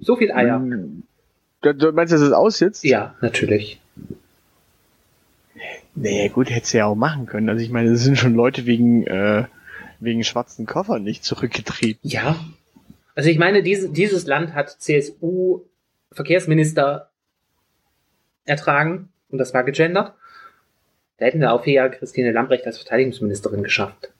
So 0.00 0.16
viel 0.16 0.32
Eier. 0.32 0.58
Du, 1.60 1.74
du 1.74 1.92
meinst, 1.92 2.14
dass 2.14 2.22
es 2.22 2.32
aussitzt? 2.32 2.84
Ja, 2.84 3.14
natürlich. 3.20 3.82
Nee, 5.94 6.30
gut, 6.30 6.48
hätte 6.48 6.66
sie 6.66 6.78
ja 6.78 6.86
auch 6.86 6.94
machen 6.94 7.26
können. 7.26 7.50
Also 7.50 7.62
ich 7.62 7.68
meine, 7.68 7.90
es 7.90 8.02
sind 8.02 8.16
schon 8.16 8.34
Leute 8.34 8.64
wegen, 8.64 9.06
äh, 9.06 9.44
wegen 10.00 10.24
schwarzen 10.24 10.64
Koffern 10.64 11.02
nicht 11.02 11.22
zurückgetreten. 11.22 12.08
Ja. 12.08 12.36
Also 13.14 13.28
ich 13.28 13.38
meine, 13.38 13.62
diese, 13.62 13.90
dieses 13.90 14.26
Land 14.26 14.54
hat 14.54 14.70
CSU-Verkehrsminister 14.70 17.10
ertragen 18.46 19.10
und 19.28 19.36
das 19.36 19.52
war 19.52 19.64
gegendert. 19.64 20.14
Da 21.18 21.26
hätten 21.26 21.40
wir 21.40 21.52
auch 21.52 21.64
hier 21.64 21.86
Christine 21.90 22.32
Lambrecht 22.32 22.64
als 22.64 22.78
Verteidigungsministerin 22.78 23.62
geschafft. 23.62 24.14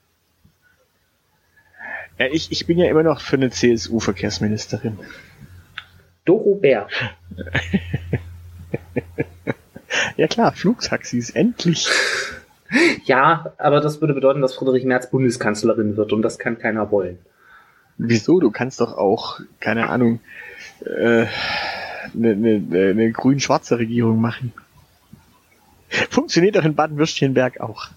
Ja, 2.18 2.26
ich, 2.30 2.50
ich 2.50 2.66
bin 2.66 2.78
ja 2.78 2.86
immer 2.90 3.02
noch 3.02 3.20
für 3.20 3.36
eine 3.36 3.50
CSU-Verkehrsministerin. 3.50 4.98
Doro 6.24 6.56
Bär. 6.56 6.88
Ja 10.16 10.26
klar, 10.26 10.52
Flugtaxis, 10.52 11.30
endlich. 11.30 11.88
Ja, 13.04 13.54
aber 13.56 13.80
das 13.80 14.00
würde 14.00 14.14
bedeuten, 14.14 14.42
dass 14.42 14.54
Friedrich 14.54 14.84
Merz 14.84 15.10
Bundeskanzlerin 15.10 15.96
wird 15.96 16.12
und 16.12 16.22
das 16.22 16.38
kann 16.38 16.58
keiner 16.58 16.90
wollen. 16.90 17.18
Wieso? 17.96 18.40
Du 18.40 18.50
kannst 18.50 18.80
doch 18.80 18.96
auch, 18.96 19.40
keine 19.60 19.88
Ahnung, 19.88 20.20
äh, 20.84 21.26
eine, 22.14 22.32
eine, 22.32 22.90
eine 22.90 23.12
grün-schwarze 23.12 23.78
Regierung 23.78 24.20
machen. 24.20 24.52
Funktioniert 26.10 26.56
doch 26.56 26.64
in 26.64 26.74
Baden-Württemberg 26.74 27.60
auch. 27.60 27.88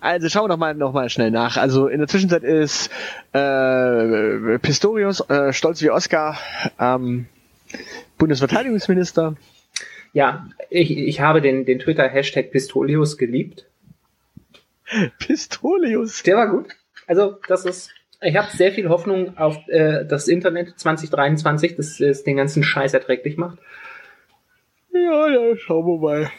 Also 0.00 0.28
schauen 0.28 0.44
wir 0.44 0.48
doch 0.48 0.56
mal 0.56 0.74
noch 0.74 0.92
mal 0.92 1.08
schnell 1.10 1.30
nach. 1.30 1.56
Also 1.56 1.88
in 1.88 1.98
der 1.98 2.08
Zwischenzeit 2.08 2.42
ist 2.42 2.90
äh, 3.32 4.58
Pistorius 4.58 5.20
äh, 5.28 5.52
stolz 5.52 5.82
wie 5.82 5.90
Oscar 5.90 6.38
ähm, 6.78 7.26
Bundesverteidigungsminister. 8.18 9.36
Ja, 10.12 10.48
ich, 10.70 10.96
ich 10.96 11.20
habe 11.20 11.40
den, 11.40 11.64
den 11.64 11.78
Twitter-Hashtag 11.78 12.50
Pistolius 12.50 13.18
geliebt. 13.18 13.66
Pistolius. 15.18 16.22
Der 16.22 16.36
war 16.36 16.48
gut. 16.48 16.68
Also, 17.06 17.36
das 17.46 17.64
ist, 17.64 17.90
ich 18.20 18.36
habe 18.36 18.48
sehr 18.50 18.72
viel 18.72 18.88
Hoffnung 18.88 19.36
auf 19.36 19.56
äh, 19.68 20.04
das 20.04 20.28
Internet 20.28 20.78
2023, 20.78 21.76
das 21.76 22.00
es 22.00 22.24
den 22.24 22.36
ganzen 22.36 22.62
Scheiß 22.62 22.94
erträglich 22.94 23.36
macht. 23.36 23.58
Ja, 24.92 25.28
ja, 25.28 25.56
schauen 25.56 25.86
wir 25.86 25.98
mal. 25.98 26.30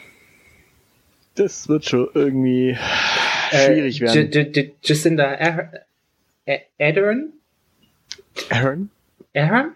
Das 1.36 1.68
wird 1.68 1.86
schon 1.86 2.08
irgendwie 2.14 2.76
schwierig 3.50 4.00
werden. 4.00 4.30
J 4.30 4.56
J 4.56 4.72
Jacinda 4.82 5.38
Ardern? 6.78 7.32
Aaron? 8.48 8.90
Aaron? 9.34 9.72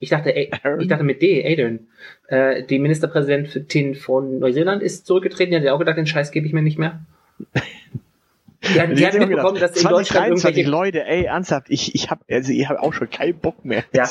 Ich 0.00 0.10
dachte, 0.10 0.30
ich 0.30 0.88
dachte 0.88 1.04
mit 1.04 1.22
D, 1.22 1.44
Adrian. 1.50 1.86
Äh, 2.28 2.64
die 2.64 2.78
Ministerpräsidentin 2.78 3.94
von 3.94 4.38
Neuseeland 4.38 4.82
ist 4.82 5.06
zurückgetreten. 5.06 5.52
Die 5.52 5.56
hat 5.56 5.64
ja 5.64 5.72
auch 5.72 5.78
gedacht, 5.78 5.96
den 5.96 6.06
Scheiß 6.06 6.30
gebe 6.30 6.46
ich 6.46 6.52
mir 6.52 6.62
nicht 6.62 6.78
mehr. 6.78 7.00
Die 8.72 8.80
hat, 8.80 8.98
die 8.98 9.06
hat 9.06 9.14
mitbekommen, 9.14 9.60
dass 9.60 9.76
in 9.76 9.88
Deutschland 9.88 10.28
irgendwelche 10.28 10.68
Leute, 10.68 11.04
ey, 11.04 11.24
ernsthaft, 11.24 11.66
ich, 11.68 11.94
ich 11.94 12.10
habe 12.10 12.24
also 12.30 12.52
ich 12.52 12.68
habe 12.68 12.82
auch 12.82 12.92
schon 12.92 13.10
keinen 13.10 13.38
Bock 13.38 13.64
mehr. 13.64 13.84
Ja. 13.92 14.08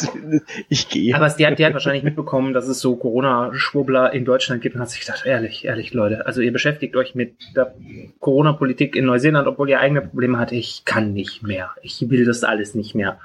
Ich 0.69 0.89
gehe. 0.89 1.15
Aber 1.15 1.29
die 1.29 1.45
hat, 1.45 1.59
die 1.59 1.65
hat 1.65 1.73
wahrscheinlich 1.73 2.03
mitbekommen, 2.03 2.53
dass 2.53 2.67
es 2.67 2.79
so 2.79 2.95
Corona-Schwurbler 2.95 4.13
in 4.13 4.25
Deutschland 4.25 4.61
gibt 4.61 4.75
und 4.75 4.81
hat 4.81 4.89
sich 4.89 5.01
gedacht, 5.01 5.25
ehrlich, 5.25 5.65
ehrlich, 5.65 5.93
Leute, 5.93 6.25
also 6.25 6.41
ihr 6.41 6.53
beschäftigt 6.53 6.95
euch 6.95 7.15
mit 7.15 7.35
der 7.55 7.73
Corona-Politik 8.19 8.95
in 8.95 9.05
Neuseeland, 9.05 9.47
obwohl 9.47 9.69
ihr 9.69 9.79
eigene 9.79 10.01
Probleme 10.01 10.39
habt. 10.39 10.51
Ich 10.51 10.83
kann 10.85 11.13
nicht 11.13 11.43
mehr. 11.43 11.71
Ich 11.81 12.09
will 12.09 12.25
das 12.25 12.43
alles 12.43 12.75
nicht 12.75 12.95
mehr. 12.95 13.19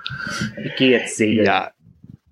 Ich 0.64 0.76
gehe 0.76 0.90
jetzt 0.90 1.16
segeln. 1.16 1.46
Ja, 1.46 1.70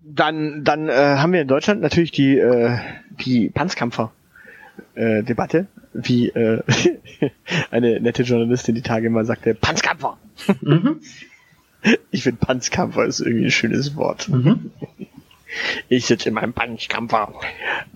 dann, 0.03 0.65
dann 0.65 0.89
äh, 0.89 0.93
haben 0.93 1.33
wir 1.33 1.43
in 1.43 1.49
Deutschland 1.49 1.81
natürlich 1.81 2.13
die, 2.13 2.39
äh, 2.39 2.79
die 3.25 3.51
Panzkampfer. 3.51 4.13
Äh, 4.95 5.23
Debatte, 5.23 5.67
wie 5.93 6.29
äh, 6.29 6.63
eine 7.71 8.01
nette 8.01 8.23
Journalistin 8.23 8.75
die 8.75 8.83
Tage 8.83 9.11
mal 9.11 9.25
sagte, 9.25 9.55
Panzkampfer. 9.55 10.19
Mhm. 10.61 11.01
Ich 12.11 12.25
finde 12.25 12.45
Panzkampfer 12.45 13.05
ist 13.05 13.21
irgendwie 13.21 13.45
ein 13.45 13.51
schönes 13.53 13.95
Wort. 13.95 14.29
Mhm. 14.29 14.73
Ich 15.89 16.07
sitze 16.07 16.29
in 16.29 16.35
meinem 16.35 16.53
Panzkampfer. 16.53 17.33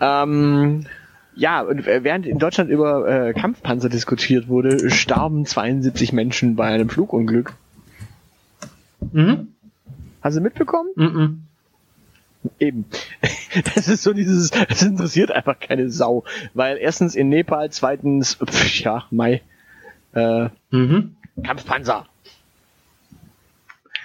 Ähm, 0.00 0.86
ja, 1.34 1.60
und 1.62 1.84
während 1.84 2.24
in 2.24 2.38
Deutschland 2.38 2.70
über 2.70 3.08
äh, 3.08 3.32
Kampfpanzer 3.34 3.88
diskutiert 3.88 4.48
wurde, 4.48 4.88
starben 4.90 5.44
72 5.44 6.12
Menschen 6.12 6.54
bei 6.54 6.66
einem 6.66 6.88
Flugunglück. 6.88 7.54
Mhm. 9.12 9.48
Hast 10.22 10.36
du 10.36 10.40
mitbekommen? 10.40 10.90
Mhm. 10.94 11.42
Eben. 12.58 12.84
Das 13.74 13.88
ist 13.88 14.04
so 14.04 14.12
dieses, 14.12 14.50
das 14.50 14.82
interessiert 14.82 15.32
einfach 15.32 15.58
keine 15.58 15.90
Sau. 15.90 16.22
Weil 16.54 16.76
erstens 16.76 17.16
in 17.16 17.28
Nepal, 17.28 17.70
zweitens, 17.70 18.36
pf, 18.36 18.80
ja, 18.80 19.06
Mai, 19.10 19.42
äh, 20.14 20.48
Mhm. 20.70 21.16
Kampfpanzer. 21.42 22.06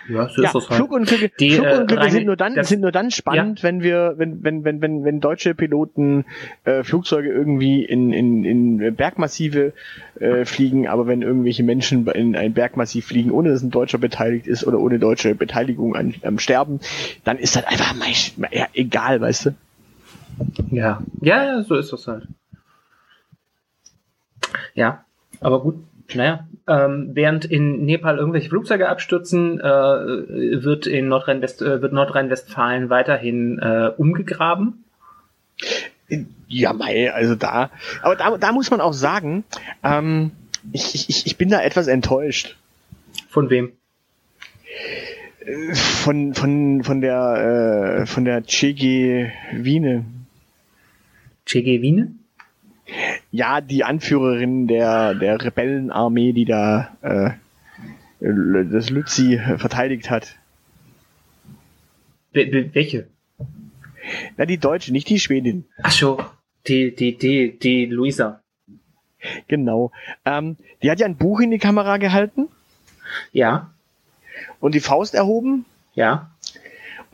Ja, 0.07 0.29
so 0.29 0.41
Ja, 0.41 0.49
ist 0.49 0.55
das 0.55 0.69
halt. 0.69 0.77
Flugunglücke, 0.77 1.29
Die, 1.39 1.49
äh, 1.49 1.55
Flugunglücke 1.55 1.97
reine- 2.01 2.11
sind 2.11 2.25
nur 2.25 2.35
dann, 2.35 2.55
das- 2.55 2.69
sind 2.69 2.81
nur 2.81 2.91
dann 2.91 3.09
spannend, 3.11 3.63
wenn 3.63 3.81
wir, 3.81 4.13
wenn, 4.17 4.43
wenn, 4.43 4.63
wenn, 4.63 4.81
wenn, 4.81 5.03
wenn 5.03 5.19
deutsche 5.19 5.55
Piloten 5.55 6.25
äh, 6.63 6.83
Flugzeuge 6.83 7.29
irgendwie 7.29 7.83
in, 7.83 8.13
in, 8.13 8.45
in 8.45 8.95
Bergmassive 8.95 9.73
äh, 10.19 10.45
fliegen, 10.45 10.87
aber 10.87 11.07
wenn 11.07 11.21
irgendwelche 11.23 11.63
Menschen 11.63 12.07
in 12.07 12.35
ein 12.35 12.53
Bergmassiv 12.53 13.07
fliegen, 13.07 13.31
ohne 13.31 13.49
dass 13.49 13.63
ein 13.63 13.71
Deutscher 13.71 13.97
beteiligt 13.97 14.45
ist 14.47 14.65
oder 14.67 14.79
ohne 14.79 14.99
deutsche 14.99 15.33
Beteiligung 15.35 15.95
an, 15.95 16.13
am 16.23 16.37
Sterben, 16.39 16.79
dann 17.23 17.37
ist 17.39 17.55
das 17.55 17.65
einfach 17.65 17.95
meist, 17.95 18.35
ja, 18.51 18.67
egal, 18.73 19.21
weißt 19.21 19.47
du? 19.47 19.49
Ja. 20.71 21.01
ja, 21.21 21.43
ja, 21.45 21.63
so 21.63 21.75
ist 21.75 21.91
das 21.93 22.07
halt. 22.07 22.27
Ja, 24.73 25.03
aber 25.41 25.61
gut. 25.61 25.75
Naja, 26.13 26.47
ähm, 26.67 27.11
während 27.13 27.45
in 27.45 27.85
Nepal 27.85 28.17
irgendwelche 28.17 28.49
Flugzeuge 28.49 28.89
abstürzen, 28.89 29.59
äh, 29.59 29.63
wird 29.63 30.85
in 30.85 31.07
Nordrhein-West 31.07 31.61
äh, 31.61 31.81
wird 31.81 31.93
Nordrhein-Westfalen 31.93 32.89
weiterhin 32.89 33.59
äh, 33.59 33.91
umgegraben. 33.97 34.83
Ja, 36.47 36.73
mei, 36.73 37.11
also 37.11 37.33
da, 37.35 37.71
aber 38.03 38.15
da, 38.15 38.37
da 38.37 38.51
muss 38.51 38.69
man 38.69 38.81
auch 38.81 38.93
sagen, 38.93 39.43
ähm, 39.83 40.31
ich, 40.71 41.09
ich, 41.09 41.25
ich 41.25 41.37
bin 41.37 41.49
da 41.49 41.61
etwas 41.61 41.87
enttäuscht. 41.87 42.55
Von 43.29 43.49
wem? 43.49 43.71
von 45.73 46.33
von 46.33 46.83
von 46.83 47.01
der 47.01 48.01
äh, 48.01 48.05
von 48.05 48.25
der 48.25 48.43
Chege 48.43 49.31
Wiene. 49.53 50.05
Che 51.45 51.61
Guevine? 51.61 52.15
Ja, 53.31 53.61
die 53.61 53.83
Anführerin 53.83 54.67
der 54.67 55.15
der 55.15 55.41
Rebellenarmee, 55.41 56.33
die 56.33 56.45
da 56.45 56.95
äh, 57.01 57.31
das 58.21 58.89
Lützi 58.89 59.39
verteidigt 59.57 60.09
hat. 60.09 60.35
Wel- 62.33 62.51
wel- 62.51 62.69
welche? 62.73 63.07
Na, 64.37 64.45
die 64.45 64.57
Deutsche, 64.59 64.91
nicht 64.91 65.09
die 65.09 65.19
Schwedin. 65.19 65.65
Ach 65.81 65.91
so, 65.91 66.23
die, 66.67 66.93
die, 66.95 67.17
die, 67.17 67.57
die 67.57 67.85
Luisa. 67.85 68.41
Genau. 69.47 69.91
Ähm, 70.25 70.57
die 70.83 70.91
hat 70.91 70.99
ja 70.99 71.07
ein 71.07 71.17
Buch 71.17 71.39
in 71.39 71.49
die 71.49 71.57
Kamera 71.57 71.97
gehalten 71.97 72.47
Ja, 73.31 73.71
und 74.59 74.75
die 74.75 74.79
Faust 74.79 75.15
erhoben. 75.15 75.65
ja. 75.95 76.29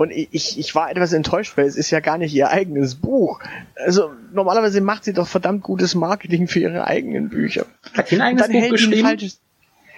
Und 0.02 0.12
ich, 0.12 0.58
ich 0.58 0.74
war 0.74 0.90
etwas 0.90 1.14
enttäuscht, 1.14 1.58
weil 1.58 1.66
es 1.66 1.76
ist 1.76 1.92
ja 1.92 2.00
gar 2.00 2.18
nicht 2.18 2.34
ihr 2.34 2.50
eigenes 2.50 2.96
Buch. 2.96 3.40
Also 3.76 4.12
normalerweise 4.34 4.82
macht 4.82 5.04
sie 5.04 5.14
doch 5.14 5.28
verdammt 5.28 5.62
gutes 5.62 5.94
Marketing 5.94 6.48
für 6.48 6.60
ihre 6.60 6.88
eigenen 6.88 7.30
Bücher. 7.30 7.66
Hat 7.94 8.10
die 8.10 8.16
ein 8.16 8.22
eigenes 8.22 8.48
dann 8.48 8.52
Buch 8.62 8.70
geschrieben? 8.70 9.08
falsches. 9.08 9.40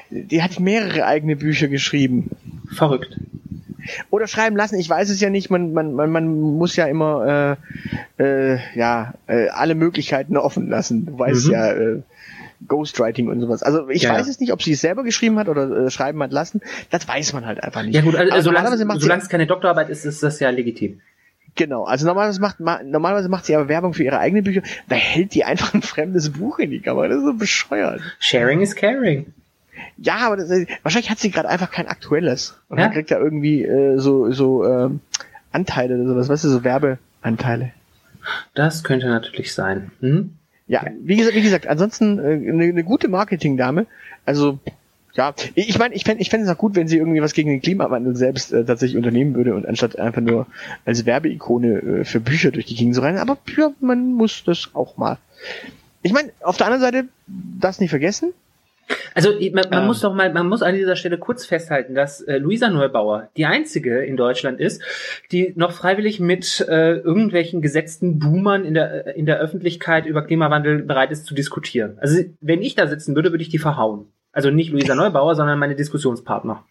Die 0.10 0.44
hat 0.44 0.60
mehrere 0.60 1.06
eigene 1.06 1.36
Bücher 1.36 1.70
geschrieben. 1.70 2.32
Verrückt. 2.72 3.18
Oder 4.10 4.28
schreiben 4.28 4.56
lassen, 4.56 4.78
ich 4.78 4.90
weiß 4.90 5.10
es 5.10 5.20
ja 5.20 5.30
nicht, 5.30 5.50
man, 5.50 5.74
man, 5.74 5.94
man, 5.94 6.10
man 6.12 6.40
muss 6.40 6.76
ja 6.76 6.86
immer 6.86 7.58
äh, 8.20 8.54
äh, 8.54 8.60
ja, 8.76 9.14
äh, 9.28 9.48
alle 9.50 9.76
Möglichkeiten 9.76 10.38
offen 10.38 10.70
lassen. 10.70 11.06
Du 11.06 11.20
weißt 11.20 11.48
Mhm. 11.48 11.52
ja, 11.52 11.72
äh, 11.72 12.02
Ghostwriting 12.68 13.28
und 13.30 13.40
sowas. 13.42 13.64
Also 13.64 13.90
ich 13.90 14.04
Ja, 14.04 14.14
weiß 14.14 14.28
es 14.28 14.40
nicht, 14.40 14.52
ob 14.54 14.62
sie 14.62 14.74
es 14.74 14.82
selber 14.82 15.04
geschrieben 15.04 15.38
hat 15.40 15.48
oder 15.50 15.86
äh, 15.86 15.90
schreiben 15.92 16.22
hat 16.24 16.32
lassen. 16.32 16.62
Das 16.90 17.08
weiß 17.08 17.34
man 17.34 17.46
halt 17.46 17.64
einfach 17.64 17.84
nicht. 17.84 17.96
Ja 17.96 18.02
gut, 18.02 18.16
also, 18.16 18.32
Aber 18.32 18.42
solange, 18.42 18.78
solange 19.00 19.22
es 19.22 19.30
keine 19.30 19.48
Doktorarbeit 19.48 19.90
ist, 19.90 20.06
ist 20.06 20.22
das 20.24 20.40
ja 20.40 20.50
legitim. 20.50 21.02
genau, 21.56 21.84
also 21.86 22.06
normalerweise 22.06 22.42
macht, 22.42 22.60
ma, 22.60 22.82
normalerweise 22.84 23.30
macht 23.30 23.46
sie 23.46 23.56
aber 23.56 23.68
Werbung 23.68 23.94
für 23.94 24.04
ihre 24.04 24.20
eigenen 24.20 24.44
Bücher. 24.44 24.62
Da 24.90 24.96
hält 24.96 25.34
die 25.36 25.44
einfach 25.44 25.74
ein 25.74 25.82
fremdes 25.82 26.32
Buch 26.32 26.60
in 26.60 26.72
die 26.72 26.80
Kamera. 26.80 27.08
Das 27.08 27.18
ist 27.18 27.26
so 27.26 27.34
bescheuert. 27.34 28.02
Sharing 28.20 28.62
is 28.62 28.76
caring. 28.76 29.28
Ja, 29.98 30.18
aber 30.26 30.38
das, 30.38 30.50
wahrscheinlich 30.84 31.10
hat 31.10 31.20
sie 31.20 31.32
gerade 31.32 31.50
einfach 31.50 31.72
kein 31.72 31.88
aktuelles. 31.88 32.58
Und 32.70 32.78
Ja. 32.80 32.86
dann 32.86 32.94
kriegt 32.94 33.12
er 33.12 33.20
irgendwie 33.20 33.64
äh, 33.64 33.98
so, 34.00 34.32
so 34.32 34.66
ähm, 34.66 35.00
Anteile 35.52 35.96
oder 35.96 36.08
sowas, 36.08 36.30
weißt 36.30 36.44
du, 36.46 36.50
so 36.50 36.64
Werbeanteile. 36.64 37.72
Das 38.54 38.84
könnte 38.84 39.08
natürlich 39.08 39.54
sein. 39.54 39.92
Hm? 40.00 40.36
Ja, 40.68 40.86
wie 41.02 41.18
gesagt, 41.18 41.36
wie 41.36 41.42
gesagt, 41.42 41.68
ansonsten 41.68 42.20
äh, 42.20 42.50
eine, 42.50 42.64
eine 42.66 42.84
gute 42.84 43.08
Marketingdame. 43.10 43.86
Also 44.26 44.60
ja, 45.14 45.34
ich 45.54 45.70
ich 45.70 45.78
meine, 45.78 45.94
ich 45.94 46.04
fände 46.04 46.22
ich 46.22 46.30
fänd 46.30 46.44
es 46.44 46.50
auch 46.50 46.58
gut, 46.58 46.76
wenn 46.76 46.88
sie 46.88 46.98
irgendwie 46.98 47.22
was 47.22 47.34
gegen 47.34 47.50
den 47.50 47.62
Klimawandel 47.62 48.16
selbst 48.16 48.52
äh, 48.52 48.66
tatsächlich 48.66 48.98
unternehmen 48.98 49.36
würde 49.36 49.54
und 49.54 49.68
anstatt 49.68 50.00
einfach 50.00 50.22
nur 50.22 50.48
als 50.86 51.06
Werbeikone 51.06 51.68
äh, 51.68 52.06
für 52.06 52.20
Bücher 52.20 52.52
durch 52.52 52.66
die 52.66 52.76
Gegend 52.76 52.96
zu 52.96 53.02
rennen. 53.02 53.20
Aber 53.20 53.38
ja, 53.56 53.72
man 53.80 54.14
muss 54.14 54.44
das 54.44 54.70
auch 54.74 54.98
mal. 54.98 55.18
Ich 56.02 56.14
meine, 56.14 56.32
auf 56.42 56.58
der 56.58 56.68
anderen 56.68 56.82
Seite, 56.82 57.08
das 57.28 57.80
nicht 57.80 57.92
vergessen. 57.92 58.34
Also 59.16 59.32
man, 59.32 59.66
man 59.70 59.82
Ähm. 59.82 59.86
muss 59.88 60.02
doch 60.02 60.14
mal, 60.14 60.32
man 60.34 60.48
muss 60.48 60.62
an 60.62 60.76
dieser 60.76 60.96
Stelle 60.96 61.18
kurz 61.18 61.46
festhalten, 61.46 61.96
dass 61.96 62.22
äh, 62.22 62.38
Luisa 62.38 62.70
Neubauer 62.70 63.30
die 63.38 63.46
einzige 63.46 64.04
in 64.04 64.18
Deutschland 64.18 64.60
ist, 64.60 64.82
die 65.32 65.54
noch 65.56 65.72
freiwillig 65.72 66.20
mit 66.20 66.66
äh, 66.68 66.94
irgendwelchen 66.98 67.62
gesetzten 67.62 68.20
Boomern 68.20 68.66
in 68.66 68.74
der 68.74 69.08
äh, 69.08 69.20
in 69.20 69.26
der 69.26 69.40
Öffentlichkeit 69.40 70.06
über 70.06 70.26
Klimawandel 70.26 70.84
bereit 70.84 71.12
ist 71.12 71.26
zu 71.26 71.36
diskutieren. 71.36 71.98
Also 72.00 72.24
wenn 72.42 72.62
ich 72.62 72.76
da 72.76 72.88
sitzen 72.88 73.16
würde, 73.16 73.32
würde 73.32 73.44
ich 73.44 73.50
die 73.50 73.60
verhauen. 73.60 74.08
Also 74.32 74.50
nicht 74.50 74.72
Luisa 74.72 74.96
Neubauer, 74.96 75.36
sondern 75.36 75.60
meine 75.60 75.76
Diskussionspartner. 75.76 76.64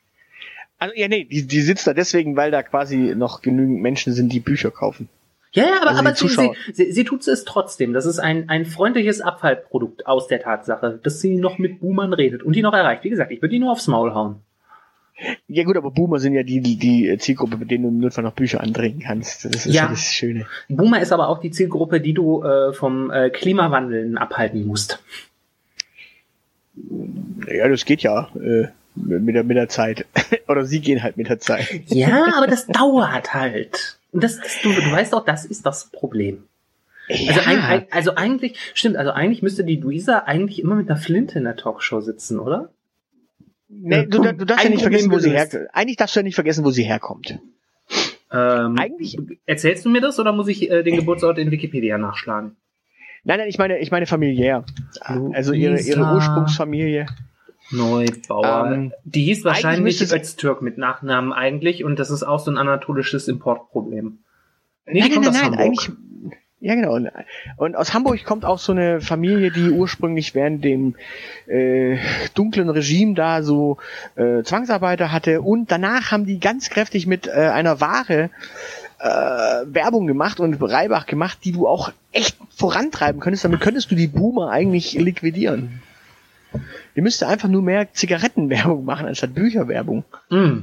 Also 0.79 0.95
ja, 0.97 1.07
nee, 1.07 1.25
die, 1.25 1.47
die 1.47 1.61
sitzt 1.61 1.87
da 1.87 1.95
deswegen, 1.95 2.35
weil 2.35 2.51
da 2.51 2.65
quasi 2.65 3.15
noch 3.17 3.41
genügend 3.41 3.81
Menschen 3.83 4.13
sind, 4.13 4.33
die 4.33 4.41
Bücher 4.41 4.73
kaufen. 4.73 5.09
Ja, 5.55 5.65
ja, 5.65 5.83
aber, 5.83 5.91
Also 5.91 6.01
aber 6.01 6.15
sie, 6.15 6.29
sie, 6.29 6.51
sie, 6.73 6.93
sie 6.93 7.05
tut 7.05 7.27
es 7.27 7.45
trotzdem. 7.45 7.93
Das 7.93 8.07
ist 8.07 8.19
ein, 8.19 8.49
ein 8.49 8.65
freundliches 8.65 9.21
Abfallprodukt 9.21 10.07
aus 10.07 10.27
der 10.27 10.41
Tatsache, 10.41 10.99
dass 11.03 11.21
sie 11.21 11.37
noch 11.37 11.59
mit 11.59 11.81
Boomern 11.81 12.15
redet 12.15 12.43
und 12.43 12.57
die 12.57 12.63
noch 12.63 12.73
erreicht. 12.73 13.05
Wie 13.05 13.11
gesagt, 13.11 13.31
ich 13.33 13.43
würde 13.43 13.53
die 13.53 13.59
nur 13.59 13.73
aufs 13.73 13.87
Maul 13.87 14.15
hauen. 14.15 14.37
Ja 15.47 15.65
gut, 15.65 15.77
aber 15.77 15.91
Boomer 15.91 16.19
sind 16.19 16.35
ja 16.35 16.43
die, 16.43 16.61
die, 16.61 16.77
die 16.77 17.17
Zielgruppe, 17.19 17.57
mit 17.57 17.71
denen 17.71 17.85
du 17.85 17.89
im 17.91 17.99
Notfall 17.99 18.25
noch 18.25 18.33
Bücher 18.33 18.61
andrehen 18.61 19.01
kannst. 19.01 19.45
Das 19.45 19.67
ist 19.67 19.75
ja 19.75 19.89
das 19.89 20.13
Schöne. 20.13 20.47
Boomer 20.69 21.01
ist 21.01 21.13
aber 21.13 21.29
auch 21.29 21.39
die 21.39 21.51
Zielgruppe, 21.51 22.01
die 22.01 22.15
du 22.15 22.43
äh, 22.43 22.73
vom 22.73 23.11
äh, 23.11 23.31
Klimawandeln 23.31 24.19
abhalten 24.19 24.67
musst. 24.67 25.03
Ja, 27.47 27.69
das 27.69 27.85
geht 27.85 28.03
ja 28.03 28.31
äh, 28.35 28.69
mit, 28.95 29.35
der, 29.35 29.45
mit 29.45 29.57
der 29.57 29.69
Zeit. 29.69 30.07
Oder 30.49 30.65
sie 30.65 30.81
gehen 30.81 31.03
halt 31.03 31.17
mit 31.17 31.29
der 31.29 31.39
Zeit. 31.39 31.69
Ja, 31.87 32.33
aber 32.37 32.47
das 32.49 32.67
dauert 32.67 33.35
halt. 33.35 33.99
Und 34.13 34.23
das, 34.23 34.39
das 34.39 34.61
du, 34.63 34.73
du 34.73 34.93
weißt 34.93 35.15
auch, 35.15 35.25
das 35.25 35.45
ist 35.45 35.67
das 35.67 35.91
Problem. 35.91 36.45
Also, 37.09 37.23
Ja. 37.41 37.43
ein, 37.47 37.87
also 37.91 38.15
eigentlich, 38.15 38.59
stimmt, 38.75 38.97
also 38.97 39.11
eigentlich 39.11 39.43
müsste 39.43 39.65
die 39.65 39.77
Luisa 39.77 40.21
eigentlich 40.21 40.61
immer 40.63 40.77
mit 40.77 40.89
einer 40.89 40.99
Flinte 40.99 41.39
in 41.39 41.45
der 41.45 41.57
Talkshow 41.57 42.01
sitzen, 42.01 42.39
oder? 42.39 42.71
Nee, 43.69 44.07
du, 44.07 44.21
du 44.21 44.45
darfst 44.45 44.65
ja 44.65 44.71
nicht 44.71 44.83
vergessen, 44.83 45.11
wo 45.11 45.19
sie 45.19 45.31
herkommt. 45.31 45.67
Eigentlich 45.73 45.97
darfst 45.97 46.15
du 46.15 46.21
ja 46.21 46.25
nicht 46.25 46.35
vergessen, 46.35 46.65
wo 46.65 46.71
sie 46.71 46.85
herkommt. 46.85 47.39
Ähm, 48.31 48.77
Eigentlich- 48.79 49.19
Erzählst 49.47 49.85
du 49.85 49.91
mir 49.91 50.01
das 50.01 50.19
oder 50.21 50.33
muss 50.33 50.49
ich 50.49 50.71
äh, 50.71 50.83
den 50.83 50.97
Geburtsort 50.97 51.39
in 51.39 51.51
Wikipedia 51.51 51.99
nachschlagen? 51.99 52.57
Nein, 53.25 53.39
nein, 53.39 53.49
ich 53.49 53.59
meine, 53.59 53.79
ich 53.79 53.91
meine 53.91 54.07
familiär. 54.07 54.65
Also 55.01 55.53
ihre, 55.53 55.81
ihre 55.81 56.01
Luisa. 56.01 56.15
Ursprungsfamilie. 56.15 57.07
Neubauer. 57.73 58.73
Ähm, 58.73 58.93
die 59.05 59.25
hieß 59.25 59.45
wahrscheinlich 59.45 60.01
Öztürk 60.01 60.63
mit 60.63 60.79
Nachnamen 60.79 61.33
eigentlich 61.33 61.85
und 61.85 61.99
das 61.99 62.11
ist 62.11 62.23
auch 62.23 62.41
so 62.41 62.51
ein 62.51 62.59
anatolisches 62.59 63.29
Importproblem. 63.29 64.19
Nee, 64.87 65.01
nein, 65.01 65.13
kommt 65.13 65.25
nein, 65.25 65.29
aus 65.29 65.35
nein, 65.35 65.45
Hamburg. 65.45 65.61
eigentlich. 65.61 65.91
Ja, 66.61 66.77
genau. 66.77 66.95
Und, 66.95 67.11
und 67.57 67.77
aus 67.77 67.93
Hamburg 67.93 68.25
kommt 68.25 68.45
auch 68.45 68.61
so 68.61 68.71
eine 68.71 69.01
Familie, 69.01 69.51
die 69.51 69.71
ursprünglich 69.71 70.37
während 70.37 70.65
dem 70.65 70.95
äh, 71.49 71.99
dunklen 72.35 72.71
Regime 72.71 73.15
da 73.15 73.43
so 73.43 73.79
äh, 74.15 74.45
Zwangsarbeiter 74.45 75.11
hatte 75.11 75.43
und 75.43 75.73
danach 75.73 76.13
haben 76.13 76.25
die 76.25 76.39
ganz 76.39 76.71
kräftig 76.71 77.09
mit 77.09 77.27
äh, 77.27 77.31
einer 77.31 77.81
Ware 77.81 78.31
äh, 79.01 79.09
Werbung 79.67 80.07
gemacht 80.07 80.39
und 80.39 80.55
Reibach 80.63 81.07
gemacht, 81.07 81.39
die 81.43 81.51
du 81.51 81.67
auch 81.67 81.91
echt 82.13 82.37
vorantreiben 82.55 83.21
könntest. 83.21 83.45
Damit 83.45 83.61
könntest 83.61 83.91
du 83.91 83.97
die 83.97 84.07
Boomer 84.07 84.51
eigentlich 84.51 84.93
liquidieren. 84.93 85.83
Die 86.97 87.01
müsste 87.01 87.27
einfach 87.27 87.49
nur 87.49 87.63
mehr 87.63 87.93
Zigarettenwerbung 87.93 88.85
machen 88.85 89.07
anstatt 89.07 89.35
Bücherwerbung. 89.35 90.05
Mm. 90.31 90.59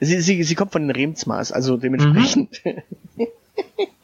Sie, 0.00 0.20
sie, 0.20 0.42
sie 0.42 0.54
kommt 0.54 0.72
von 0.72 0.82
den 0.82 0.90
Remsmaß, 0.90 1.52
also 1.52 1.76
dementsprechend. 1.76 2.62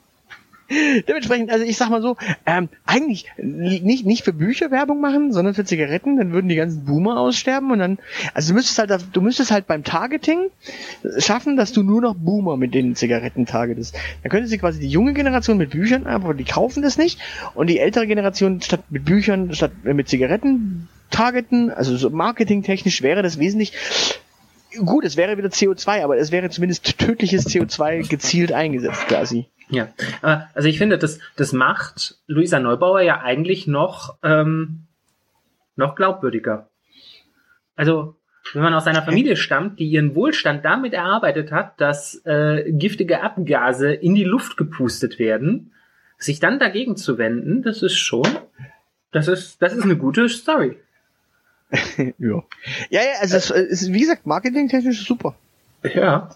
dementsprechend, 1.08 1.50
also 1.50 1.64
ich 1.64 1.76
sag 1.76 1.90
mal 1.90 2.02
so, 2.02 2.16
ähm, 2.46 2.68
eigentlich 2.86 3.26
nicht, 3.36 4.06
nicht 4.06 4.24
für 4.24 4.32
Bücher 4.32 4.70
Werbung 4.70 5.00
machen, 5.00 5.32
sondern 5.32 5.54
für 5.54 5.64
Zigaretten, 5.64 6.16
dann 6.16 6.32
würden 6.32 6.48
die 6.48 6.56
ganzen 6.56 6.84
Boomer 6.84 7.18
aussterben 7.18 7.70
und 7.70 7.78
dann, 7.78 7.98
also 8.32 8.52
du 8.52 8.54
müsstest 8.54 8.78
halt, 8.78 9.04
du 9.12 9.20
müsstest 9.20 9.50
halt 9.50 9.66
beim 9.66 9.84
Targeting 9.84 10.50
schaffen, 11.18 11.56
dass 11.56 11.72
du 11.72 11.82
nur 11.82 12.00
noch 12.00 12.14
Boomer 12.14 12.56
mit 12.56 12.74
den 12.74 12.94
Zigaretten 12.94 13.46
targetest. 13.46 13.96
Dann 14.22 14.30
könnte 14.30 14.48
sie 14.48 14.58
quasi 14.58 14.80
die 14.80 14.88
junge 14.88 15.14
Generation 15.14 15.58
mit 15.58 15.70
Büchern, 15.70 16.06
aber 16.06 16.34
die 16.34 16.44
kaufen 16.44 16.82
das 16.82 16.98
nicht 16.98 17.18
und 17.54 17.68
die 17.68 17.78
ältere 17.78 18.06
Generation 18.06 18.60
statt 18.60 18.84
mit 18.90 19.04
Büchern, 19.04 19.54
statt 19.54 19.72
mit 19.84 20.08
Zigaretten 20.08 20.88
targeten, 21.10 21.70
also 21.70 21.96
so 21.96 22.10
marketingtechnisch 22.10 23.02
wäre 23.02 23.22
das 23.22 23.38
wesentlich 23.38 23.72
gut, 24.84 25.04
es 25.04 25.16
wäre 25.16 25.36
wieder 25.36 25.48
CO2, 25.48 26.02
aber 26.02 26.16
es 26.16 26.32
wäre 26.32 26.50
zumindest 26.50 26.98
tödliches 26.98 27.46
CO2 27.46 28.08
gezielt 28.08 28.52
eingesetzt 28.52 29.06
quasi. 29.08 29.46
Ja, 29.70 29.88
also 30.22 30.68
ich 30.68 30.78
finde, 30.78 30.98
das, 30.98 31.18
das 31.36 31.52
macht 31.52 32.18
Luisa 32.26 32.60
Neubauer 32.60 33.00
ja 33.00 33.22
eigentlich 33.22 33.66
noch, 33.66 34.16
ähm, 34.22 34.80
noch 35.76 35.94
glaubwürdiger. 35.94 36.68
Also, 37.76 38.16
wenn 38.52 38.62
man 38.62 38.74
aus 38.74 38.86
einer 38.86 39.02
Familie 39.02 39.36
stammt, 39.36 39.78
die 39.78 39.86
ihren 39.86 40.14
Wohlstand 40.14 40.64
damit 40.64 40.92
erarbeitet 40.92 41.50
hat, 41.50 41.80
dass 41.80 42.20
äh, 42.26 42.70
giftige 42.72 43.22
Abgase 43.22 43.92
in 43.92 44.14
die 44.14 44.24
Luft 44.24 44.56
gepustet 44.56 45.18
werden, 45.18 45.72
sich 46.18 46.40
dann 46.40 46.58
dagegen 46.58 46.96
zu 46.96 47.16
wenden, 47.16 47.62
das 47.62 47.82
ist 47.82 47.96
schon, 47.96 48.28
das 49.12 49.28
ist, 49.28 49.62
das 49.62 49.72
ist 49.72 49.84
eine 49.84 49.96
gute 49.96 50.28
Story. 50.28 50.76
ja. 52.18 52.42
Ja, 52.90 53.00
ja, 53.00 53.20
also 53.20 53.36
es 53.36 53.50
ist, 53.50 53.92
wie 53.92 54.00
gesagt, 54.00 54.26
marketingtechnisch 54.26 55.06
super. 55.06 55.34
Ja. 55.82 56.30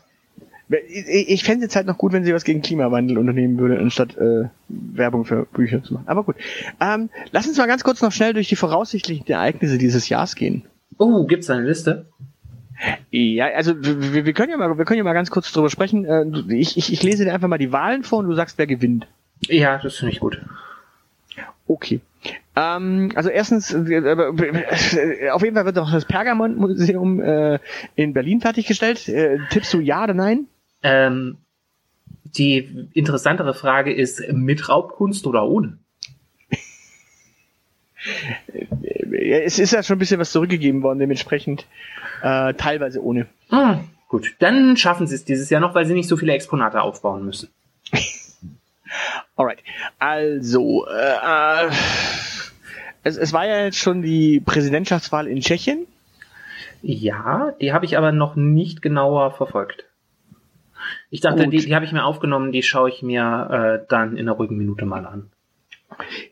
Ich, 0.69 1.31
ich 1.31 1.45
fände 1.45 1.67
es 1.67 1.75
halt 1.75 1.87
noch 1.87 1.97
gut, 1.97 2.13
wenn 2.13 2.25
sie 2.25 2.35
was 2.35 2.45
gegen 2.45 2.61
Klimawandel 2.61 3.17
unternehmen 3.17 3.59
würde, 3.59 3.79
anstatt 3.79 4.17
äh, 4.19 4.49
Werbung 4.69 5.25
für 5.25 5.47
Bücher 5.47 5.83
zu 5.83 5.95
machen. 5.95 6.09
Aber 6.09 6.25
gut. 6.25 6.37
Ähm, 6.81 7.09
lass 7.31 7.47
uns 7.47 7.57
mal 7.57 7.67
ganz 7.67 7.85
kurz 7.85 8.03
noch 8.03 8.13
schnell 8.13 8.35
durch 8.35 8.49
die 8.49 8.57
voraussichtlichen 8.57 9.27
Ereignisse 9.27 9.79
dieses 9.79 10.09
Jahres 10.11 10.35
gehen. 10.35 10.65
Oh, 10.99 11.25
gibt's 11.27 11.49
eine 11.49 11.65
Liste? 11.65 12.07
Ja, 13.11 13.47
also 13.47 13.75
wir, 13.83 14.27
wir 14.27 14.33
können 14.35 14.51
ja 14.51 14.57
mal, 14.57 14.77
wir 14.77 14.85
können 14.85 14.99
ja 14.99 15.05
mal 15.05 15.15
ganz 15.15 15.31
kurz 15.31 15.51
drüber 15.53 15.71
sprechen. 15.71 16.05
Äh, 16.05 16.27
ich, 16.55 16.77
ich, 16.77 16.93
ich 16.93 17.03
lese 17.03 17.25
dir 17.25 17.33
einfach 17.33 17.49
mal 17.49 17.59
die 17.59 17.73
Wahlen 17.73 18.05
vor 18.05 18.19
und 18.19 18.27
du 18.27 18.35
sagst, 18.35 18.59
wer 18.59 18.67
gewinnt. 18.67 19.07
Ja, 19.47 19.79
das 19.79 19.97
finde 19.97 20.13
ich 20.13 20.21
gut. 20.21 20.41
Okay. 21.67 22.01
Ähm, 22.59 23.13
also 23.15 23.29
erstens, 23.29 23.73
äh, 23.73 23.95
äh, 23.95 25.31
auf 25.31 25.43
jeden 25.43 25.55
Fall 25.55 25.65
wird 25.65 25.77
noch 25.77 25.93
das 25.93 26.05
Pergamon-Museum 26.07 27.23
äh, 27.23 27.59
in 27.95 28.13
Berlin 28.13 28.41
fertiggestellt. 28.41 29.09
Äh, 29.09 29.39
tippst 29.51 29.73
du 29.73 29.79
ja 29.79 30.03
oder 30.03 30.15
nein? 30.15 30.49
Ähm, 30.83 31.37
die 32.25 32.89
interessantere 32.95 33.55
Frage 33.55 33.95
ist, 33.95 34.33
mit 34.33 34.69
Raubkunst 34.69 35.27
oder 35.29 35.47
ohne? 35.47 35.79
es 39.13 39.59
ist 39.59 39.73
ja 39.73 39.83
schon 39.83 39.97
ein 39.97 39.99
bisschen 40.01 40.19
was 40.19 40.33
zurückgegeben 40.33 40.83
worden, 40.83 40.99
dementsprechend 40.99 41.65
äh, 42.23 42.55
teilweise 42.55 43.03
ohne. 43.05 43.27
Ah, 43.51 43.81
gut, 44.09 44.35
dann 44.41 44.77
schaffen 44.77 45.07
sie 45.07 45.15
es 45.15 45.25
dieses 45.25 45.49
Jahr 45.51 45.61
noch, 45.61 45.77
weil 45.77 45.87
sie 45.87 45.95
nicht 45.95 46.09
so 46.09 46.17
viele 46.17 46.33
Exponate 46.33 46.83
aufbauen 46.83 47.25
müssen. 47.25 47.51
Alright, 49.37 49.63
also 49.99 50.87
äh, 50.87 51.67
äh, 51.67 51.71
es, 53.09 53.17
es 53.17 53.33
war 53.33 53.47
ja 53.47 53.65
jetzt 53.65 53.79
schon 53.79 54.03
die 54.03 54.41
Präsidentschaftswahl 54.41 55.27
in 55.27 55.41
Tschechien. 55.41 55.87
Ja, 56.83 57.53
die 57.61 57.73
habe 57.73 57.85
ich 57.85 57.99
aber 57.99 58.13
noch 58.13 58.37
nicht 58.37 58.83
genauer 58.83 59.33
verfolgt. 59.33 59.85
Ich 61.11 61.21
dachte, 61.21 61.45
Gut. 61.45 61.53
die, 61.53 61.59
die 61.59 61.75
habe 61.75 61.85
ich 61.85 61.93
mir 61.93 62.05
aufgenommen, 62.05 62.53
die 62.53 62.63
schaue 62.63 62.89
ich 62.89 63.03
mir 63.03 63.81
äh, 63.83 63.87
dann 63.89 64.17
in 64.17 64.29
einer 64.29 64.33
ruhigen 64.33 64.57
Minute 64.57 64.87
mal 64.87 65.05
an. 65.07 65.31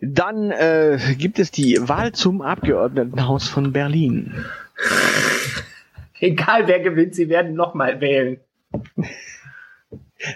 Dann 0.00 0.50
äh, 0.50 0.98
gibt 1.18 1.38
es 1.38 1.50
die 1.50 1.78
Wahl 1.80 2.12
zum 2.12 2.42
Abgeordnetenhaus 2.42 3.48
von 3.48 3.72
Berlin. 3.72 4.44
Egal 6.20 6.68
wer 6.68 6.80
gewinnt, 6.80 7.14
sie 7.14 7.28
werden 7.28 7.54
nochmal 7.54 8.00
wählen. 8.00 8.38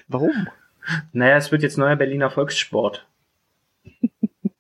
Warum? 0.09 0.49
Naja, 1.13 1.37
es 1.37 1.53
wird 1.53 1.63
jetzt 1.63 1.79
neuer 1.79 1.97
Berliner 1.97 2.31
Volkssport. 2.31 3.07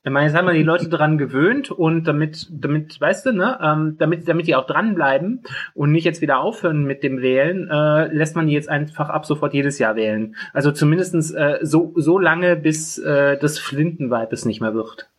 Ich 0.02 0.10
meine, 0.10 0.26
jetzt 0.26 0.34
haben 0.34 0.46
wir 0.46 0.54
die 0.54 0.62
Leute 0.62 0.88
dran 0.88 1.18
gewöhnt 1.18 1.70
und 1.70 2.04
damit, 2.04 2.48
damit, 2.50 2.98
weißt 2.98 3.26
du, 3.26 3.32
ne, 3.32 3.58
ähm, 3.62 3.96
damit, 3.98 4.26
damit 4.26 4.46
die 4.46 4.54
auch 4.54 4.66
dranbleiben 4.66 5.42
und 5.74 5.92
nicht 5.92 6.04
jetzt 6.04 6.22
wieder 6.22 6.38
aufhören 6.38 6.84
mit 6.84 7.02
dem 7.02 7.20
Wählen, 7.20 7.68
äh, 7.68 8.06
lässt 8.06 8.34
man 8.34 8.46
die 8.46 8.54
jetzt 8.54 8.70
einfach 8.70 9.10
ab 9.10 9.26
sofort 9.26 9.52
jedes 9.52 9.78
Jahr 9.78 9.96
wählen. 9.96 10.36
Also 10.54 10.72
zumindestens 10.72 11.32
äh, 11.32 11.58
so, 11.60 11.92
so 11.96 12.18
lange, 12.18 12.56
bis 12.56 12.96
äh, 12.96 13.36
das 13.36 13.58
Flintenweib 13.58 14.32
es 14.32 14.46
nicht 14.46 14.62
mehr 14.62 14.72
wird. 14.72 15.10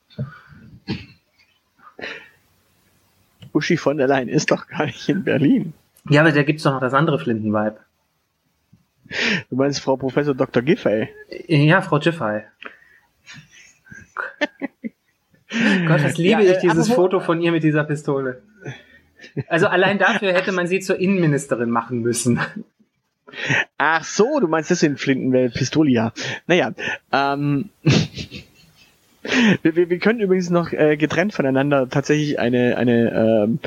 Uschi 3.54 3.78
von 3.78 3.98
der 3.98 4.08
Leyen 4.08 4.30
ist 4.30 4.50
doch 4.50 4.66
gar 4.68 4.88
nicht 4.88 5.08
in 5.08 5.24
Berlin. 5.24 5.74
Ja, 6.10 6.22
aber 6.22 6.32
da 6.32 6.42
gibt's 6.42 6.64
doch 6.64 6.74
noch 6.74 6.82
das 6.82 6.96
andere 6.96 7.20
Flintenweib. 7.20 7.80
Du 9.50 9.56
meinst 9.58 9.82
Frau 9.82 9.96
Professor 9.98 10.34
Dr. 10.34 10.64
Giffey? 10.64 11.10
Ja, 11.48 11.82
Frau 11.82 12.00
Giffey. 12.00 12.44
Gott, 15.88 16.04
was 16.04 16.18
liebe 16.18 16.44
ja, 16.44 16.52
ich 16.52 16.58
äh, 16.58 16.62
dieses 16.62 16.92
Foto 16.92 17.20
von 17.20 17.42
ihr 17.42 17.52
mit 17.52 17.64
dieser 17.64 17.84
Pistole. 17.84 18.42
Also 19.48 19.68
allein 19.68 20.00
dafür 20.00 20.34
hätte 20.34 20.52
man 20.52 20.68
sie 20.68 20.80
zur 20.80 21.00
Innenministerin 21.00 21.70
machen 21.70 22.02
müssen. 22.02 22.40
Ach 23.78 24.04
so, 24.04 24.40
du 24.40 24.48
meinst 24.48 24.72
das 24.72 24.84
in 24.84 24.98
Flintenwelt 24.98 25.54
Pistolia. 25.54 26.12
Naja, 26.48 26.74
ähm, 27.12 27.70
wir, 29.62 29.76
wir, 29.90 30.00
können 30.00 30.20
übrigens 30.20 30.50
noch 30.50 30.72
äh, 30.74 30.98
getrennt 30.98 31.34
voneinander 31.34 31.90
tatsächlich 31.90 32.40
eine 32.40 32.78
eine 32.78 33.46
ähm, 33.46 33.60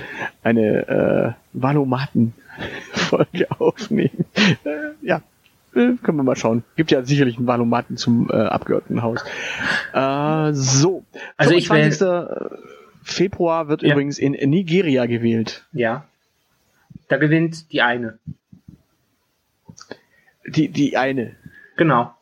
eine 0.42 0.88
äh, 0.88 1.32
Valomaten-Folge 1.52 3.50
aufnehmen. 3.58 4.24
Äh, 4.64 4.92
ja, 5.02 5.22
äh, 5.74 5.96
können 6.02 6.16
wir 6.18 6.22
mal 6.22 6.36
schauen. 6.36 6.64
Gibt 6.76 6.90
ja 6.90 7.02
sicherlich 7.02 7.36
einen 7.36 7.46
Valomaten 7.46 7.96
zum 7.96 8.30
äh, 8.30 8.34
Abgeordnetenhaus. 8.34 9.24
Äh, 9.92 10.52
so. 10.52 11.04
Also 11.36 11.52
25. 11.52 11.92
ich 11.92 12.00
will... 12.00 12.60
Februar 13.04 13.68
wird 13.68 13.82
ja. 13.82 13.92
übrigens 13.92 14.18
in 14.18 14.32
Nigeria 14.32 15.06
gewählt. 15.06 15.66
Ja. 15.72 16.08
Da 17.08 17.18
gewinnt 17.18 17.70
die 17.70 17.82
eine. 17.82 18.18
Die, 20.46 20.68
die 20.68 20.96
eine. 20.96 21.36
Genau. 21.76 22.14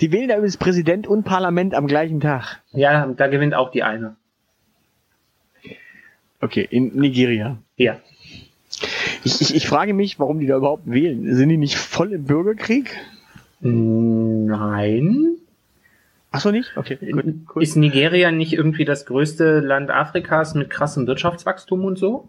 Die 0.00 0.10
wählen 0.10 0.28
da 0.28 0.34
übrigens 0.34 0.56
Präsident 0.56 1.06
und 1.06 1.22
Parlament 1.22 1.74
am 1.74 1.86
gleichen 1.86 2.20
Tag. 2.20 2.60
Ja, 2.72 3.06
da 3.06 3.28
gewinnt 3.28 3.54
auch 3.54 3.70
die 3.70 3.84
eine. 3.84 4.16
Okay, 6.40 6.66
in 6.68 6.96
Nigeria. 6.96 7.58
Ja. 7.76 8.00
Ich, 9.24 9.40
ich, 9.40 9.54
ich 9.54 9.68
frage 9.68 9.94
mich, 9.94 10.18
warum 10.18 10.40
die 10.40 10.46
da 10.46 10.56
überhaupt 10.56 10.90
wählen. 10.90 11.34
Sind 11.34 11.48
die 11.48 11.56
nicht 11.56 11.76
voll 11.76 12.12
im 12.12 12.24
Bürgerkrieg? 12.24 12.96
Nein. 13.60 15.36
Ach 16.32 16.40
so 16.40 16.50
nicht? 16.50 16.76
Okay. 16.76 16.96
Gut, 16.96 17.24
cool. 17.54 17.62
Ist 17.62 17.76
Nigeria 17.76 18.30
nicht 18.30 18.52
irgendwie 18.52 18.84
das 18.84 19.04
größte 19.04 19.60
Land 19.60 19.90
Afrikas 19.90 20.54
mit 20.54 20.70
krassem 20.70 21.06
Wirtschaftswachstum 21.06 21.84
und 21.84 21.98
so? 21.98 22.28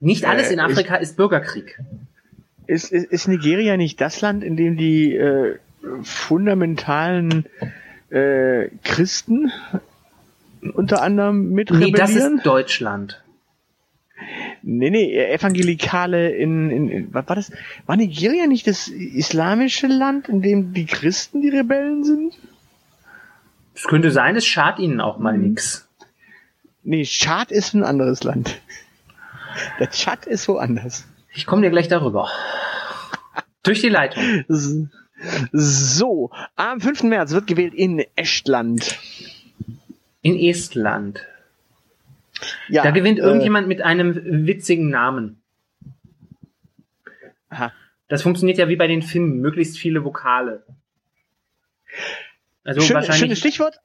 Nicht 0.00 0.24
alles 0.24 0.48
äh, 0.48 0.54
in 0.54 0.60
Afrika 0.60 0.96
ist, 0.96 1.10
ist 1.10 1.16
Bürgerkrieg. 1.16 1.78
Ist, 2.66 2.90
ist, 2.92 3.10
ist 3.10 3.28
Nigeria 3.28 3.76
nicht 3.76 4.00
das 4.00 4.20
Land, 4.20 4.42
in 4.42 4.56
dem 4.56 4.76
die 4.76 5.14
äh, 5.14 5.58
fundamentalen 6.02 7.44
äh, 8.10 8.68
Christen 8.82 9.52
unter 10.74 11.02
anderem 11.02 11.50
mit? 11.50 11.70
Nee, 11.70 11.92
das 11.92 12.14
ist 12.14 12.44
Deutschland. 12.44 13.22
Nee, 14.66 14.88
nee, 14.88 15.14
Evangelikale 15.14 16.30
in, 16.30 16.70
in, 16.70 16.88
in, 16.88 17.14
was 17.14 17.28
war 17.28 17.36
das? 17.36 17.52
War 17.84 17.96
Nigeria 17.96 18.46
nicht 18.46 18.66
das 18.66 18.88
islamische 18.88 19.88
Land, 19.88 20.30
in 20.30 20.40
dem 20.40 20.72
die 20.72 20.86
Christen 20.86 21.42
die 21.42 21.50
Rebellen 21.50 22.02
sind? 22.02 22.38
Es 23.74 23.84
könnte 23.84 24.10
sein, 24.10 24.36
es 24.36 24.46
schadet 24.46 24.78
ihnen 24.78 25.02
auch 25.02 25.18
mal 25.18 25.36
nix. 25.36 25.86
Nee, 26.82 27.04
Schad 27.04 27.50
ist 27.50 27.74
ein 27.74 27.84
anderes 27.84 28.24
Land. 28.24 28.58
Der 29.80 29.90
Tschad 29.90 30.24
ist 30.24 30.48
woanders. 30.48 31.06
Ich 31.34 31.44
komme 31.44 31.60
dir 31.60 31.70
gleich 31.70 31.88
darüber. 31.88 32.30
Durch 33.64 33.82
die 33.82 33.90
Leitung. 33.90 34.48
So, 35.52 36.30
am 36.56 36.80
5. 36.80 37.02
März 37.02 37.32
wird 37.32 37.46
gewählt 37.46 37.74
in 37.74 38.02
Estland. 38.16 38.98
In 40.22 40.38
Estland. 40.38 41.20
Ja, 42.68 42.82
da 42.82 42.90
gewinnt 42.90 43.18
äh, 43.18 43.22
irgendjemand 43.22 43.68
mit 43.68 43.82
einem 43.82 44.46
witzigen 44.46 44.90
Namen. 44.90 45.42
Aha. 47.48 47.72
Das 48.08 48.22
funktioniert 48.22 48.58
ja 48.58 48.68
wie 48.68 48.76
bei 48.76 48.86
den 48.86 49.02
Filmen, 49.02 49.40
möglichst 49.40 49.78
viele 49.78 50.04
Vokale. 50.04 50.64
Also 52.64 52.80
Schön, 52.80 52.94
wahrscheinlich. 52.94 53.20
Schönes 53.20 53.38
Stichwort. 53.38 53.80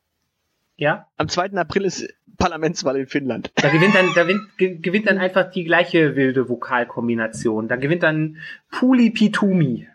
Ja. 0.78 1.08
Am 1.18 1.28
2. 1.28 1.52
April 1.54 1.84
ist 1.86 2.08
Parlamentswahl 2.38 2.98
in 2.98 3.08
Finnland. 3.08 3.52
Da 3.56 3.70
gewinnt 3.70 3.94
dann, 3.94 4.08
da 4.16 4.24
gewinnt, 4.24 4.84
gewinnt 4.84 5.08
dann 5.08 5.18
einfach 5.18 5.52
die 5.52 5.66
gleiche 5.66 6.16
wilde 6.16 6.48
Vokalkombination. 6.48 7.68
Da 7.68 7.76
gewinnt 7.76 8.04
dann 8.04 8.38
Puli 8.72 9.10
Pitumi. 9.12 9.88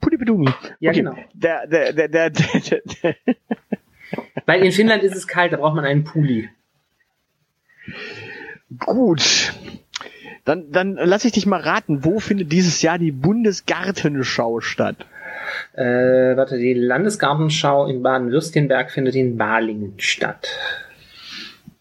Puli 0.00 0.18
Pitumi. 0.18 0.48
Ja, 0.80 0.90
okay. 0.90 0.98
genau. 0.98 1.16
Der, 1.32 1.66
der, 1.66 2.08
der. 2.08 2.32
Weil 4.46 4.64
in 4.64 4.72
Finnland 4.72 5.02
ist 5.04 5.14
es 5.14 5.28
kalt, 5.28 5.52
da 5.52 5.58
braucht 5.58 5.76
man 5.76 5.84
einen 5.84 6.04
Puli. 6.04 6.48
Gut. 8.78 9.52
Dann, 10.44 10.70
dann 10.72 10.94
lass 10.94 11.24
ich 11.24 11.32
dich 11.32 11.46
mal 11.46 11.60
raten, 11.60 12.04
wo 12.04 12.20
findet 12.20 12.52
dieses 12.52 12.80
Jahr 12.82 12.98
die 12.98 13.12
Bundesgartenschau 13.12 14.60
statt? 14.60 15.06
Äh, 15.74 16.36
warte, 16.36 16.58
die 16.58 16.74
Landesgartenschau 16.74 17.86
in 17.86 18.02
Baden-Württemberg 18.02 18.90
findet 18.90 19.14
in 19.14 19.36
Balingen 19.36 19.94
statt. 19.98 20.48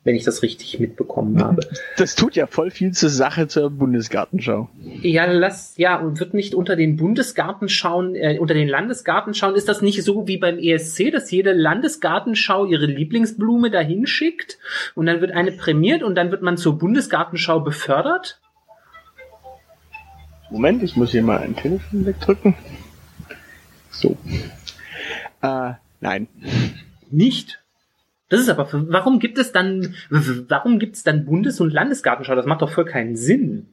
Wenn 0.08 0.16
ich 0.16 0.24
das 0.24 0.42
richtig 0.42 0.80
mitbekommen 0.80 1.44
habe. 1.44 1.68
Das 1.98 2.16
tut 2.16 2.38
ja 2.38 2.48
voll 2.48 2.72
viel 2.72 2.94
zur 2.94 3.10
Sache 3.10 3.50
zur 3.50 3.70
Bundesgartenschau. 3.70 4.70
Ja, 5.02 5.26
lass, 5.26 5.76
ja, 5.76 5.98
und 5.98 6.22
wird 6.22 6.34
nicht 6.34 6.56
unter 6.56 6.78
den 6.78 6.96
Bundesgartenschauen, 6.96 8.16
äh, 8.16 8.38
unter 8.40 8.54
den 8.54 8.70
Landesgartenschauen, 8.70 9.54
ist 9.56 9.68
das 9.68 9.82
nicht 9.82 10.02
so 10.04 10.26
wie 10.26 10.38
beim 10.38 10.60
ESC, 10.60 11.12
dass 11.12 11.30
jede 11.30 11.52
Landesgartenschau 11.52 12.66
ihre 12.66 12.86
Lieblingsblume 12.86 13.70
dahin 13.70 14.08
schickt 14.08 14.60
und 14.96 15.08
dann 15.08 15.20
wird 15.20 15.32
eine 15.32 15.52
prämiert 15.52 16.04
und 16.04 16.16
dann 16.16 16.32
wird 16.32 16.42
man 16.42 16.56
zur 16.56 16.78
Bundesgartenschau 16.78 17.60
befördert? 17.60 18.40
Moment, 20.50 20.84
ich 20.84 20.96
muss 20.96 21.12
hier 21.12 21.22
mal 21.22 21.40
ein 21.40 21.54
Telefon 21.58 22.06
wegdrücken. 22.06 22.56
So. 23.92 24.16
Äh, 25.42 25.74
nein. 26.00 26.30
Nicht? 27.12 27.60
Das 28.30 28.42
ist 28.42 28.50
aber, 28.50 28.68
warum 28.72 29.20
gibt 29.20 29.38
es 29.38 29.52
dann, 29.52 29.96
warum 30.10 30.80
gibt 30.80 30.96
es 30.96 31.04
dann 31.04 31.26
Bundes- 31.26 31.62
und 31.62 31.72
Landesgartenschau? 31.72 32.36
Das 32.36 32.46
macht 32.46 32.62
doch 32.62 32.72
voll 32.72 32.86
keinen 32.86 33.16
Sinn. 33.16 33.68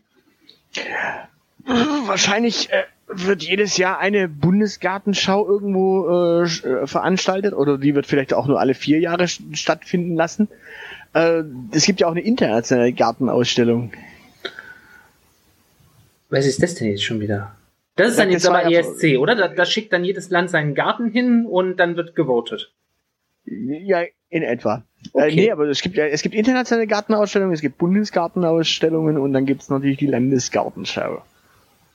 Wahrscheinlich 2.06 2.70
äh, 2.70 2.84
wird 3.08 3.42
jedes 3.42 3.76
Jahr 3.76 3.98
eine 3.98 4.28
Bundesgartenschau 4.28 5.46
irgendwo 5.46 6.08
äh, 6.08 6.44
äh, 6.44 6.86
veranstaltet 6.86 7.54
oder 7.54 7.78
die 7.78 7.94
wird 7.94 8.06
vielleicht 8.06 8.32
auch 8.32 8.46
nur 8.46 8.60
alle 8.60 8.74
vier 8.74 9.00
Jahre 9.00 9.26
stattfinden 9.28 10.14
lassen. 10.14 10.48
Äh, 11.14 11.42
es 11.72 11.86
gibt 11.86 12.00
ja 12.00 12.06
auch 12.06 12.12
eine 12.12 12.22
internationale 12.22 12.92
Gartenausstellung. 12.92 13.92
Was 16.30 16.46
ist 16.46 16.62
das 16.62 16.74
denn 16.74 16.88
jetzt 16.88 17.04
schon 17.04 17.20
wieder? 17.20 17.54
Das 17.96 18.10
ist 18.10 18.18
dann 18.18 18.30
jetzt 18.30 18.46
aber 18.46 18.70
ESC, 18.70 19.18
oder? 19.18 19.36
Da, 19.36 19.48
da 19.48 19.64
schickt 19.64 19.92
dann 19.92 20.04
jedes 20.04 20.30
Land 20.30 20.50
seinen 20.50 20.74
Garten 20.74 21.10
hin 21.10 21.46
und 21.46 21.76
dann 21.76 21.96
wird 21.96 22.16
gewotet. 22.16 22.72
Ja, 23.44 24.02
in 24.35 24.42
etwa. 24.42 24.83
Äh, 25.05 25.09
okay. 25.12 25.29
Äh, 25.29 25.35
nee, 25.37 25.51
aber 25.53 25.68
es 25.68 25.81
gibt 25.81 25.97
ja, 25.97 26.07
es 26.07 26.23
gibt 26.23 26.35
internationale 26.35 26.88
Gartenausstellungen, 26.88 27.55
es 27.55 27.61
gibt 27.61 27.79
Bundesgartenausstellungen 27.79 29.16
und 29.16 29.33
dann 29.33 29.47
gibt's 29.47 29.68
natürlich 29.68 29.99
die 29.99 30.09
Landesgartenschau. 30.09 31.23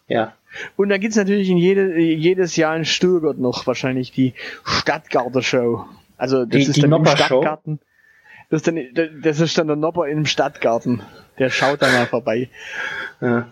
Ja. 0.08 0.34
Und 0.78 0.88
dann 0.88 1.02
gibt's 1.02 1.18
natürlich 1.18 1.50
in 1.50 1.58
jede, 1.58 2.00
jedes 2.00 2.56
Jahr 2.56 2.78
in 2.78 2.86
Stuttgart 2.86 3.38
noch 3.38 3.68
wahrscheinlich 3.68 4.14
die 4.14 4.36
Stadtgartenschau. 4.64 5.86
Also 6.16 6.46
das 6.46 6.50
die, 6.50 6.62
ist 6.62 6.78
die 6.78 6.82
dann 6.82 6.92
Nopper 6.92 7.12
im 7.12 7.18
Stadtgarten. 7.18 7.80
Das 8.50 8.62
ist, 8.62 8.68
dann, 8.68 9.22
das 9.22 9.40
ist 9.42 9.58
dann 9.58 9.68
der 9.68 9.76
Nopper 9.76 10.08
im 10.08 10.26
Stadtgarten. 10.26 11.02
Der 11.40 11.50
schaut 11.50 11.82
da 11.82 11.92
mal 11.92 12.06
vorbei. 12.06 12.50
Ja. 13.20 13.48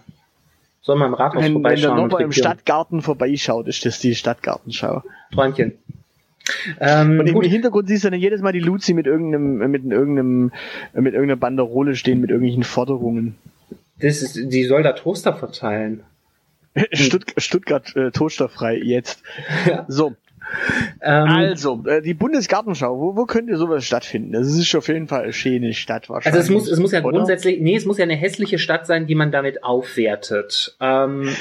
Soll 0.82 0.96
man 0.96 1.10
im 1.10 1.14
Rathaus 1.14 1.44
wenn, 1.44 1.52
vorbeischauen? 1.52 1.92
Wenn 1.92 1.98
der 1.98 2.08
Nopper 2.08 2.24
im 2.24 2.32
Stadtgarten 2.32 3.02
vorbeischaut, 3.02 3.68
ist 3.68 3.86
das 3.86 4.00
die 4.00 4.16
Stadtgartenschau. 4.16 5.04
Träumchen. 5.34 5.78
Ähm, 6.80 7.20
und 7.20 7.28
im 7.28 7.42
Hintergrund 7.42 7.88
siehst 7.88 8.04
du 8.04 8.10
dann 8.10 8.20
jedes 8.20 8.42
Mal 8.42 8.54
die 8.54 8.60
Luzi 8.60 8.94
mit 8.94 9.06
irgendeinem, 9.06 9.70
mit 9.70 9.84
irgendeinem, 9.84 10.52
mit 10.94 11.14
irgendeiner 11.14 11.36
Banderole 11.36 11.96
stehen, 11.96 12.22
mit 12.22 12.30
irgendwelchen 12.30 12.64
Forderungen. 12.64 13.36
Das 14.00 14.22
ist, 14.22 14.36
die 14.36 14.64
soll 14.66 14.84
da 14.84 14.94
Toaster 14.94 15.34
verteilen. 15.34 16.04
Stutt 16.94 17.26
Stuttgart 17.38 17.96
äh, 17.96 18.12
toasterfrei 18.12 18.78
jetzt. 18.78 19.24
Ja. 19.68 19.86
So. 19.88 20.16
Ähm, 21.02 21.28
also, 21.28 21.84
äh, 21.88 22.02
die 22.02 22.14
Bundesgartenschau, 22.14 22.98
wo, 23.00 23.16
wo 23.18 23.26
könnte 23.26 23.58
sowas 23.58 23.84
stattfinden? 23.84 24.32
Das 24.32 24.48
ist 24.48 24.74
auf 24.76 24.88
jeden 24.88 25.08
Fall 25.08 25.24
eine 25.24 25.34
schöne 25.34 25.74
Stadt 25.74 26.10
wahrscheinlich. 26.10 26.40
Also 26.40 26.54
es 26.54 26.62
muss, 26.62 26.72
es 26.72 26.80
muss 26.80 26.92
ja 26.92 27.04
oder? 27.04 27.18
grundsätzlich, 27.18 27.60
nee, 27.60 27.76
es 27.76 27.86
muss 27.86 27.98
ja 27.98 28.04
eine 28.04 28.16
hässliche 28.16 28.58
Stadt 28.58 28.88
sein, 28.88 29.08
die 29.08 29.16
man 29.16 29.32
damit 29.32 29.64
aufwertet. 29.64 30.78
Ähm, 30.80 31.36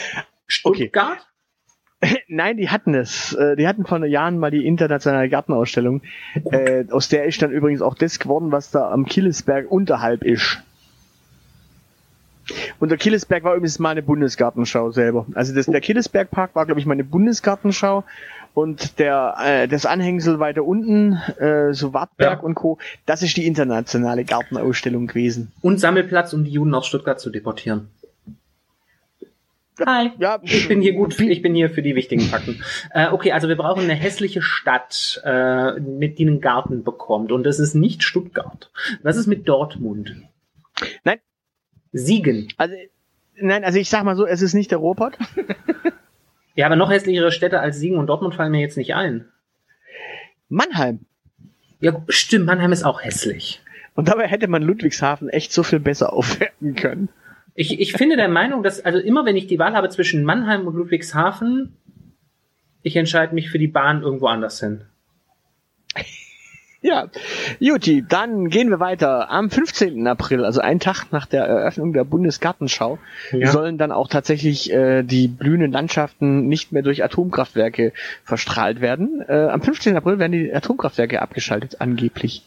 Stuttgart? 0.47 1.13
Okay. 1.13 1.21
Nein, 2.29 2.57
die 2.57 2.69
hatten 2.69 2.95
es. 2.95 3.33
Äh, 3.35 3.57
die 3.57 3.67
hatten 3.67 3.85
vor 3.85 4.05
Jahren 4.05 4.39
mal 4.39 4.51
die 4.51 4.67
internationale 4.67 5.29
Gartenausstellung. 5.29 6.03
Äh, 6.51 6.85
aus 6.91 7.09
der 7.09 7.25
ist 7.25 7.41
dann 7.43 7.51
übrigens 7.51 7.83
auch 7.83 7.95
das 7.95 8.19
geworden, 8.19 8.53
was 8.53 8.71
da 8.71 8.91
am 8.91 9.07
Killesberg 9.07 9.71
unterhalb 9.71 10.25
ist. 10.25 10.63
Und 12.79 12.91
der 12.91 12.99
Killesberg 12.99 13.43
war 13.43 13.55
übrigens 13.55 13.79
mal 13.79 13.91
eine 13.91 14.03
Bundesgartenschau 14.03 14.93
selber. 14.93 15.27
Also 15.35 15.55
das, 15.55 15.67
der 15.67 15.81
Killesbergpark 15.81 16.55
war, 16.55 16.67
glaube 16.67 16.81
ich, 16.81 16.87
mal 16.87 16.93
eine 16.93 17.05
Bundesgartenschau 17.05 18.05
und 18.55 18.99
der 18.99 19.35
äh, 19.45 19.69
das 19.69 19.85
Anhängsel 19.85 20.39
weiter 20.39 20.65
unten, 20.65 21.15
äh, 21.39 21.75
so 21.75 21.93
Wartberg 21.93 22.39
ja. 22.39 22.45
und 22.45 22.55
Co., 22.55 22.79
das 23.05 23.23
ist 23.23 23.37
die 23.37 23.47
internationale 23.47 24.25
Gartenausstellung 24.25 25.09
gewesen. 25.09 25.53
Und 25.61 25.81
Sammelplatz, 25.81 26.33
um 26.33 26.45
die 26.45 26.53
Juden 26.53 26.73
aus 26.75 26.87
Stuttgart 26.87 27.21
zu 27.21 27.31
deportieren. 27.31 27.89
Hi. 29.85 30.11
Ja, 30.19 30.39
ich 30.43 30.69
bin 30.69 30.81
hier 30.81 30.95
gut, 30.95 31.19
ich 31.21 31.43
bin 31.43 31.55
hier 31.55 31.69
für 31.69 31.83
die 31.83 31.95
wichtigen 31.95 32.23
Fakten. 32.23 32.63
Äh, 32.93 33.09
okay, 33.09 33.33
also 33.33 33.49
wir 33.49 33.57
brauchen 33.57 33.85
eine 33.85 33.95
hässliche 33.95 34.41
Stadt, 34.41 35.21
äh, 35.25 35.79
mit 35.81 36.19
die 36.19 36.27
einen 36.27 36.41
Garten 36.41 36.83
bekommt. 36.83 37.31
Und 37.31 37.45
das 37.45 37.59
ist 37.59 37.75
nicht 37.75 38.03
Stuttgart. 38.03 38.71
Was 39.03 39.17
ist 39.17 39.27
mit 39.27 39.49
Dortmund? 39.49 40.17
Nein. 41.05 41.19
Siegen. 41.93 42.49
Also, 42.57 42.75
nein, 43.37 43.65
also 43.65 43.79
ich 43.79 43.91
sag 43.91 44.05
mal 44.05 44.17
so, 44.17 44.27
es 44.27 44.41
ist 44.41 44.55
nicht 44.55 44.71
der 44.71 44.79
Ruhrpott. 44.79 45.19
ja, 46.55 46.67
aber 46.67 46.77
noch 46.77 46.91
hässlichere 46.91 47.31
Städte 47.31 47.61
als 47.61 47.79
Siegen 47.79 47.99
und 47.99 48.07
Dortmund 48.07 48.35
fallen 48.35 48.53
mir 48.53 48.61
jetzt 48.61 48.77
nicht 48.79 48.95
ein. 48.95 49.29
Mannheim. 50.49 51.01
Ja, 51.81 52.03
stimmt, 52.09 52.47
Mannheim 52.47 52.73
ist 52.73 52.85
auch 52.85 53.03
hässlich. 53.03 53.61
Und 53.95 54.09
dabei 54.09 54.27
hätte 54.27 54.49
man 54.49 54.63
Ludwigshafen 54.63 55.29
echt 55.29 55.53
so 55.53 55.63
viel 55.63 55.81
besser 55.81 56.13
aufwerten 56.15 56.75
können. 56.75 57.09
Ich, 57.57 57.81
ich 57.81 57.93
finde 57.95 58.17
der 58.17 58.29
Meinung, 58.29 58.63
dass, 58.63 58.85
also 58.85 58.99
immer 58.99 59.25
wenn 59.25 59.37
ich 59.37 59.47
die 59.47 59.59
Wahl 59.59 59.75
habe 59.75 59.89
zwischen 59.89 60.25
Mannheim 60.25 60.67
und 60.67 60.77
Ludwigshafen, 60.77 61.77
ich 62.83 62.97
entscheide 62.97 63.35
mich 63.35 63.51
für 63.51 63.59
die 63.59 63.67
Bahn 63.67 64.03
irgendwo 64.03 64.27
anders 64.27 64.61
hin. 64.61 64.85
Ja, 66.83 67.09
Juti, 67.59 68.05
dann 68.09 68.49
gehen 68.49 68.71
wir 68.71 68.79
weiter. 68.79 69.31
Am 69.31 69.51
15. 69.51 70.07
April, 70.07 70.45
also 70.45 70.61
einen 70.61 70.79
Tag 70.79 71.07
nach 71.11 71.27
der 71.27 71.45
Eröffnung 71.45 71.93
der 71.93 72.05
Bundesgartenschau, 72.05 73.01
ja. 73.33 73.51
sollen 73.51 73.77
dann 73.77 73.91
auch 73.91 74.07
tatsächlich 74.07 74.71
äh, 74.71 75.03
die 75.03 75.27
blühenden 75.27 75.73
Landschaften 75.73 76.47
nicht 76.47 76.71
mehr 76.71 76.83
durch 76.83 77.03
Atomkraftwerke 77.03 77.93
verstrahlt 78.23 78.81
werden. 78.81 79.25
Äh, 79.27 79.49
am 79.49 79.63
15. 79.63 79.97
April 79.97 80.21
werden 80.21 80.33
die 80.33 80.55
Atomkraftwerke 80.55 81.23
abgeschaltet, 81.23 81.81
angeblich. 81.81 82.45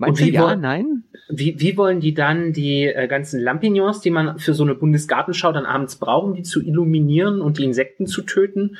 Meinst 0.00 0.22
du 0.22 0.24
ja, 0.24 0.40
wollen, 0.40 0.60
nein? 0.62 1.04
Wie, 1.28 1.60
wie 1.60 1.76
wollen 1.76 2.00
die 2.00 2.14
dann 2.14 2.54
die 2.54 2.86
äh, 2.86 3.06
ganzen 3.06 3.38
Lampignons, 3.38 4.00
die 4.00 4.10
man 4.10 4.38
für 4.38 4.54
so 4.54 4.64
eine 4.64 4.74
Bundesgartenschau 4.74 5.52
dann 5.52 5.66
abends 5.66 5.96
braucht, 5.96 6.24
um 6.24 6.34
die 6.34 6.42
zu 6.42 6.64
illuminieren 6.64 7.42
und 7.42 7.58
die 7.58 7.64
Insekten 7.64 8.06
zu 8.06 8.22
töten, 8.22 8.78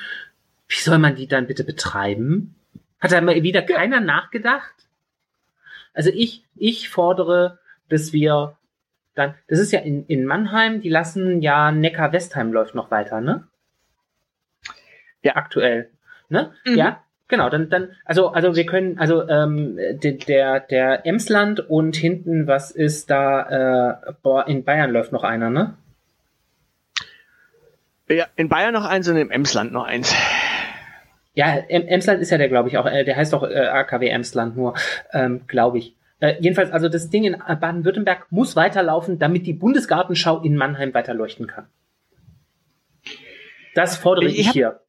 wie 0.68 0.80
soll 0.80 0.96
man 0.96 1.16
die 1.16 1.26
dann 1.26 1.46
bitte 1.46 1.62
betreiben? 1.62 2.54
Hat 3.00 3.12
da 3.12 3.20
mal 3.20 3.42
wieder 3.42 3.60
keiner 3.60 4.00
nachgedacht? 4.00 4.74
Also 5.92 6.08
ich, 6.08 6.42
ich 6.56 6.88
fordere, 6.88 7.58
dass 7.90 8.14
wir 8.14 8.56
dann, 9.14 9.34
das 9.48 9.58
ist 9.58 9.72
ja 9.72 9.80
in, 9.80 10.06
in 10.06 10.24
Mannheim, 10.24 10.80
die 10.80 10.88
lassen 10.88 11.42
ja 11.42 11.70
Neckar-Westheim 11.70 12.50
läuft 12.50 12.74
noch 12.74 12.90
weiter, 12.90 13.20
ne? 13.20 13.46
Ja. 15.22 15.36
Aktuell. 15.36 15.90
Ne? 16.30 16.52
Mhm. 16.64 16.76
Ja, 16.76 17.02
Genau, 17.30 17.48
dann, 17.48 17.70
dann, 17.70 17.92
also, 18.04 18.32
also 18.32 18.56
wir 18.56 18.66
können, 18.66 18.98
also 18.98 19.26
ähm, 19.28 19.78
der, 20.02 20.58
der 20.58 21.06
Emsland 21.06 21.60
und 21.60 21.94
hinten, 21.94 22.48
was 22.48 22.72
ist 22.72 23.08
da, 23.08 24.00
äh, 24.08 24.12
boah, 24.20 24.48
in 24.48 24.64
Bayern 24.64 24.90
läuft 24.90 25.12
noch 25.12 25.22
einer, 25.22 25.48
ne? 25.48 25.74
Ja, 28.08 28.26
in 28.34 28.48
Bayern 28.48 28.74
noch 28.74 28.84
eins 28.84 29.08
und 29.08 29.16
im 29.16 29.30
Emsland 29.30 29.72
noch 29.72 29.84
eins. 29.84 30.12
Ja, 31.34 31.54
Emsland 31.54 32.20
ist 32.20 32.30
ja 32.30 32.38
der, 32.38 32.48
glaube 32.48 32.68
ich, 32.68 32.76
auch, 32.78 32.86
äh, 32.86 33.04
der 33.04 33.14
heißt 33.16 33.32
doch 33.32 33.44
äh, 33.44 33.68
AKW 33.68 34.08
Emsland 34.08 34.56
nur, 34.56 34.74
ähm, 35.12 35.42
glaube 35.46 35.78
ich. 35.78 35.94
Äh, 36.18 36.34
jedenfalls, 36.40 36.72
also 36.72 36.88
das 36.88 37.10
Ding 37.10 37.22
in 37.22 37.36
Baden-Württemberg 37.38 38.26
muss 38.30 38.56
weiterlaufen, 38.56 39.20
damit 39.20 39.46
die 39.46 39.52
Bundesgartenschau 39.52 40.40
in 40.40 40.56
Mannheim 40.56 40.92
weiter 40.94 41.14
leuchten 41.14 41.46
kann. 41.46 41.66
Das 43.76 43.96
fordere 43.96 44.26
ich, 44.26 44.40
ich 44.40 44.46
hab, 44.48 44.52
hier. 44.52 44.80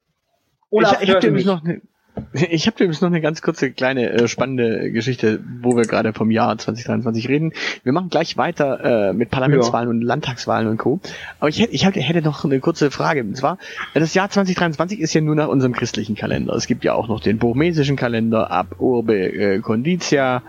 Olaf, 0.70 1.00
ich, 1.00 1.08
ich 1.08 1.14
hab 1.14 1.22
mich 1.30 1.46
noch 1.46 1.62
ne, 1.62 1.80
ich 2.32 2.66
habe 2.66 2.76
übrigens 2.76 3.00
noch 3.00 3.08
eine 3.08 3.20
ganz 3.20 3.42
kurze 3.42 3.70
kleine 3.70 4.10
äh, 4.10 4.28
spannende 4.28 4.90
Geschichte, 4.90 5.40
wo 5.60 5.76
wir 5.76 5.84
gerade 5.84 6.12
vom 6.12 6.30
Jahr 6.30 6.56
2023 6.56 7.28
reden. 7.28 7.52
Wir 7.84 7.92
machen 7.92 8.10
gleich 8.10 8.36
weiter 8.36 9.10
äh, 9.10 9.12
mit 9.12 9.30
Parlamentswahlen 9.30 9.88
ja. 9.88 9.90
und 9.90 10.02
Landtagswahlen 10.02 10.68
und 10.68 10.78
Co. 10.78 11.00
Aber 11.40 11.48
ich 11.48 11.60
hätte, 11.60 11.72
ich 11.72 11.84
hätte 11.84 12.22
noch 12.22 12.44
eine 12.44 12.60
kurze 12.60 12.90
Frage. 12.90 13.22
Und 13.22 13.36
zwar, 13.36 13.58
das 13.94 14.14
Jahr 14.14 14.30
2023 14.30 15.00
ist 15.00 15.14
ja 15.14 15.20
nur 15.20 15.34
nach 15.34 15.48
unserem 15.48 15.72
christlichen 15.72 16.14
Kalender. 16.14 16.54
Es 16.54 16.66
gibt 16.66 16.84
ja 16.84 16.94
auch 16.94 17.08
noch 17.08 17.20
den 17.20 17.38
burmesischen 17.38 17.96
Kalender, 17.96 18.50
ab 18.50 18.76
Urbe 18.78 19.14
äh, 19.14 19.58
Conditia, 19.60 20.42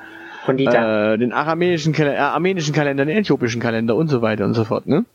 äh, 0.48 1.18
den 1.18 1.32
aramäischen, 1.32 1.94
äh, 1.96 2.16
armenischen 2.16 2.74
Kalender, 2.74 3.06
den 3.06 3.18
äthiopischen 3.18 3.62
Kalender 3.62 3.96
und 3.96 4.10
so 4.10 4.22
weiter 4.22 4.46
und 4.46 4.54
so 4.54 4.66
fort, 4.66 4.88
ne? 4.88 5.06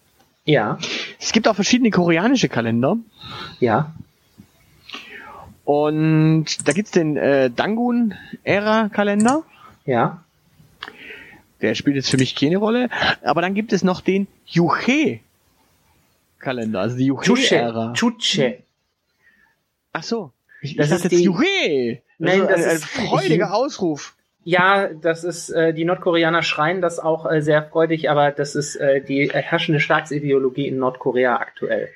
Ja. 0.45 0.79
Es 1.21 1.33
gibt 1.33 1.47
auch 1.47 1.55
verschiedene 1.55 1.91
koreanische 1.91 2.49
Kalender. 2.49 2.97
Ja. 3.61 3.93
Und 5.69 6.47
da 6.67 6.73
gibt's 6.73 6.93
den 6.93 7.19
äh, 7.19 7.51
Dangun-Ära-Kalender. 7.51 9.43
Ja. 9.85 10.25
Der 11.61 11.75
spielt 11.75 11.97
jetzt 11.97 12.09
für 12.09 12.17
mich 12.17 12.35
keine 12.35 12.57
Rolle. 12.57 12.89
Aber 13.23 13.43
dann 13.43 13.53
gibt 13.53 13.75
es 13.75 13.85
noch 13.85 14.01
den 14.01 14.29
Juche-Kalender, 14.47 15.21
also 16.81 16.97
die 16.97 17.05
Juche-Ära. 17.05 17.93
Chuche. 17.93 18.63
Ach 19.93 20.03
so. 20.03 20.33
Ich, 20.63 20.75
das 20.77 20.87
ich 20.87 21.03
dachte 21.03 21.15
jetzt 21.15 21.23
Juche. 21.23 22.01
Nein, 22.17 22.47
das, 22.49 22.49
das 22.49 22.61
ist 22.61 22.85
ein 22.99 23.07
freudiger 23.07 23.53
Ausruf. 23.53 24.15
Ja, 24.45 24.89
das 24.89 25.23
ist, 25.23 25.51
äh, 25.51 25.75
die 25.75 25.85
Nordkoreaner 25.85 26.43
schreien 26.43 26.81
das 26.81 26.99
auch 26.99 27.31
äh, 27.31 27.43
sehr 27.43 27.63
freudig, 27.63 28.09
aber 28.09 28.31
das 28.31 28.55
ist 28.55 28.77
äh, 28.77 29.03
die 29.03 29.29
herrschende 29.31 29.81
Staatsideologie 29.81 30.67
in 30.67 30.79
Nordkorea 30.79 31.37
aktuell. 31.37 31.91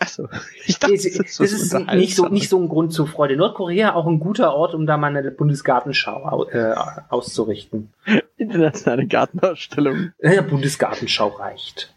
Achso, 0.00 0.28
ich 0.66 0.78
dachte, 0.78 0.94
das, 0.94 1.02
das, 1.02 1.36
das 1.36 1.52
ist 1.52 1.74
nicht 1.92 2.16
so, 2.16 2.26
nicht 2.28 2.48
so 2.48 2.58
ein 2.58 2.68
Grund 2.68 2.92
zur 2.92 3.06
Freude. 3.06 3.36
Nordkorea 3.36 3.94
auch 3.94 4.06
ein 4.06 4.18
guter 4.18 4.54
Ort, 4.54 4.74
um 4.74 4.86
da 4.86 4.96
mal 4.96 5.14
eine 5.14 5.30
Bundesgartenschau 5.30 6.48
äh, 6.48 6.74
auszurichten. 7.10 7.92
Internationale 8.36 9.06
Gartenausstellung. 9.06 10.12
Ja, 10.20 10.40
Bundesgartenschau 10.42 11.28
reicht. 11.28 11.94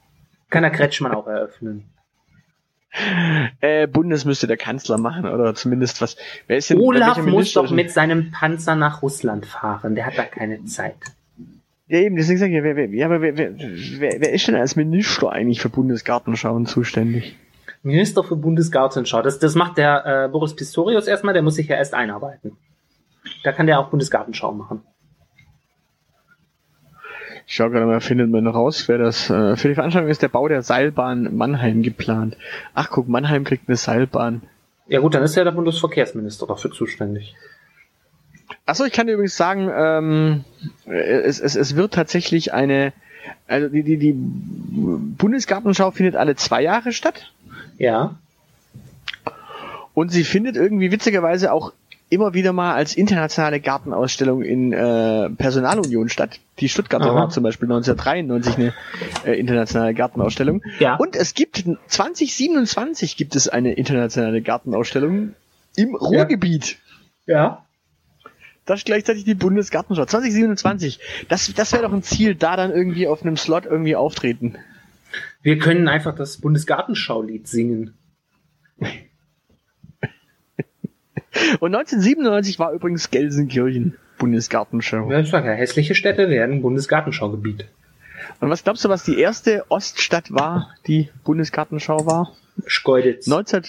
Kann 0.50 0.64
der 0.64 0.72
Kretschmann 0.72 1.14
auch 1.16 1.28
eröffnen. 1.28 1.86
Äh, 3.62 3.88
Bundes 3.88 4.24
müsste 4.24 4.46
der 4.46 4.58
Kanzler 4.58 5.00
machen 5.00 5.26
oder 5.26 5.56
zumindest 5.56 6.00
was. 6.02 6.16
Wer 6.46 6.58
ist 6.58 6.70
denn, 6.70 6.80
Olaf 6.80 7.18
muss 7.24 7.54
doch 7.54 7.72
mit 7.72 7.90
seinem 7.90 8.32
Panzer 8.32 8.76
nach 8.76 9.02
Russland 9.02 9.48
fahren. 9.48 9.96
Der 9.96 10.06
hat 10.06 10.18
da 10.18 10.26
keine 10.26 10.64
Zeit. 10.66 10.98
Ja, 11.88 12.00
eben, 12.00 12.18
deswegen 12.18 12.38
sage 12.38 12.56
ich, 12.56 12.64
wer, 12.64 12.76
wer, 12.76 12.90
ja, 12.90 13.08
aber 13.08 13.22
wer, 13.22 13.36
wer, 13.38 13.58
wer 14.20 14.34
ist 14.34 14.48
denn 14.48 14.56
als 14.56 14.76
Minister 14.76 15.32
eigentlich 15.32 15.60
für 15.60 15.70
Bundesgartenschauen 15.70 16.66
zuständig? 16.66 17.36
Minister 17.84 18.24
für 18.24 18.38
Bundesgartenschau. 18.38 19.22
Das, 19.22 19.40
das 19.40 19.56
macht 19.56 19.78
der 19.78 20.06
äh, 20.06 20.30
Boris 20.30 20.56
Pistorius 20.56 21.08
erstmal, 21.08 21.34
der 21.34 21.44
muss 21.44 21.56
sich 21.56 21.68
ja 21.68 21.76
erst 21.76 21.94
einarbeiten. 21.94 22.58
Da 23.44 23.52
kann 23.52 23.68
der 23.68 23.80
auch 23.80 23.90
Bundesgartenschau 23.90 24.54
machen. 24.54 24.82
Ich 27.46 27.56
schaue 27.56 27.72
gerade 27.72 27.86
mal, 27.86 28.00
findet 28.00 28.30
man 28.30 28.48
raus, 28.48 28.88
wer 28.88 28.98
das. 28.98 29.30
Äh, 29.30 29.58
für 29.58 29.68
die 29.68 29.76
Veranstaltung 29.76 30.10
ist 30.10 30.22
der 30.22 30.30
Bau 30.30 30.48
der 30.48 30.62
Seilbahn 30.62 31.36
Mannheim 31.36 31.84
geplant. 31.84 32.38
Ach 32.74 32.90
guck, 32.90 33.10
Mannheim 33.10 33.44
kriegt 33.44 33.68
eine 33.68 33.76
Seilbahn. 33.76 34.44
Ja 34.88 35.00
gut, 35.00 35.14
dann 35.14 35.24
ist 35.24 35.36
ja 35.36 35.44
der 35.44 35.52
Bundesverkehrsminister 35.52 36.48
dafür 36.48 36.72
zuständig. 36.72 37.36
Achso, 38.66 38.86
ich 38.86 38.94
kann 38.94 39.08
dir 39.08 39.14
übrigens 39.14 39.36
sagen, 39.36 39.70
ähm, 39.74 40.44
es, 40.86 41.40
es, 41.42 41.56
es 41.56 41.76
wird 41.76 41.94
tatsächlich 41.94 42.54
eine, 42.54 42.94
also 43.48 43.68
die, 43.68 43.84
die, 43.84 43.98
die 43.98 44.14
Bundesgartenschau 44.14 45.92
findet 45.92 46.16
alle 46.16 46.36
zwei 46.36 46.62
Jahre 46.62 46.94
statt. 46.94 47.34
Ja. 47.84 48.16
Und 49.94 50.12
sie 50.12 50.24
findet 50.24 50.56
irgendwie 50.56 50.92
witzigerweise 50.92 51.52
auch 51.52 51.74
immer 52.10 52.34
wieder 52.34 52.54
mal 52.54 52.76
als 52.76 52.96
internationale 52.96 53.60
Gartenausstellung 53.60 54.44
in 54.44 54.72
äh, 54.72 55.30
Personalunion 55.32 56.10
statt. 56.10 56.40
Die 56.60 56.70
Stuttgarter 56.70 57.08
Aha. 57.08 57.16
war 57.16 57.30
zum 57.30 57.44
Beispiel 57.44 57.68
1993 57.72 58.56
eine 58.56 58.74
äh, 59.26 59.40
internationale 59.40 59.94
Gartenausstellung. 59.94 60.62
Ja. 60.80 60.96
Und 60.96 61.16
es 61.16 61.34
gibt 61.34 61.64
2027 61.88 63.18
gibt 63.18 63.36
es 63.36 63.50
eine 63.50 63.74
internationale 63.74 64.42
Gartenausstellung 64.42 65.34
im 65.76 65.96
Ruhrgebiet. 65.96 66.78
Ja. 67.26 67.36
ja. 67.36 67.66
Das 68.66 68.80
ist 68.80 68.86
gleichzeitig 68.86 69.26
die 69.26 69.36
Bundesgartenschau. 69.36 70.06
2027. 70.06 71.00
Das, 71.28 71.52
das 71.54 71.74
wäre 71.74 71.84
doch 71.84 71.94
ein 71.94 72.04
Ziel, 72.04 72.36
da 72.36 72.56
dann 72.56 72.72
irgendwie 72.72 73.08
auf 73.08 73.24
einem 73.24 73.36
Slot 73.38 73.66
irgendwie 73.66 73.96
auftreten. 73.96 74.56
Wir 75.44 75.60
können 75.60 75.88
einfach 75.90 76.16
das 76.16 76.38
Bundesgartenschaulied 76.38 77.48
singen. 77.48 77.94
Und 81.60 81.76
1997 81.76 82.60
war 82.60 82.72
übrigens 82.72 83.12
Gelsenkirchen 83.12 83.98
Bundesgartenschau. 84.18 85.12
Ja, 85.12 85.20
ja, 85.20 85.52
hässliche 85.52 85.96
Städte 85.96 86.30
werden 86.30 86.62
Bundesgartenschaugebiet. 86.62 87.66
Und 88.40 88.50
was 88.50 88.64
glaubst 88.64 88.86
du, 88.86 88.90
was 88.90 89.04
die 89.04 89.20
erste 89.20 89.66
Oststadt 89.70 90.32
war, 90.34 90.74
die 90.88 91.10
Bundesgartenschau 91.26 92.06
war? 92.06 92.32
Schkeuditz. 92.66 93.28
19, 93.28 93.64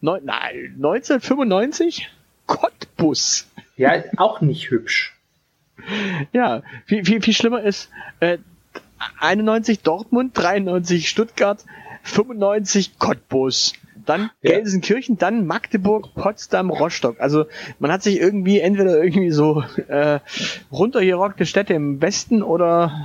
neun, 0.00 0.24
nein, 0.24 0.74
1995? 0.76 2.08
Cottbus. 2.46 3.50
Ja, 3.76 4.04
auch 4.16 4.40
nicht 4.40 4.70
hübsch. 4.70 5.16
Ja, 6.32 6.62
viel, 6.84 7.04
viel, 7.04 7.20
viel 7.20 7.34
schlimmer 7.34 7.62
ist, 7.62 7.90
äh, 8.20 8.38
91 9.20 9.80
Dortmund, 9.80 10.32
93 10.34 11.08
Stuttgart, 11.08 11.64
95 12.02 12.98
Cottbus 12.98 13.74
dann 14.06 14.30
ja. 14.42 14.52
Gelsenkirchen, 14.52 15.18
dann 15.18 15.46
Magdeburg, 15.46 16.14
Potsdam, 16.14 16.70
Rostock. 16.70 17.20
Also 17.20 17.46
man 17.78 17.92
hat 17.92 18.02
sich 18.02 18.20
irgendwie 18.20 18.60
entweder 18.60 19.02
irgendwie 19.02 19.30
so 19.30 19.62
äh, 19.88 20.20
runtergerockte 20.70 21.44
Städte 21.44 21.74
im 21.74 22.00
Westen 22.00 22.42
oder 22.42 23.04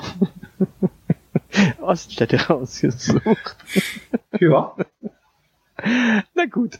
Oststädte 1.81 2.47
rausgesucht. 2.47 3.55
Ja. 4.39 4.75
Na 6.35 6.45
gut. 6.45 6.79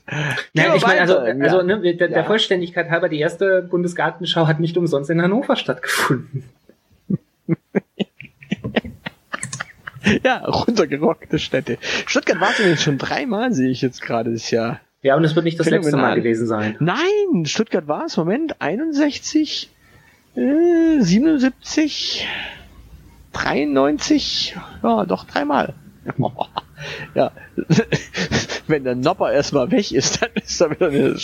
Naja, 0.53 0.75
ich 0.75 0.85
meine, 0.85 1.01
also, 1.01 1.17
also 1.17 1.61
ne, 1.63 1.95
der, 1.95 2.07
der 2.07 2.23
Vollständigkeit 2.23 2.89
halber, 2.89 3.09
die 3.09 3.19
erste 3.19 3.63
Bundesgartenschau 3.63 4.47
hat 4.47 4.59
nicht 4.59 4.77
umsonst 4.77 5.09
in 5.09 5.21
Hannover 5.21 5.55
stattgefunden. 5.55 6.43
ja, 10.23 10.37
runtergerockte 10.45 11.39
Städte. 11.39 11.77
Stuttgart 12.05 12.39
war 12.39 12.49
es 12.59 12.83
schon 12.83 12.97
dreimal, 12.97 13.53
sehe 13.53 13.69
ich 13.69 13.81
jetzt 13.81 14.01
gerade 14.01 14.31
das 14.31 14.51
Jahr. 14.51 14.79
Ja, 15.03 15.15
und 15.15 15.23
es 15.23 15.35
wird 15.35 15.45
nicht 15.45 15.59
das 15.59 15.69
letzte 15.69 15.97
Mal 15.97 16.15
gewesen 16.15 16.45
sein. 16.45 16.75
Nein, 16.79 17.45
Stuttgart 17.45 17.87
war 17.87 18.05
es, 18.05 18.17
Moment, 18.17 18.61
61, 18.61 19.69
äh, 20.35 20.99
77, 20.99 22.27
93, 23.33 24.55
ja, 24.83 25.05
doch 25.05 25.23
dreimal. 25.25 25.73
ja, 27.15 27.31
wenn 28.67 28.83
der 28.83 28.95
Nopper 28.95 29.31
erstmal 29.31 29.71
weg 29.71 29.91
ist, 29.91 30.21
dann 30.21 30.29
ist 30.35 30.59
da 30.61 30.69
wieder 30.69 30.89
eine 30.89 31.15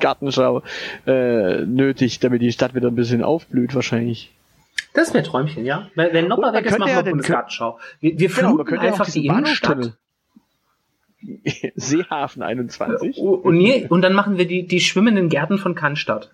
Gartenschau 0.00 0.62
äh, 1.06 1.64
nötig, 1.64 2.20
damit 2.20 2.42
die 2.42 2.52
Stadt 2.52 2.74
wieder 2.74 2.88
ein 2.88 2.96
bisschen 2.96 3.22
aufblüht 3.22 3.74
wahrscheinlich. 3.74 4.32
Das 4.96 5.12
wäre 5.12 5.22
Träumchen, 5.22 5.66
ja. 5.66 5.90
Wenn, 5.94 6.14
wenn 6.14 6.28
Nopper 6.28 6.54
weg 6.54 6.64
ist, 6.64 6.78
machen 6.78 6.94
wir 6.94 7.02
Bundesgartenschau. 7.02 7.78
Wir, 8.00 8.18
wir 8.18 8.28
genau, 8.30 8.54
fluten 8.54 8.78
einfach 8.78 9.10
die 9.10 9.26
Innenstadt. 9.26 9.92
Seehafen 11.74 12.42
21. 12.42 13.18
Und, 13.18 13.56
nee, 13.56 13.86
und 13.88 14.00
dann 14.00 14.14
machen 14.14 14.38
wir 14.38 14.46
die, 14.46 14.66
die 14.66 14.80
schwimmenden 14.80 15.28
Gärten 15.28 15.58
von 15.58 15.74
Cannstatt. 15.74 16.32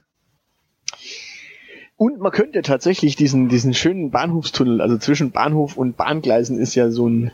Und 1.97 2.21
man 2.21 2.31
könnte 2.31 2.63
tatsächlich 2.63 3.17
diesen, 3.17 3.49
diesen 3.49 3.75
schönen 3.75 4.13
Bahnhofstunnel, 4.13 4.81
also 4.81 4.97
zwischen 4.97 5.33
Bahnhof 5.33 5.77
und 5.77 5.97
Bahngleisen 5.97 6.59
ist 6.59 6.77
ja 6.77 6.91
so 6.91 7.09
ein, 7.09 7.33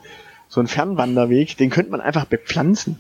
so 0.49 0.61
ein 0.61 0.67
Fernwanderweg, 0.67 1.59
den 1.59 1.69
könnte 1.69 1.91
man 1.91 2.01
einfach 2.01 2.25
bepflanzen. 2.25 2.97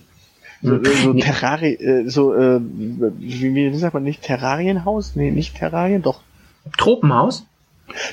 So, 0.62 0.72
hm. 0.72 0.84
so 0.84 1.14
Terrari, 1.14 1.74
äh, 1.74 2.08
so, 2.08 2.34
äh, 2.34 2.60
wie, 2.60 3.54
wie 3.54 3.76
sagt 3.76 3.94
man 3.94 4.02
nicht, 4.02 4.22
Terrarienhaus? 4.22 5.16
Nee, 5.16 5.30
nicht 5.30 5.56
Terrarien, 5.56 6.02
doch. 6.02 6.20
Tropenhaus? 6.76 7.46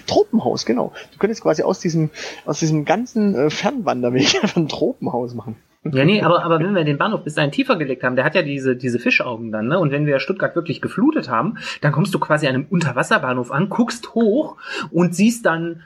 Tropenhaus, 0.07 0.65
genau. 0.65 0.93
Du 1.11 1.19
könntest 1.19 1.41
quasi 1.41 1.63
aus 1.63 1.80
diesem, 1.80 2.09
aus 2.45 2.59
diesem 2.59 2.86
ganzen 2.86 3.36
äh, 3.36 3.49
Fernwanderweg 3.49 4.36
einfach 4.41 4.57
ein 4.57 4.67
Tropenhaus 4.67 5.34
machen. 5.34 5.55
Ja, 5.91 6.03
nee, 6.03 6.23
aber, 6.23 6.43
aber 6.43 6.59
wenn 6.59 6.73
wir 6.73 6.84
den 6.84 6.97
Bahnhof 6.97 7.23
bis 7.23 7.36
dahin 7.36 7.51
tiefer 7.51 7.76
gelegt 7.76 8.03
haben, 8.03 8.15
der 8.15 8.26
hat 8.26 8.34
ja 8.34 8.41
diese, 8.41 8.76
diese 8.76 8.97
Fischaugen 8.97 9.51
dann, 9.51 9.67
ne? 9.67 9.78
Und 9.78 9.91
wenn 9.91 10.07
wir 10.07 10.19
Stuttgart 10.19 10.55
wirklich 10.55 10.82
geflutet 10.82 11.30
haben, 11.30 11.59
dann 11.82 11.91
kommst 11.91 12.11
du 12.15 12.17
quasi 12.17 12.47
an 12.47 12.55
einem 12.55 12.65
Unterwasserbahnhof 12.65 13.51
an, 13.51 13.69
guckst 13.69 14.15
hoch 14.15 14.57
und 14.89 15.13
siehst 15.13 15.45
dann 15.45 15.84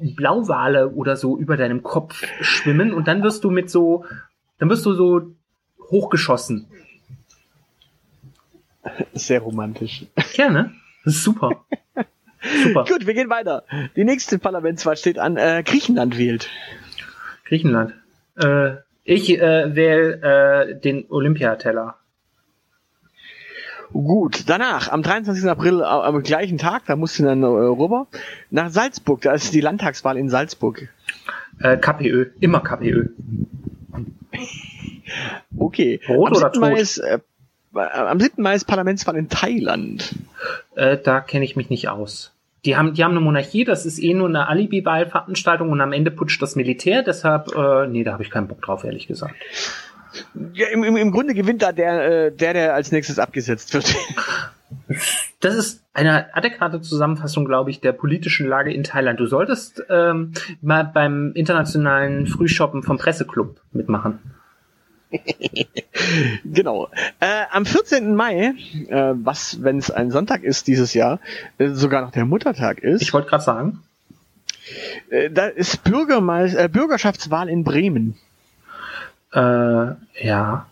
Blauwale 0.00 0.90
oder 0.90 1.16
so 1.16 1.38
über 1.38 1.56
deinem 1.56 1.84
Kopf 1.84 2.26
schwimmen 2.40 2.92
und 2.92 3.06
dann 3.06 3.22
wirst 3.22 3.44
du 3.44 3.50
mit 3.50 3.70
so, 3.70 4.04
dann 4.58 4.68
wirst 4.68 4.84
du 4.84 4.94
so 4.94 5.32
hochgeschossen. 5.90 6.66
Sehr 9.14 9.40
romantisch. 9.40 10.06
Ja, 10.34 10.50
ne? 10.50 10.72
Das 11.04 11.14
ist 11.14 11.24
super. 11.24 11.64
Super. 12.42 12.84
Gut, 12.84 13.06
wir 13.06 13.14
gehen 13.14 13.30
weiter. 13.30 13.64
Die 13.96 14.04
nächste 14.04 14.38
Parlamentswahl 14.38 14.96
steht 14.96 15.18
an. 15.18 15.36
Äh, 15.36 15.62
Griechenland 15.64 16.18
wählt. 16.18 16.48
Griechenland. 17.44 17.94
Äh, 18.36 18.76
ich 19.04 19.30
äh, 19.30 19.74
wähle 19.74 20.68
äh, 20.70 20.80
den 20.80 21.06
Olympiateller. 21.08 21.96
Gut, 23.92 24.44
danach, 24.48 24.90
am 24.90 25.02
23. 25.02 25.48
April, 25.48 25.82
am 25.82 26.22
gleichen 26.22 26.58
Tag, 26.58 26.82
da 26.86 26.96
musst 26.96 27.18
du 27.18 27.22
dann 27.22 27.42
äh, 27.42 27.46
rüber, 27.46 28.08
nach 28.50 28.70
Salzburg, 28.70 29.22
da 29.22 29.32
ist 29.32 29.54
die 29.54 29.60
Landtagswahl 29.60 30.16
in 30.18 30.28
Salzburg. 30.28 30.88
Äh, 31.60 31.76
KPÖ, 31.76 32.26
immer 32.40 32.60
KPÖ. 32.60 33.10
okay. 35.56 36.00
Rot 36.08 36.32
am 36.32 36.36
oder 36.36 36.52
tot? 36.52 36.78
Ist, 36.78 36.98
äh, 36.98 37.20
am 37.76 38.20
7. 38.20 38.42
Mai 38.42 38.54
ist 38.54 38.66
Parlamentswahl 38.66 39.16
in 39.16 39.28
Thailand. 39.28 40.14
Äh, 40.74 40.98
da 40.98 41.20
kenne 41.20 41.44
ich 41.44 41.56
mich 41.56 41.70
nicht 41.70 41.88
aus. 41.88 42.32
Die 42.64 42.76
haben, 42.76 42.94
die 42.94 43.04
haben 43.04 43.12
eine 43.12 43.20
Monarchie, 43.20 43.64
das 43.64 43.86
ist 43.86 43.98
eh 43.98 44.12
nur 44.12 44.28
eine 44.28 44.48
Alibi-Wahlveranstaltung 44.48 45.70
und 45.70 45.80
am 45.80 45.92
Ende 45.92 46.10
putscht 46.10 46.42
das 46.42 46.56
Militär, 46.56 47.02
deshalb, 47.02 47.54
äh, 47.54 47.86
nee, 47.86 48.02
da 48.02 48.12
habe 48.12 48.24
ich 48.24 48.30
keinen 48.30 48.48
Bock 48.48 48.60
drauf, 48.60 48.82
ehrlich 48.82 49.06
gesagt. 49.06 49.36
Ja, 50.52 50.66
im, 50.68 50.82
im, 50.82 50.96
im 50.96 51.12
Grunde 51.12 51.34
gewinnt 51.34 51.62
da 51.62 51.72
der, 51.72 52.26
äh, 52.26 52.32
der, 52.32 52.54
der 52.54 52.74
als 52.74 52.90
nächstes 52.90 53.18
abgesetzt 53.18 53.72
wird. 53.74 53.94
Das 55.40 55.54
ist 55.54 55.84
eine 55.92 56.34
adäquate 56.34 56.80
Zusammenfassung, 56.80 57.44
glaube 57.44 57.70
ich, 57.70 57.80
der 57.80 57.92
politischen 57.92 58.48
Lage 58.48 58.72
in 58.72 58.82
Thailand. 58.82 59.20
Du 59.20 59.26
solltest 59.26 59.84
ähm, 59.88 60.32
mal 60.60 60.82
beim 60.82 61.32
internationalen 61.34 62.26
Frühshoppen 62.26 62.82
vom 62.82 62.98
Presseclub 62.98 63.60
mitmachen. 63.72 64.18
genau. 66.44 66.88
Äh, 67.20 67.44
am 67.50 67.66
14. 67.66 68.14
Mai, 68.14 68.54
äh, 68.88 69.12
was, 69.14 69.62
wenn 69.62 69.78
es 69.78 69.90
ein 69.90 70.10
Sonntag 70.10 70.42
ist 70.42 70.66
dieses 70.66 70.94
Jahr, 70.94 71.20
äh, 71.58 71.68
sogar 71.68 72.02
noch 72.02 72.10
der 72.10 72.24
Muttertag 72.24 72.80
ist. 72.80 73.02
Ich 73.02 73.12
wollte 73.12 73.28
gerade 73.28 73.44
sagen. 73.44 73.82
Äh, 75.10 75.30
da 75.30 75.46
ist 75.46 75.80
äh, 75.86 76.68
Bürgerschaftswahl 76.68 77.48
in 77.48 77.64
Bremen. 77.64 78.16
Äh, 79.32 79.38
ja. 79.38 80.66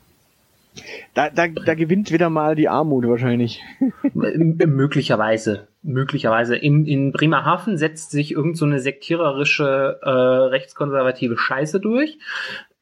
Da, 1.15 1.31
da, 1.31 1.47
da 1.47 1.75
gewinnt 1.75 2.11
wieder 2.11 2.31
mal 2.31 2.57
die 2.57 2.69
Armut 2.69 3.07
wahrscheinlich. 3.07 3.63
M 4.15 4.59
möglicherweise. 4.67 5.69
Möglicherweise. 5.83 6.57
In, 6.57 6.87
in 6.87 7.13
Bremerhaven 7.13 7.79
setzt 7.79 8.11
sich 8.11 8.33
irgend 8.33 8.57
so 8.57 8.65
eine 8.65 8.81
sektiererische, 8.81 10.01
äh, 10.03 10.09
rechtskonservative 10.11 11.39
Scheiße 11.39 11.79
durch. 11.79 12.19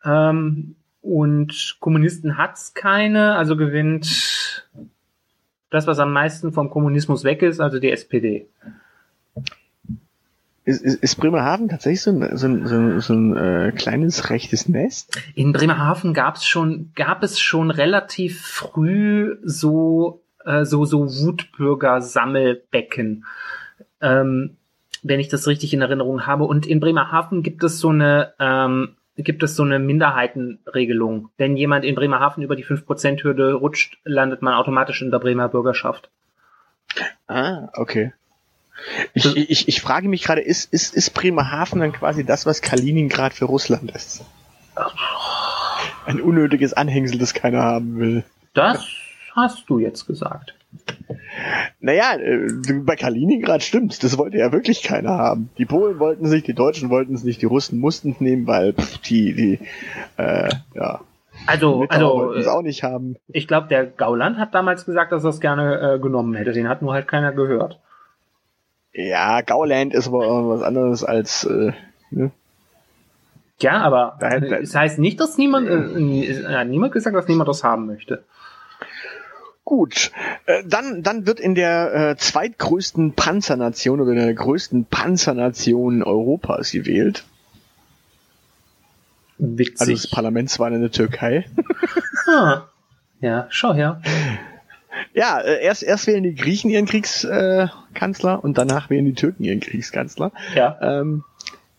Ähm, 0.05 0.77
und 1.03 1.77
Kommunisten 1.81 2.39
hat's 2.39 2.73
keine, 2.75 3.35
also 3.35 3.57
gewinnt 3.57 4.69
das, 5.71 5.87
was 5.87 5.99
am 5.99 6.13
meisten 6.13 6.53
vom 6.53 6.71
Kommunismus 6.71 7.25
weg 7.25 7.43
ist, 7.43 7.61
also 7.61 7.79
die 7.79 7.91
SPD. 7.91 8.47
Ist, 10.65 10.81
ist, 10.81 11.03
ist 11.03 11.17
Bremerhaven 11.17 11.69
tatsächlich 11.69 12.03
so 12.03 12.13
ein, 12.13 12.37
so 12.37 12.47
ein, 12.47 12.69
so 12.69 12.77
ein, 12.77 13.01
so 13.01 13.15
ein 13.15 13.37
äh, 13.37 13.73
kleines 13.73 14.31
rechtes 14.31 14.69
Nest? 14.69 15.21
In 15.35 15.53
Bremerhaven 15.53 16.15
gab's 16.15 16.47
schon, 16.47 16.93
gab 16.95 17.25
es 17.25 17.41
schon 17.41 17.73
relativ 17.73 18.41
früh 18.41 19.39
so, 19.43 20.23
äh, 20.45 20.65
so, 20.65 20.85
so 20.85 21.09
Wutbürger-Sammelbecken. 21.09 23.25
Ähm, 24.01 24.57
wenn 25.03 25.19
ich 25.19 25.29
das 25.29 25.49
richtig 25.49 25.75
in 25.75 25.81
Erinnerung 25.81 26.27
habe. 26.27 26.45
Und 26.45 26.67
in 26.67 26.79
Bremerhaven 26.79 27.43
gibt 27.43 27.65
es 27.65 27.81
so 27.81 27.89
eine, 27.89 28.35
ähm, 28.39 28.95
gibt 29.17 29.43
es 29.43 29.57
so 29.57 29.63
eine 29.63 29.79
Minderheitenregelung. 29.79 31.29
Wenn 31.37 31.57
jemand 31.57 31.85
in 31.85 31.95
Bremerhaven 31.95 32.43
über 32.43 32.57
die 32.57 32.65
5%-Hürde 32.65 33.55
rutscht, 33.55 33.99
landet 34.05 34.43
man 34.43 34.55
automatisch 34.55 35.03
in 35.03 35.11
der 35.11 35.19
Bremer 35.19 35.49
Bürgerschaft. 35.49 36.11
Ah, 37.27 37.69
okay. 37.75 38.13
Ich, 39.15 39.37
ich, 39.37 39.69
ich 39.69 39.81
frage 39.81 40.09
mich 40.09 40.25
gerade, 40.25 40.41
ist, 40.41 40.73
ist, 40.73 40.95
ist 40.95 41.11
Bremerhaven 41.11 41.81
dann 41.81 41.93
quasi 41.93 42.25
das, 42.25 42.47
was 42.47 42.63
Kaliningrad 42.63 43.33
für 43.35 43.45
Russland 43.45 43.91
ist? 43.93 44.25
Ein 46.07 46.21
unnötiges 46.21 46.73
Anhängsel, 46.73 47.19
das 47.19 47.35
keiner 47.35 47.63
haben 47.63 47.99
will. 47.99 48.25
Das 48.55 48.87
hast 49.35 49.69
du 49.69 49.79
jetzt 49.79 50.07
gesagt. 50.07 50.55
Naja, 51.81 52.15
äh, 52.15 52.49
bei 52.85 52.97
Kaliningrad 52.97 53.63
stimmt's. 53.63 53.99
Das 53.99 54.19
wollte 54.19 54.39
ja 54.39 54.53
wirklich 54.53 54.83
keiner 54.83 55.19
haben. 55.19 55.51
Die 55.59 55.67
Polen 55.67 55.99
wollten 55.99 56.25
es 56.25 56.31
nicht, 56.31 56.47
die 56.47 56.55
Deutschen 56.55 56.91
wollten 56.91 57.15
es 57.15 57.25
nicht, 57.25 57.43
die 57.43 57.47
Russen 57.47 57.79
mussten 57.79 58.13
es 58.13 58.21
nehmen, 58.21 58.47
weil 58.47 58.73
pff, 58.73 58.99
die, 58.99 59.35
die, 59.35 59.59
äh, 60.17 60.49
ja. 60.75 61.01
Also, 61.47 61.87
also 61.89 62.33
es 62.35 62.47
auch 62.47 62.63
nicht 62.63 62.83
haben. 62.83 63.17
Ich 63.29 63.49
glaube, 63.49 63.67
der 63.69 63.87
Gauland 63.87 64.39
hat 64.39 64.55
damals 64.55 64.85
gesagt, 64.85 65.13
dass 65.13 65.25
er 65.25 65.31
es 65.31 65.41
gerne 65.41 65.95
äh, 65.95 65.99
genommen 65.99 66.35
hätte. 66.35 66.53
Den 66.53 66.69
hat 66.69 66.83
nur 66.83 66.93
halt 66.93 67.09
keiner 67.09 67.33
gehört. 67.33 67.81
Ja, 68.93 69.41
Gauland 69.41 69.95
ist 69.95 70.09
aber 70.09 70.49
was 70.49 70.63
anderes 70.63 71.03
als. 71.03 71.45
Äh, 71.45 71.73
ne? 72.11 72.31
Ja, 73.61 73.81
aber 73.81 74.19
es 74.21 74.51
das 74.51 74.75
heißt 74.75 74.99
nicht, 74.99 75.21
dass 75.21 75.39
niemand, 75.39 75.69
äh, 75.69 76.45
hat 76.45 76.69
niemand 76.69 76.93
gesagt, 76.93 77.17
dass 77.17 77.29
niemand 77.29 77.49
das 77.49 77.65
haben 77.65 77.87
möchte. 77.87 78.25
Gut, 79.65 80.11
äh, 80.47 80.65
dann, 80.67 81.03
dann 81.03 81.27
wird 81.27 81.39
in 81.39 81.55
der 81.55 81.95
äh, 81.95 82.17
zweitgrößten 82.17 83.13
Panzernation 83.13 84.01
oder 84.01 84.11
in 84.11 84.19
der 84.19 84.35
größten 84.35 84.87
Panzernation 84.87 86.03
Europas 86.03 86.73
gewählt. 86.73 87.25
Witzig. 89.39 89.81
Also 89.81 89.93
das 89.93 90.11
Parlamentswahl 90.11 90.73
in 90.73 90.81
der 90.81 90.91
Türkei. 90.91 91.47
ah, 92.27 92.63
ja, 93.21 93.47
schau 93.51 93.73
her. 93.73 94.03
Ja, 95.15 95.41
äh, 95.41 95.63
erst, 95.63 95.85
erst 95.85 96.07
wählen 96.07 96.25
die 96.25 96.35
Griechen 96.35 96.71
ihren 96.71 96.87
Kriegskanzler 96.87 98.35
äh, 98.35 98.45
und 98.45 98.59
danach 98.59 98.91
wählen 98.91 99.05
die 99.05 99.15
Türken 99.15 99.45
ihren 99.45 99.61
Kriegskanzler. 99.61 100.33
Ja. 100.55 100.79
Ähm, 100.81 101.25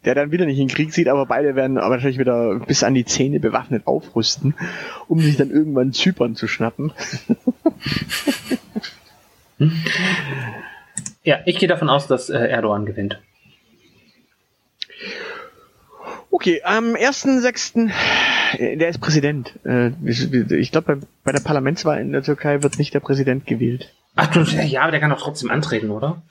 der 0.06 0.16
dann 0.16 0.32
wieder 0.32 0.46
nicht 0.46 0.60
in 0.60 0.68
den 0.68 0.76
Krieg 0.76 0.92
zieht, 0.92 1.08
aber 1.08 1.26
beide 1.26 1.56
werden 1.56 1.78
aber 1.78 1.96
natürlich 1.96 2.20
wieder 2.20 2.60
bis 2.60 2.84
an 2.84 2.94
die 2.94 3.06
Zähne 3.06 3.40
bewaffnet 3.40 3.88
aufrüsten, 3.88 4.54
um 5.08 5.20
sich 5.20 5.38
dann 5.38 5.50
irgendwann 5.50 5.94
Zypern 5.94 6.36
zu 6.36 6.48
schnappen. 6.48 6.92
ja, 11.24 11.40
ich 11.46 11.60
gehe 11.60 11.68
davon 11.68 11.90
aus, 11.90 12.08
dass 12.08 12.30
äh, 12.30 12.38
Erdogan 12.38 12.86
gewinnt. 12.86 13.20
Okay, 16.30 16.62
am 16.64 16.96
1.6., 16.96 17.92
äh, 18.58 18.76
der 18.76 18.90
ist 18.90 19.00
Präsident. 19.00 19.54
Äh, 19.66 19.92
ich 20.04 20.72
glaube, 20.72 21.00
bei 21.24 21.32
der 21.32 21.40
Parlamentswahl 21.40 22.02
in 22.02 22.12
der 22.12 22.24
Türkei 22.24 22.64
wird 22.64 22.80
nicht 22.80 22.94
der 22.94 23.00
Präsident 23.02 23.46
gewählt. 23.46 23.94
Ach, 24.16 24.36
ja, 24.66 24.82
aber 24.82 24.92
der 24.92 25.00
kann 25.00 25.10
doch 25.10 25.22
trotzdem 25.22 25.52
antreten, 25.52 25.92
oder? 25.92 26.22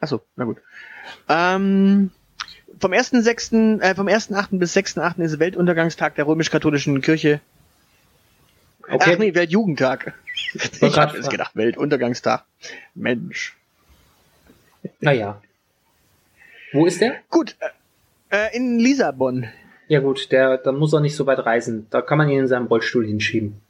Achso, 0.00 0.20
na 0.36 0.44
gut. 0.44 0.58
Ähm, 1.28 2.10
vom 2.80 2.92
1.6., 2.92 3.80
äh, 3.80 3.94
vom 3.94 4.08
1.8. 4.08 4.58
bis 4.58 4.76
6.8. 4.76 5.22
ist 5.22 5.38
Weltuntergangstag 5.38 6.14
der 6.16 6.26
römisch-katholischen 6.26 7.00
Kirche. 7.00 7.40
Okay. 8.88 9.12
Ach 9.14 9.18
nee, 9.18 9.34
Weltjugendtag. 9.34 10.14
Ich, 10.52 10.98
habe 10.98 11.16
jetzt 11.16 11.30
gedacht, 11.30 11.54
Weltuntergangstag. 11.54 12.44
Mensch. 12.94 13.56
Naja. 15.00 15.40
Wo 16.72 16.86
ist 16.86 17.00
der? 17.00 17.16
Gut, 17.28 17.56
äh, 18.30 18.56
in 18.56 18.78
Lissabon. 18.78 19.48
Ja 19.88 20.00
gut, 20.00 20.30
der, 20.30 20.58
da 20.58 20.72
muss 20.72 20.92
er 20.92 21.00
nicht 21.00 21.16
so 21.16 21.26
weit 21.26 21.40
reisen. 21.40 21.86
Da 21.90 22.00
kann 22.00 22.18
man 22.18 22.28
ihn 22.28 22.40
in 22.40 22.48
seinem 22.48 22.66
Rollstuhl 22.66 23.04
hinschieben. 23.04 23.60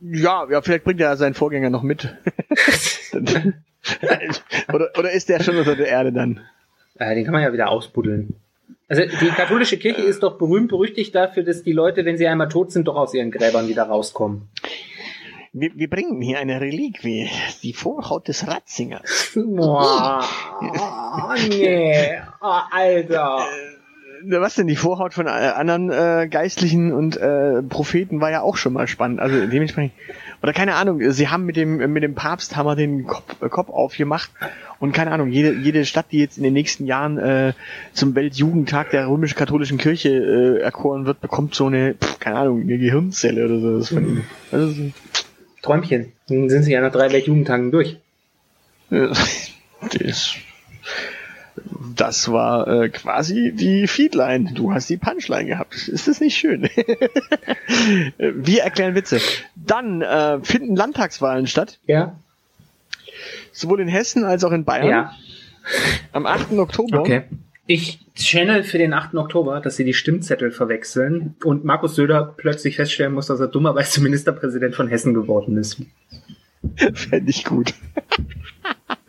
Ja, 0.00 0.46
ja, 0.50 0.62
vielleicht 0.62 0.84
bringt 0.84 1.00
er 1.00 1.16
seinen 1.16 1.34
Vorgänger 1.34 1.70
noch 1.70 1.82
mit. 1.82 2.08
oder, 4.72 4.90
oder 4.98 5.12
ist 5.12 5.28
der 5.28 5.42
schon 5.42 5.56
unter 5.56 5.76
der 5.76 5.86
Erde 5.86 6.12
dann? 6.12 6.40
Äh, 6.98 7.14
den 7.14 7.24
kann 7.24 7.32
man 7.32 7.42
ja 7.42 7.52
wieder 7.52 7.68
ausbuddeln. 7.68 8.34
Also 8.88 9.02
die 9.04 9.28
katholische 9.28 9.78
Kirche 9.78 10.02
ist 10.02 10.22
doch 10.22 10.38
berühmt 10.38 10.68
berüchtigt 10.68 11.14
dafür, 11.14 11.44
dass 11.44 11.62
die 11.62 11.72
Leute, 11.72 12.04
wenn 12.04 12.18
sie 12.18 12.26
einmal 12.26 12.48
tot 12.48 12.72
sind, 12.72 12.88
doch 12.88 12.96
aus 12.96 13.14
ihren 13.14 13.30
Gräbern 13.30 13.68
wieder 13.68 13.84
rauskommen. 13.84 14.48
Wir, 15.54 15.70
wir 15.74 15.90
bringen 15.90 16.22
hier 16.22 16.38
eine 16.38 16.62
Reliquie, 16.62 17.28
die 17.62 17.74
Vorhaut 17.74 18.26
des 18.26 18.46
Ratzingers. 18.46 19.32
Boah, 19.34 20.24
oh, 20.62 21.34
nee, 21.50 22.18
oh, 22.40 22.58
Alter. 22.70 23.44
Äh, 24.26 24.40
was 24.40 24.54
denn, 24.54 24.66
die 24.66 24.76
Vorhaut 24.76 25.12
von 25.12 25.26
äh, 25.26 25.30
anderen 25.30 25.90
äh, 25.90 26.26
Geistlichen 26.30 26.94
und 26.94 27.18
äh, 27.18 27.62
Propheten 27.62 28.22
war 28.22 28.30
ja 28.30 28.40
auch 28.40 28.56
schon 28.56 28.72
mal 28.72 28.88
spannend. 28.88 29.20
Also 29.20 29.46
dementsprechend, 29.46 29.92
oder 30.42 30.54
keine 30.54 30.74
Ahnung, 30.74 31.02
sie 31.10 31.28
haben 31.28 31.44
mit 31.44 31.56
dem 31.56 31.92
mit 31.92 32.02
dem 32.02 32.14
Papst 32.14 32.56
haben 32.56 32.64
wir 32.64 32.74
den 32.74 33.06
Kopf, 33.06 33.42
äh, 33.42 33.50
Kopf 33.50 33.68
aufgemacht 33.68 34.30
und 34.78 34.92
keine 34.92 35.10
Ahnung, 35.10 35.28
jede, 35.28 35.52
jede 35.52 35.84
Stadt, 35.84 36.06
die 36.12 36.18
jetzt 36.18 36.38
in 36.38 36.44
den 36.44 36.54
nächsten 36.54 36.86
Jahren 36.86 37.18
äh, 37.18 37.52
zum 37.92 38.14
Weltjugendtag 38.14 38.90
der 38.90 39.06
römisch-katholischen 39.06 39.76
Kirche 39.76 40.08
äh, 40.08 40.62
erkoren 40.62 41.04
wird, 41.04 41.20
bekommt 41.20 41.54
so 41.54 41.66
eine, 41.66 41.94
pff, 41.94 42.20
keine 42.20 42.38
Ahnung, 42.38 42.62
eine 42.62 42.78
Gehirnzelle 42.78 43.44
oder 43.44 43.60
so. 43.60 43.78
Das 43.78 43.88
von, 43.90 44.24
also, 44.50 44.72
Träumchen. 45.62 46.12
Dann 46.28 46.50
sind 46.50 46.64
sie 46.64 46.72
ja 46.72 46.80
nach 46.80 46.92
drei 46.92 47.10
Weltjugendtagen 47.12 47.70
durch. 47.70 47.98
Das, 49.98 50.36
das 51.96 52.30
war 52.30 52.68
äh, 52.68 52.88
quasi 52.88 53.52
die 53.52 53.88
Feedline. 53.88 54.52
Du 54.54 54.72
hast 54.72 54.88
die 54.88 54.96
Punchline 54.96 55.46
gehabt. 55.46 55.88
Ist 55.88 56.06
das 56.06 56.20
nicht 56.20 56.36
schön? 56.36 56.62
Wir 58.18 58.62
erklären 58.62 58.94
Witze. 58.94 59.20
Dann 59.56 60.02
äh, 60.02 60.38
finden 60.44 60.76
Landtagswahlen 60.76 61.48
statt. 61.48 61.80
Ja. 61.86 62.14
Sowohl 63.52 63.80
in 63.80 63.88
Hessen 63.88 64.24
als 64.24 64.44
auch 64.44 64.52
in 64.52 64.64
Bayern. 64.64 64.88
Ja. 64.88 65.14
Am 66.12 66.26
8. 66.26 66.52
Oktober. 66.52 67.00
Okay. 67.00 67.24
Ich 67.66 68.00
channel 68.14 68.64
für 68.64 68.78
den 68.78 68.92
8. 68.92 69.14
Oktober, 69.14 69.60
dass 69.60 69.76
sie 69.76 69.84
die 69.84 69.94
Stimmzettel 69.94 70.50
verwechseln 70.50 71.36
und 71.44 71.64
Markus 71.64 71.94
Söder 71.94 72.34
plötzlich 72.36 72.76
feststellen 72.76 73.14
muss, 73.14 73.28
dass 73.28 73.38
er 73.40 73.46
dummerweise 73.46 74.00
Ministerpräsident 74.02 74.74
von 74.74 74.88
Hessen 74.88 75.14
geworden 75.14 75.56
ist. 75.56 75.80
Fände 76.94 77.30
ich 77.30 77.44
gut. 77.44 77.74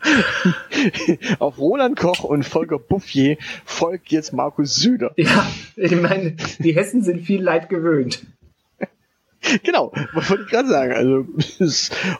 Auf 1.38 1.58
Roland 1.58 1.98
Koch 1.98 2.24
und 2.24 2.44
Volker 2.44 2.78
Bouffier 2.78 3.38
folgt 3.64 4.12
jetzt 4.12 4.32
Markus 4.32 4.76
Söder. 4.76 5.12
Ja, 5.16 5.46
ich 5.76 6.00
meine, 6.00 6.36
die 6.58 6.74
Hessen 6.74 7.02
sind 7.02 7.22
viel 7.22 7.42
Leid 7.42 7.68
gewöhnt. 7.68 8.24
Genau, 9.62 9.92
wollte 10.12 10.44
ich 10.44 10.50
gerade 10.50 10.68
sagen. 10.68 10.92
Also 10.92 11.26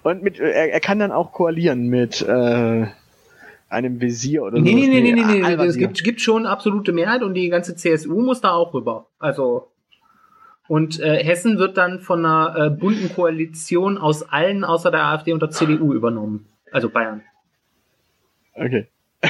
und 0.03 0.23
mit 0.23 0.39
er, 0.39 0.73
er 0.73 0.81
kann 0.81 0.99
dann 0.99 1.13
auch 1.13 1.33
koalieren 1.33 1.89
mit 1.89 2.21
äh, 2.23 2.87
einem 3.75 4.01
Visier 4.01 4.43
oder 4.43 4.59
so. 4.59 4.63
Nee, 4.63 4.75
nee, 4.75 4.87
nee, 4.87 5.01
nee, 5.01 5.13
nee, 5.13 5.43
nee. 5.43 5.65
Es 5.65 5.77
gibt, 5.77 6.03
gibt 6.03 6.21
schon 6.21 6.47
absolute 6.47 6.93
Mehrheit 6.93 7.23
und 7.23 7.35
die 7.35 7.49
ganze 7.49 7.77
CSU 7.77 8.21
muss 8.21 8.41
da 8.41 8.53
auch 8.53 8.73
rüber. 8.73 9.09
Also 9.19 9.69
und 10.67 10.99
äh, 11.01 11.23
Hessen 11.23 11.59
wird 11.59 11.77
dann 11.77 12.01
von 12.01 12.25
einer 12.25 12.57
äh, 12.57 12.71
bunten 12.71 13.13
Koalition 13.15 13.99
aus 13.99 14.23
allen 14.23 14.65
außer 14.65 14.91
der 14.91 15.05
AfD 15.05 15.33
und 15.33 15.43
der 15.43 15.51
CDU 15.51 15.93
übernommen. 15.93 16.47
Also 16.73 16.89
Bayern. 16.89 17.23
Okay. 18.55 18.89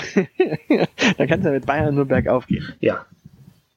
dann 1.18 1.28
kannst 1.28 1.46
du 1.46 1.50
mit 1.50 1.66
Bayern 1.66 1.94
nur 1.94 2.04
bergauf 2.04 2.46
gehen. 2.46 2.72
Ja. 2.80 3.06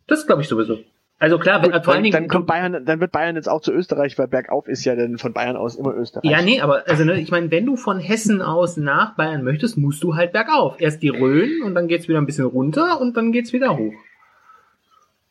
Das 0.05 0.25
glaube 0.27 0.41
ich 0.43 0.47
sowieso. 0.47 0.79
Also 1.19 1.39
klar, 1.39 1.61
Gut, 1.61 1.71
vor 1.71 1.81
dann, 1.81 1.93
allen 1.93 2.03
Dingen 2.03 2.13
dann 2.13 2.27
kommt 2.27 2.45
Bayern, 2.45 2.85
dann 2.85 2.99
wird 2.99 3.11
Bayern 3.11 3.35
jetzt 3.35 3.49
auch 3.49 3.61
zu 3.61 3.71
Österreich, 3.71 4.19
weil 4.19 4.27
bergauf 4.27 4.67
ist 4.67 4.85
ja 4.85 4.95
dann 4.95 5.17
von 5.17 5.33
Bayern 5.33 5.55
aus 5.55 5.75
immer 5.75 5.95
Österreich. 5.95 6.29
Ja, 6.29 6.43
nee, 6.43 6.61
aber 6.61 6.87
also 6.87 7.03
ne, 7.03 7.19
ich 7.19 7.31
meine, 7.31 7.49
wenn 7.49 7.65
du 7.65 7.75
von 7.75 7.99
Hessen 7.99 8.41
aus 8.41 8.77
nach 8.77 9.15
Bayern 9.15 9.43
möchtest, 9.43 9.77
musst 9.77 10.03
du 10.03 10.15
halt 10.15 10.31
bergauf. 10.31 10.79
Erst 10.79 11.01
die 11.01 11.09
Rhön 11.09 11.63
und 11.63 11.73
dann 11.73 11.87
geht's 11.87 12.07
wieder 12.07 12.19
ein 12.19 12.27
bisschen 12.27 12.45
runter 12.45 13.01
und 13.01 13.17
dann 13.17 13.31
geht's 13.31 13.51
wieder 13.51 13.77
hoch. 13.77 13.93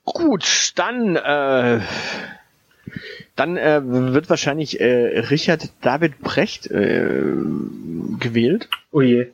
Gut, 0.04 0.72
dann 0.74 1.14
äh, 1.14 1.80
dann 3.36 3.56
äh, 3.56 3.80
wird 3.84 4.28
wahrscheinlich 4.28 4.80
äh, 4.80 5.20
Richard 5.30 5.70
David 5.82 6.18
Brecht 6.20 6.68
äh, 6.70 7.32
gewählt. 8.18 8.68
Oh 8.90 9.02
je. 9.02 9.28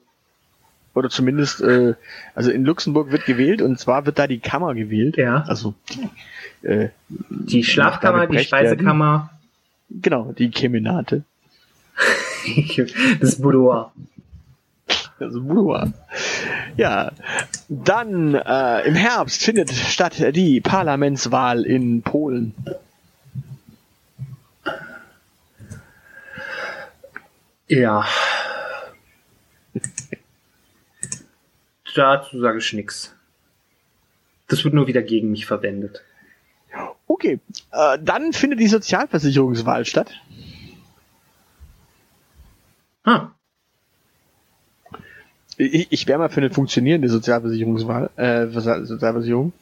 Oder 0.94 1.08
zumindest, 1.08 1.60
äh, 1.62 1.94
also 2.34 2.50
in 2.50 2.64
Luxemburg 2.64 3.10
wird 3.10 3.24
gewählt 3.24 3.62
und 3.62 3.78
zwar 3.78 4.04
wird 4.04 4.18
da 4.18 4.26
die 4.26 4.40
Kammer 4.40 4.74
gewählt. 4.74 5.16
Ja. 5.16 5.44
Also 5.46 5.74
äh, 6.62 6.88
Die 7.30 7.64
Schlafkammer, 7.64 8.26
die 8.26 8.38
Speisekammer, 8.40 9.30
genau, 9.88 10.32
die 10.32 10.50
Kemenate. 10.50 11.24
das 13.20 13.40
Boudoir. 13.40 13.92
Also 15.18 15.42
Boudoir. 15.42 15.92
Ja, 16.76 17.12
dann 17.68 18.34
äh, 18.34 18.86
im 18.86 18.94
Herbst 18.94 19.42
findet 19.42 19.70
statt 19.70 20.34
die 20.34 20.60
Parlamentswahl 20.60 21.64
in 21.64 22.02
Polen. 22.02 22.54
Ja. 27.68 28.04
Dazu 31.94 32.40
sage 32.40 32.58
ich 32.58 32.72
nix. 32.72 33.14
Das 34.48 34.64
wird 34.64 34.74
nur 34.74 34.86
wieder 34.86 35.02
gegen 35.02 35.30
mich 35.30 35.46
verwendet. 35.46 36.02
Okay, 37.06 37.38
äh, 37.72 37.98
dann 38.00 38.32
findet 38.32 38.60
die 38.60 38.66
Sozialversicherungswahl 38.66 39.84
statt. 39.84 40.10
Ah, 43.04 43.28
Ich, 45.58 45.88
ich 45.90 46.06
wäre 46.06 46.18
mal 46.18 46.30
für 46.30 46.40
eine 46.40 46.50
funktionierende 46.50 47.08
Sozialversicherungswahl, 47.08 48.10
äh, 48.16 48.46
Sozial- 48.46 48.84
Sozialversicherung. 48.86 49.52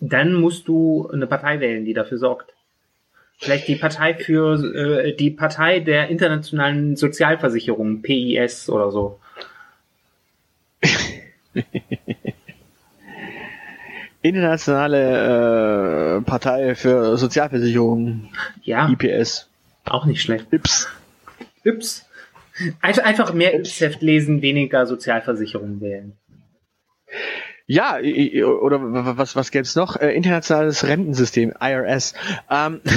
dann 0.00 0.34
musst 0.34 0.68
du 0.68 1.08
eine 1.12 1.26
Partei 1.26 1.58
wählen, 1.60 1.84
die 1.84 1.92
dafür 1.94 2.18
sorgt. 2.18 2.52
Vielleicht 3.38 3.66
die 3.66 3.74
Partei 3.74 4.14
für 4.14 4.62
äh, 4.74 5.16
die 5.16 5.30
Partei 5.30 5.80
der 5.80 6.08
internationalen 6.08 6.94
Sozialversicherung, 6.96 8.02
PIS 8.02 8.68
oder 8.70 8.92
so. 8.92 9.18
Internationale 14.22 16.18
äh, 16.18 16.22
Partei 16.22 16.74
für 16.74 17.16
Sozialversicherung, 17.16 18.30
Ja, 18.62 18.88
IPS, 18.88 19.48
auch 19.84 20.04
nicht 20.06 20.22
schlecht. 20.22 20.46
IPS. 20.52 20.88
Yps. 21.64 22.06
Einfach, 22.80 23.02
einfach 23.04 23.32
mehr 23.32 23.54
Yps-Heft 23.54 24.02
lesen, 24.02 24.42
weniger 24.42 24.86
Sozialversicherung 24.86 25.80
wählen. 25.80 26.12
Ja, 27.66 27.98
oder 27.98 28.78
was, 29.16 29.34
was 29.34 29.50
gäb's 29.50 29.74
noch? 29.74 29.96
Äh, 29.96 30.14
internationales 30.14 30.84
Rentensystem, 30.86 31.52
IRS. 31.60 32.14
Ähm, 32.50 32.80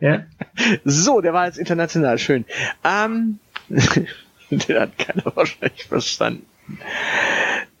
Ja? 0.00 0.24
so, 0.84 1.20
der 1.20 1.32
war 1.32 1.46
jetzt 1.46 1.58
international, 1.58 2.18
schön. 2.18 2.44
Ähm, 2.84 3.38
den 4.50 4.78
hat 4.78 4.98
keiner 4.98 5.34
wahrscheinlich 5.36 5.84
verstanden. 5.84 6.46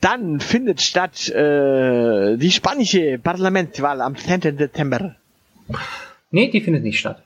Dann 0.00 0.40
findet 0.40 0.80
statt 0.80 1.28
äh, 1.30 2.36
die 2.36 2.50
spanische 2.50 3.18
Parlamentswahl 3.18 4.00
am 4.00 4.16
10. 4.16 4.56
Dezember. 4.56 5.16
Nee, 6.30 6.50
die 6.50 6.60
findet 6.60 6.82
nicht 6.82 6.98
statt. 6.98 7.22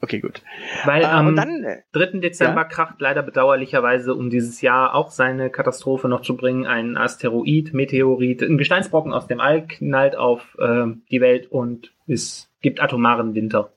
Okay, 0.00 0.20
gut. 0.20 0.42
Weil 0.84 1.02
Äh, 1.02 1.06
am 1.06 1.28
und 1.28 1.36
dann, 1.36 1.64
äh, 1.64 1.82
3. 1.92 2.20
Dezember 2.20 2.62
ja? 2.62 2.64
kracht 2.64 3.00
leider 3.00 3.22
bedauerlicherweise, 3.22 4.14
um 4.14 4.30
dieses 4.30 4.60
Jahr 4.60 4.94
auch 4.94 5.10
seine 5.10 5.50
Katastrophe 5.50 6.08
noch 6.08 6.22
zu 6.22 6.36
bringen, 6.36 6.66
ein 6.66 6.96
Asteroid, 6.96 7.74
Meteorit, 7.74 8.42
ein 8.42 8.58
Gesteinsbrocken 8.58 9.12
aus 9.12 9.26
dem 9.26 9.40
All 9.40 9.66
knallt 9.66 10.14
auf 10.14 10.56
äh, 10.60 10.86
die 11.10 11.20
Welt 11.20 11.50
und 11.50 11.92
es 12.06 12.48
gibt 12.60 12.80
atomaren 12.80 13.34
Winter. 13.34 13.70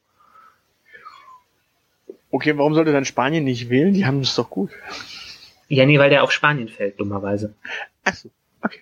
okay, 2.29 2.57
warum 2.57 2.73
sollte 2.73 2.91
dann 2.91 3.05
Spanien 3.05 3.43
nicht 3.43 3.69
wählen? 3.69 3.93
Die 3.93 4.05
haben 4.05 4.19
es 4.19 4.35
doch 4.35 4.49
gut. 4.49 4.69
Ja, 5.73 5.85
nee, 5.85 5.97
weil 5.99 6.09
der 6.09 6.23
auf 6.23 6.31
Spanien 6.33 6.67
fällt, 6.67 6.99
dummerweise. 6.99 7.53
Achso, 8.03 8.29
okay. 8.61 8.79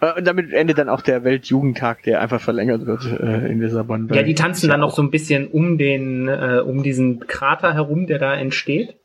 Äh, 0.00 0.18
und 0.18 0.24
damit 0.26 0.52
endet 0.52 0.78
dann 0.78 0.88
auch 0.88 1.02
der 1.02 1.22
Weltjugendtag, 1.22 2.02
der 2.04 2.20
einfach 2.22 2.40
verlängert 2.40 2.86
wird 2.86 3.04
äh, 3.04 3.46
in 3.50 3.60
Lissabon. 3.60 4.08
Ja, 4.12 4.22
die 4.22 4.34
tanzen 4.34 4.70
dann 4.70 4.80
noch 4.80 4.92
auch- 4.92 4.96
so 4.96 5.02
ein 5.02 5.10
bisschen 5.10 5.48
um 5.48 5.76
den, 5.76 6.28
äh, 6.28 6.62
um 6.64 6.82
diesen 6.82 7.26
Krater 7.26 7.74
herum, 7.74 8.06
der 8.06 8.18
da 8.18 8.34
entsteht. 8.34 8.96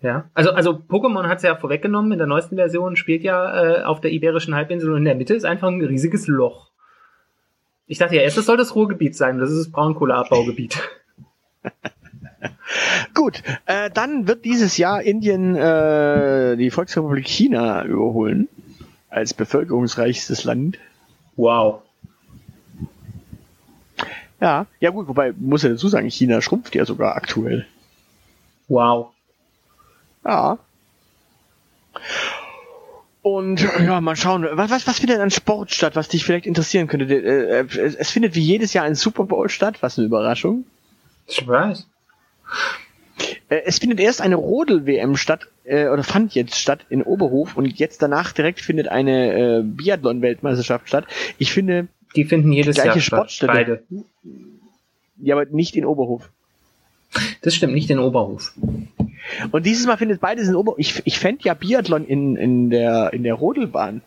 Ja, 0.00 0.30
also, 0.34 0.50
also 0.52 0.72
Pokémon 0.72 1.26
hat 1.28 1.38
es 1.38 1.42
ja 1.44 1.56
vorweggenommen, 1.56 2.12
in 2.12 2.18
der 2.18 2.26
neuesten 2.28 2.54
Version 2.56 2.94
spielt 2.96 3.22
ja 3.24 3.80
äh, 3.80 3.82
auf 3.82 4.00
der 4.00 4.12
Iberischen 4.12 4.54
Halbinsel 4.54 4.90
und 4.90 4.98
in 4.98 5.04
der 5.04 5.14
Mitte 5.16 5.34
ist 5.34 5.44
einfach 5.44 5.68
ein 5.68 5.80
riesiges 5.80 6.28
Loch. 6.28 6.70
Ich 7.88 7.98
dachte 7.98 8.14
ja 8.14 8.22
erst, 8.22 8.36
das 8.38 8.46
soll 8.46 8.56
das 8.56 8.74
Ruhrgebiet 8.76 9.16
sein, 9.16 9.38
das 9.38 9.50
ist 9.50 9.58
das 9.66 9.72
Braunkohleabbaugebiet. 9.72 10.80
Gut, 13.14 13.42
äh, 13.66 13.90
dann 13.90 14.26
wird 14.26 14.44
dieses 14.44 14.76
Jahr 14.76 15.02
Indien 15.02 15.56
äh, 15.56 16.56
die 16.56 16.70
Volksrepublik 16.70 17.26
China 17.26 17.84
überholen 17.84 18.48
als 19.10 19.34
bevölkerungsreichstes 19.34 20.44
Land. 20.44 20.78
Wow. 21.36 21.82
Ja, 24.40 24.66
ja 24.80 24.90
gut, 24.90 25.06
wobei 25.06 25.32
muss 25.38 25.62
ja 25.62 25.68
dazu 25.68 25.88
sagen, 25.88 26.10
China 26.10 26.40
schrumpft 26.40 26.74
ja 26.74 26.84
sogar 26.84 27.14
aktuell. 27.14 27.66
Wow. 28.68 29.10
Ja. 30.24 30.58
Und 33.22 33.60
ja, 33.60 34.00
mal 34.00 34.16
schauen, 34.16 34.48
was, 34.50 34.70
was, 34.70 34.86
was 34.86 34.98
findet 34.98 35.20
an 35.20 35.30
Sport 35.30 35.72
statt, 35.72 35.94
was 35.94 36.08
dich 36.08 36.24
vielleicht 36.24 36.46
interessieren 36.46 36.88
könnte? 36.88 37.04
Äh, 37.04 37.60
äh, 37.60 37.66
Es, 37.78 37.94
es 37.94 38.10
findet 38.10 38.34
wie 38.34 38.40
jedes 38.40 38.72
Jahr 38.72 38.84
ein 38.84 38.96
Super 38.96 39.24
Bowl 39.24 39.48
statt, 39.48 39.76
was 39.80 39.96
eine 39.96 40.06
Überraschung. 40.06 40.64
Ich 41.28 41.46
weiß. 41.46 41.86
Äh, 43.48 43.62
Es 43.66 43.78
findet 43.78 44.00
erst 44.00 44.20
eine 44.20 44.36
Rodel-WM 44.36 45.16
statt, 45.16 45.48
äh, 45.64 45.88
oder 45.88 46.02
fand 46.02 46.34
jetzt 46.34 46.56
statt 46.56 46.86
in 46.88 47.02
Oberhof 47.02 47.56
und 47.56 47.66
jetzt 47.66 48.02
danach 48.02 48.32
direkt 48.32 48.60
findet 48.60 48.88
eine 48.88 49.58
äh, 49.58 49.62
Biathlon-Weltmeisterschaft 49.62 50.88
statt. 50.88 51.06
Ich 51.38 51.52
finde, 51.52 51.88
Die 52.16 52.24
finden 52.24 52.52
jedes 52.52 52.76
Gleiche 52.76 52.90
Jahr. 52.90 53.00
Sportstätte. 53.00 53.52
Beide. 53.52 53.82
ja, 55.18 55.34
aber 55.36 55.46
nicht 55.46 55.76
in 55.76 55.84
Oberhof. 55.84 56.30
Das 57.42 57.54
stimmt, 57.54 57.74
nicht 57.74 57.90
in 57.90 57.98
Oberhof. 57.98 58.54
Und 59.50 59.66
dieses 59.66 59.86
Mal 59.86 59.98
findet 59.98 60.20
beides 60.20 60.48
in 60.48 60.56
Oberhof. 60.56 60.78
Ich, 60.78 61.02
ich 61.04 61.18
fände 61.18 61.42
ja 61.44 61.54
Biathlon 61.54 62.06
in, 62.06 62.36
in 62.36 62.70
der, 62.70 63.12
in 63.12 63.22
der 63.22 63.34
Rodelbahn. 63.34 64.00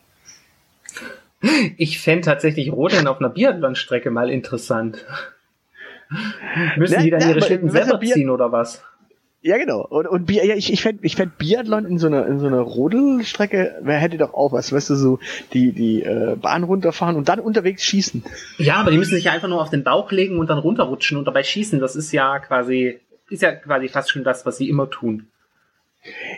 Ich 1.77 1.99
fände 1.99 2.21
tatsächlich 2.25 2.71
Rodeln 2.71 3.05
auf 3.07 3.19
einer 3.19 3.29
Biathlonstrecke 3.29 4.09
mal 4.09 4.31
interessant. 4.31 5.05
Müssen 6.77 6.97
Ne, 6.97 7.03
die 7.03 7.09
dann 7.09 7.19
ne, 7.21 7.29
ihre 7.29 7.41
Schlitten 7.41 7.69
selber 7.69 7.99
Biat- 7.99 8.13
ziehen 8.13 8.29
oder 8.29 8.51
was? 8.51 8.83
Ja, 9.41 9.57
genau. 9.59 9.85
Und, 9.85 10.07
und 10.07 10.25
Bi 10.25 10.37
ja, 10.43 10.55
ich, 10.55 10.73
ich 10.73 10.81
fände 10.81 11.05
ich 11.05 11.15
fänd 11.15 11.37
Biathlon 11.37 11.85
in 11.85 11.99
so 11.99 12.07
einer 12.07 12.25
in 12.25 12.39
so 12.39 12.47
einer 12.47 12.61
Rodelstrecke, 12.61 13.75
wer 13.83 13.97
hätte 13.99 14.17
doch 14.17 14.33
auch 14.33 14.51
was, 14.53 14.73
weißt 14.73 14.89
du, 14.89 14.95
so 14.95 15.19
die, 15.53 15.71
die 15.71 16.01
äh, 16.01 16.35
Bahn 16.35 16.63
runterfahren 16.63 17.15
und 17.15 17.29
dann 17.29 17.39
unterwegs 17.39 17.83
schießen. 17.83 18.23
Ja, 18.57 18.77
aber 18.77 18.89
die 18.89 18.97
müssen 18.97 19.13
sich 19.13 19.25
ja 19.25 19.33
einfach 19.33 19.47
nur 19.47 19.61
auf 19.61 19.69
den 19.69 19.83
Bauch 19.83 20.11
legen 20.11 20.39
und 20.39 20.49
dann 20.49 20.57
runterrutschen 20.57 21.17
und 21.17 21.25
dabei 21.25 21.43
schießen. 21.43 21.79
Das 21.79 21.95
ist 21.95 22.11
ja 22.11 22.39
quasi, 22.39 22.99
ist 23.29 23.43
ja 23.43 23.51
quasi 23.53 23.87
fast 23.87 24.09
schon 24.09 24.23
das, 24.23 24.47
was 24.47 24.57
sie 24.57 24.67
immer 24.67 24.89
tun. 24.89 25.27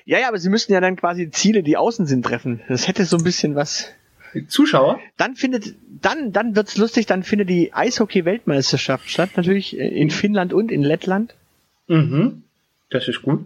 Ja, 0.03 0.19
ja, 0.19 0.27
aber 0.27 0.37
sie 0.37 0.49
müssten 0.49 0.73
ja 0.73 0.81
dann 0.81 0.97
quasi 0.97 1.29
Ziele, 1.29 1.63
die 1.63 1.77
außen 1.77 2.07
sind, 2.07 2.25
treffen. 2.25 2.59
Das 2.67 2.89
hätte 2.89 3.05
so 3.05 3.15
ein 3.17 3.23
bisschen 3.23 3.55
was. 3.55 3.93
Zuschauer? 4.45 4.99
Dann 5.17 5.35
findet, 5.35 5.75
dann, 6.01 6.31
dann 6.31 6.55
wird's 6.55 6.77
lustig, 6.77 7.05
dann 7.05 7.23
findet 7.23 7.49
die 7.49 7.73
Eishockey-Weltmeisterschaft 7.73 9.09
statt, 9.09 9.31
natürlich 9.35 9.79
äh, 9.79 9.87
in 9.87 10.09
Finnland 10.11 10.53
und 10.53 10.71
in 10.71 10.83
Lettland. 10.83 11.33
Mhm. 11.87 12.43
Das 12.89 13.07
ist 13.07 13.21
gut. 13.21 13.45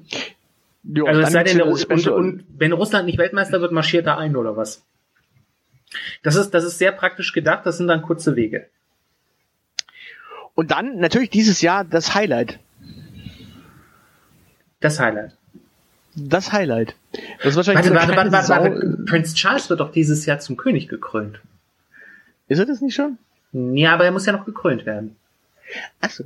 Jo, 0.83 1.05
Also 1.05 1.21
es 1.21 1.31
sei 1.31 1.43
denn, 1.43 1.61
und, 1.61 2.07
und 2.07 2.43
wenn 2.57 2.71
Russland 2.73 3.05
nicht 3.05 3.17
Weltmeister 3.17 3.61
wird, 3.61 3.71
marschiert 3.71 4.07
er 4.07 4.17
ein 4.17 4.35
oder 4.35 4.57
was? 4.57 4.83
Das 6.23 6.35
ist, 6.35 6.51
das 6.51 6.63
ist 6.63 6.77
sehr 6.79 6.91
praktisch 6.91 7.33
gedacht, 7.33 7.65
das 7.65 7.77
sind 7.77 7.87
dann 7.87 8.01
kurze 8.01 8.35
Wege. 8.35 8.67
und 10.55 10.71
dann 10.71 10.97
natürlich 10.99 11.29
dieses 11.29 11.61
Jahr 11.61 11.83
das 11.85 12.15
Highlight. 12.15 12.59
Das 14.79 14.99
Highlight. 14.99 15.33
Das 16.16 16.51
Highlight. 16.51 16.95
Das 17.38 17.51
ist 17.51 17.55
wahrscheinlich 17.55 17.89
Warte, 17.91 18.16
warte, 18.16 18.32
warte, 18.32 18.49
warte, 18.49 18.72
warte. 18.76 19.03
Prince 19.05 19.34
Charles 19.36 19.70
wird 19.70 19.80
doch 19.80 19.91
dieses 19.91 20.26
Jahr 20.26 20.39
zum 20.39 20.57
König 20.57 20.88
gekrönt. 20.89 21.39
Ist 22.47 22.59
er 22.59 22.66
das 22.66 22.82
nicht 22.82 22.95
schon? 22.95 23.18
Ja, 23.53 23.93
aber 23.93 24.05
er 24.05 24.12
muss 24.12 24.26
ja 24.26 24.34
noch 24.34 24.45
gekrönt 24.45 24.86
werden. 24.86 25.16
Achso. 26.01 26.26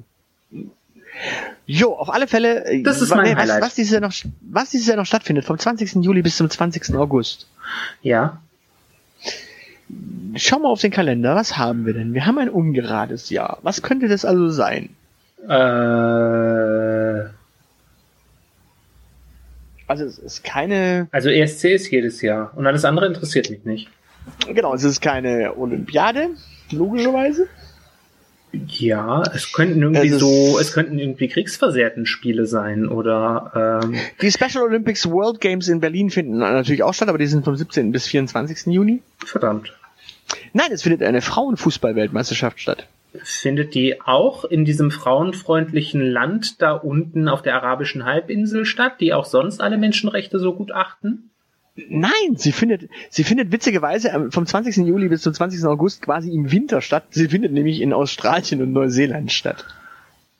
Jo, 1.67 1.93
auf 1.93 2.09
alle 2.13 2.27
Fälle. 2.27 2.65
äh, 2.65 2.81
Das 2.83 3.01
ist 3.01 3.09
mein 3.11 3.35
was, 3.35 3.41
Highlight. 3.43 3.61
was, 3.61 3.75
dieses 3.75 3.91
Jahr 3.91 4.01
noch, 4.01 4.13
was 4.41 4.69
dieses 4.71 4.87
Jahr 4.87 4.97
noch 4.97 5.05
stattfindet, 5.05 5.45
vom 5.45 5.57
20. 5.57 6.03
Juli 6.03 6.21
bis 6.21 6.37
zum 6.37 6.49
20. 6.49 6.95
August. 6.95 7.47
Ja. 8.01 8.41
schau 10.35 10.59
mal 10.59 10.69
auf 10.69 10.81
den 10.81 10.91
Kalender. 10.91 11.35
Was 11.35 11.57
haben 11.57 11.85
wir 11.85 11.93
denn? 11.93 12.13
Wir 12.13 12.25
haben 12.25 12.37
ein 12.39 12.49
ungerades 12.49 13.29
Jahr. 13.29 13.59
Was 13.61 13.81
könnte 13.81 14.07
das 14.07 14.25
also 14.25 14.49
sein? 14.49 14.89
Äh, 15.47 15.47
Also 19.87 20.05
es 20.05 20.17
ist 20.17 20.43
keine, 20.43 21.07
also 21.11 21.29
ESC 21.29 21.65
ist 21.65 21.91
jedes 21.91 22.21
Jahr 22.21 22.51
und 22.55 22.65
alles 22.65 22.85
andere 22.85 23.05
interessiert 23.05 23.49
mich 23.49 23.63
nicht. 23.65 23.89
genau, 24.51 24.73
es 24.73 24.83
ist 24.83 25.01
keine 25.01 25.55
Olympiade, 25.57 26.29
logischerweise. 26.71 27.47
Ja, 28.67 29.21
es 29.33 29.51
könnten 29.51 29.81
irgendwie 29.81 30.07
Es 30.07 30.19
so, 30.19 30.57
es 30.59 30.71
könnten 30.71 30.97
irgendwie 30.97 31.27
kriegsversehrten 31.27 32.05
Spiele 32.05 32.45
sein 32.45 32.87
oder 32.87 33.81
ähm, 33.83 33.95
Die 34.21 34.31
Special 34.31 34.63
Olympics 34.63 35.09
World 35.09 35.41
Games 35.41 35.67
in 35.67 35.81
Berlin 35.81 36.09
finden 36.09 36.37
natürlich 36.37 36.81
auch 36.81 36.93
statt, 36.93 37.09
aber 37.09 37.17
die 37.17 37.27
sind 37.27 37.43
vom 37.43 37.55
17. 37.55 37.91
bis 37.91 38.07
24. 38.07 38.73
Juni. 38.73 39.01
verdammt. 39.25 39.73
Nein, 40.53 40.71
es 40.71 40.83
findet 40.83 41.03
eine 41.03 41.21
Frauenfußball-Weltmeisterschaft 41.21 42.59
statt. 42.59 42.87
Findet 43.23 43.73
die 43.75 44.01
auch 44.01 44.45
in 44.45 44.65
diesem 44.65 44.91
frauenfreundlichen 44.91 46.01
Land 46.01 46.61
da 46.61 46.73
unten 46.73 47.27
auf 47.27 47.41
der 47.41 47.55
arabischen 47.55 48.05
Halbinsel 48.05 48.65
statt, 48.65 48.99
die 48.99 49.13
auch 49.13 49.25
sonst 49.25 49.61
alle 49.61 49.77
Menschenrechte 49.77 50.39
so 50.39 50.53
gut 50.53 50.71
achten? 50.71 51.31
Nein, 51.89 52.35
sie 52.35 52.53
findet, 52.53 52.89
sie 53.09 53.23
findet 53.25 53.51
witzigerweise 53.51 54.29
vom 54.29 54.45
20. 54.45 54.77
Juli 54.87 55.09
bis 55.09 55.21
zum 55.21 55.33
20. 55.33 55.65
August 55.65 56.01
quasi 56.01 56.31
im 56.31 56.51
Winter 56.51 56.81
statt. 56.81 57.05
Sie 57.09 57.27
findet 57.27 57.51
nämlich 57.51 57.81
in 57.81 57.91
Australien 57.91 58.61
und 58.61 58.71
Neuseeland 58.71 59.31
statt. 59.31 59.65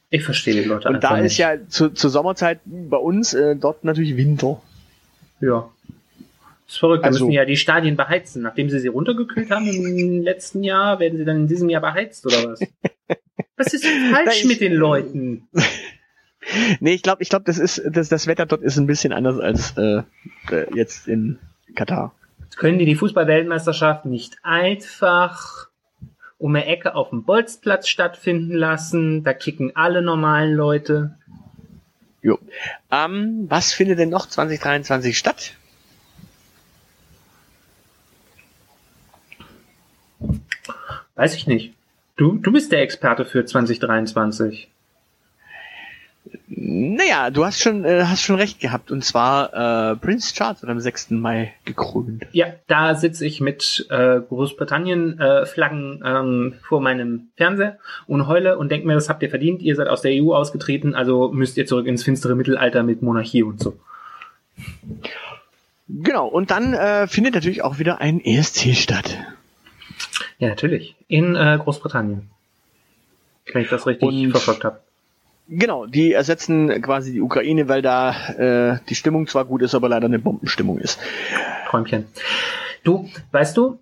Ich 0.09 0.23
verstehe 0.23 0.53
die 0.53 0.67
Leute 0.67 0.87
Und 0.87 1.03
da 1.03 1.17
nicht. 1.17 1.25
ist 1.25 1.37
ja 1.37 1.55
zu, 1.67 1.89
zur 1.89 2.09
Sommerzeit 2.09 2.61
bei 2.65 2.97
uns 2.97 3.33
äh, 3.33 3.57
dort 3.57 3.83
natürlich 3.83 4.15
Winter. 4.15 4.61
Ja. 5.41 5.69
Ist 6.67 6.77
verrückt. 6.79 7.03
Da 7.03 7.07
Also- 7.07 7.25
müssen 7.25 7.33
ja 7.33 7.45
die 7.45 7.57
Stadien 7.57 7.95
beheizen. 7.95 8.41
Nachdem 8.41 8.69
sie 8.69 8.79
sie 8.79 8.87
runtergekühlt 8.87 9.49
haben 9.51 9.67
im 9.67 10.21
letzten 10.21 10.63
Jahr, 10.63 10.99
werden 10.99 11.17
sie 11.17 11.25
dann 11.25 11.37
in 11.37 11.47
diesem 11.47 11.69
Jahr 11.69 11.81
beheizt 11.81 12.25
oder 12.25 12.51
was? 12.51 12.59
Was 13.57 13.73
ist 13.73 13.85
denn 13.85 14.13
falsch 14.13 14.43
mit 14.45 14.59
den 14.61 14.73
Leuten? 14.73 15.47
Nee, 16.79 16.93
ich 16.93 17.01
glaube, 17.01 17.23
ich 17.23 17.29
glaube, 17.29 17.45
das 17.45 17.57
ist 17.57 17.81
das, 17.89 18.07
das 18.09 18.27
Wetter 18.27 18.45
dort 18.45 18.61
ist 18.61 18.77
ein 18.77 18.85
bisschen 18.85 19.11
anders 19.11 19.39
als 19.39 19.75
äh, 19.77 20.03
äh, 20.51 20.67
jetzt 20.75 21.07
in 21.07 21.39
Katar. 21.73 22.13
Können 22.55 22.77
die 22.77 22.85
die 22.85 22.93
Fußball-Weltmeisterschaft 22.95 24.05
nicht 24.05 24.37
einfach 24.43 25.69
um 26.37 26.55
eine 26.55 26.67
Ecke 26.67 26.93
auf 26.93 27.09
dem 27.09 27.23
Bolzplatz 27.23 27.87
stattfinden 27.87 28.53
lassen? 28.53 29.23
Da 29.23 29.33
kicken 29.33 29.75
alle 29.75 30.03
normalen 30.03 30.53
Leute. 30.53 31.17
Jo. 32.21 32.37
Ähm, 32.91 33.45
was 33.49 33.73
findet 33.73 33.97
denn 33.97 34.09
noch 34.09 34.27
2023 34.27 35.17
statt? 35.17 35.55
Weiß 41.15 41.35
ich 41.35 41.47
nicht. 41.47 41.73
Du, 42.17 42.37
du 42.37 42.51
bist 42.51 42.71
der 42.71 42.81
Experte 42.81 43.25
für 43.25 43.45
2023. 43.45 44.69
Naja, 46.47 47.29
du 47.29 47.45
hast 47.45 47.61
schon, 47.61 47.85
äh, 47.85 48.03
hast 48.05 48.21
schon 48.21 48.35
recht 48.35 48.59
gehabt. 48.59 48.91
Und 48.91 49.03
zwar 49.03 49.91
äh, 49.91 49.95
Prince 49.97 50.33
Charles 50.33 50.61
wird 50.61 50.71
am 50.71 50.79
6. 50.79 51.11
Mai 51.11 51.53
gekrönt. 51.65 52.25
Ja, 52.31 52.47
da 52.67 52.95
sitze 52.95 53.25
ich 53.25 53.41
mit 53.41 53.85
äh, 53.89 54.19
Großbritannien-Flaggen 54.21 56.03
ähm, 56.05 56.53
vor 56.67 56.81
meinem 56.81 57.27
Fernseher 57.35 57.77
und 58.07 58.27
heule 58.27 58.57
und 58.57 58.71
denke 58.71 58.87
mir, 58.87 58.93
das 58.93 59.09
habt 59.09 59.21
ihr 59.23 59.29
verdient. 59.29 59.61
Ihr 59.61 59.75
seid 59.75 59.87
aus 59.87 60.01
der 60.01 60.11
EU 60.13 60.33
ausgetreten, 60.33 60.95
also 60.95 61.31
müsst 61.31 61.57
ihr 61.57 61.65
zurück 61.65 61.87
ins 61.87 62.03
finstere 62.03 62.35
Mittelalter 62.35 62.83
mit 62.83 63.01
Monarchie 63.01 63.43
und 63.43 63.61
so. 63.61 63.77
Genau, 65.87 66.27
und 66.27 66.49
dann 66.49 66.73
äh, 66.73 67.07
findet 67.07 67.35
natürlich 67.35 67.63
auch 67.63 67.77
wieder 67.77 68.01
ein 68.01 68.19
ESC 68.23 68.75
statt. 68.75 69.17
Ja, 70.39 70.49
natürlich. 70.49 70.95
In 71.07 71.35
äh, 71.35 71.57
Großbritannien. 71.61 72.29
Wenn 73.53 73.61
ich 73.61 73.69
das 73.69 73.85
richtig 73.87 74.07
Und- 74.07 74.31
verfolgt 74.31 74.63
habe. 74.63 74.81
Genau, 75.47 75.85
die 75.85 76.11
ersetzen 76.11 76.81
quasi 76.81 77.11
die 77.13 77.21
Ukraine, 77.21 77.67
weil 77.69 77.83
da 77.83 78.29
äh, 78.73 78.79
die 78.89 78.95
Stimmung 78.95 79.27
zwar 79.27 79.45
gut 79.45 79.61
ist, 79.61 79.75
aber 79.75 79.87
leider 79.89 80.07
eine 80.07 80.17
Bombenstimmung 80.17 80.79
ist. 80.79 80.99
Träumchen. 81.67 82.07
Du, 82.83 83.07
weißt 83.31 83.55
du, 83.55 83.77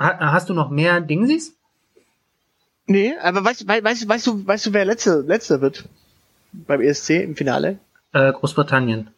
ha 0.00 0.32
hast 0.32 0.48
du 0.48 0.54
noch 0.54 0.68
mehr 0.70 1.00
Dingsies? 1.00 1.54
Nee, 2.88 3.14
aber 3.22 3.44
weißt, 3.44 3.68
wei- 3.68 3.84
weißt, 3.84 4.08
weißt 4.08 4.26
du, 4.26 4.44
weißt 4.46 4.66
du, 4.66 4.72
wer 4.72 4.84
letzter, 4.84 5.22
letzter 5.22 5.60
wird 5.60 5.84
beim 6.52 6.80
ESC 6.80 7.10
im 7.22 7.36
Finale? 7.36 7.78
Äh, 8.12 8.32
Großbritannien. 8.32 9.10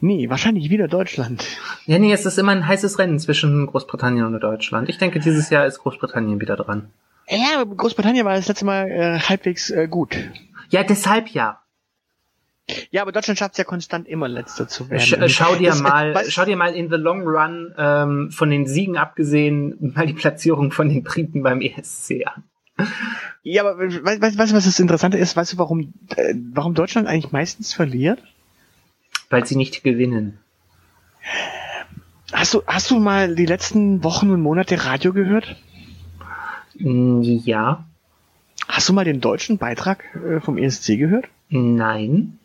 Nee, 0.00 0.28
wahrscheinlich 0.30 0.70
wieder 0.70 0.88
Deutschland. 0.88 1.44
Ja, 1.86 1.98
nee, 1.98 2.12
es 2.12 2.26
ist 2.26 2.38
immer 2.38 2.52
ein 2.52 2.66
heißes 2.66 2.98
Rennen 2.98 3.18
zwischen 3.18 3.66
Großbritannien 3.66 4.24
und 4.26 4.40
Deutschland. 4.40 4.88
Ich 4.88 4.98
denke, 4.98 5.20
dieses 5.20 5.50
Jahr 5.50 5.66
ist 5.66 5.78
Großbritannien 5.78 6.40
wieder 6.40 6.56
dran. 6.56 6.90
Ja, 7.28 7.64
Großbritannien 7.64 8.24
war 8.24 8.34
das 8.34 8.48
letzte 8.48 8.64
Mal 8.64 8.90
äh, 8.90 9.18
halbwegs 9.20 9.70
äh, 9.70 9.86
gut. 9.88 10.16
Ja, 10.70 10.82
deshalb 10.82 11.28
ja. 11.28 11.60
Ja, 12.90 13.02
aber 13.02 13.12
Deutschland 13.12 13.38
schafft 13.38 13.52
es 13.52 13.58
ja 13.58 13.64
konstant 13.64 14.08
immer 14.08 14.26
letzter 14.28 14.66
zu 14.66 14.88
werden. 14.88 15.00
Sch 15.02 15.12
äh, 15.12 15.28
schau 15.28 15.54
dir 15.56 15.68
Das- 15.70 15.82
mal, 15.82 16.12
weißt- 16.16 16.30
schau 16.30 16.44
dir 16.46 16.56
mal 16.56 16.74
in 16.74 16.88
the 16.90 16.96
long 16.96 17.22
run 17.22 17.74
ähm, 17.76 18.30
von 18.30 18.48
den 18.50 18.66
Siegen 18.66 18.96
abgesehen 18.96 19.92
mal 19.94 20.06
die 20.06 20.14
Platzierung 20.14 20.70
von 20.72 20.88
den 20.88 21.02
Briten 21.02 21.42
beim 21.42 21.60
ESC 21.60 22.24
an. 22.26 22.44
Ja, 23.42 23.62
aber 23.62 23.78
weißt 23.78 24.34
du, 24.34 24.38
was 24.54 24.64
das 24.64 24.80
Interessante 24.80 25.16
ist? 25.18 25.36
Weißt 25.36 25.52
du, 25.52 25.58
warum, 25.58 25.92
äh, 26.16 26.34
warum 26.52 26.74
Deutschland 26.74 27.06
eigentlich 27.06 27.30
meistens 27.32 27.72
verliert? 27.74 28.20
Weil 29.30 29.46
sie 29.46 29.56
nicht 29.56 29.82
gewinnen. 29.82 30.38
Hast 32.32 32.54
du, 32.54 32.62
hast 32.66 32.90
du 32.90 32.98
mal 32.98 33.34
die 33.34 33.46
letzten 33.46 34.02
Wochen 34.04 34.30
und 34.30 34.40
Monate 34.40 34.84
Radio 34.84 35.12
gehört? 35.12 35.56
Mm, 36.78 37.22
Ja, 37.22 37.84
Hast 38.66 38.88
du 38.88 38.92
mal 38.94 39.04
den 39.04 39.20
deutschen 39.20 39.58
Beitrag 39.58 40.04
äh, 40.16 40.40
vom 40.40 40.56
ESC 40.58 40.96
gehört? 40.98 41.26
nein, 41.50 42.38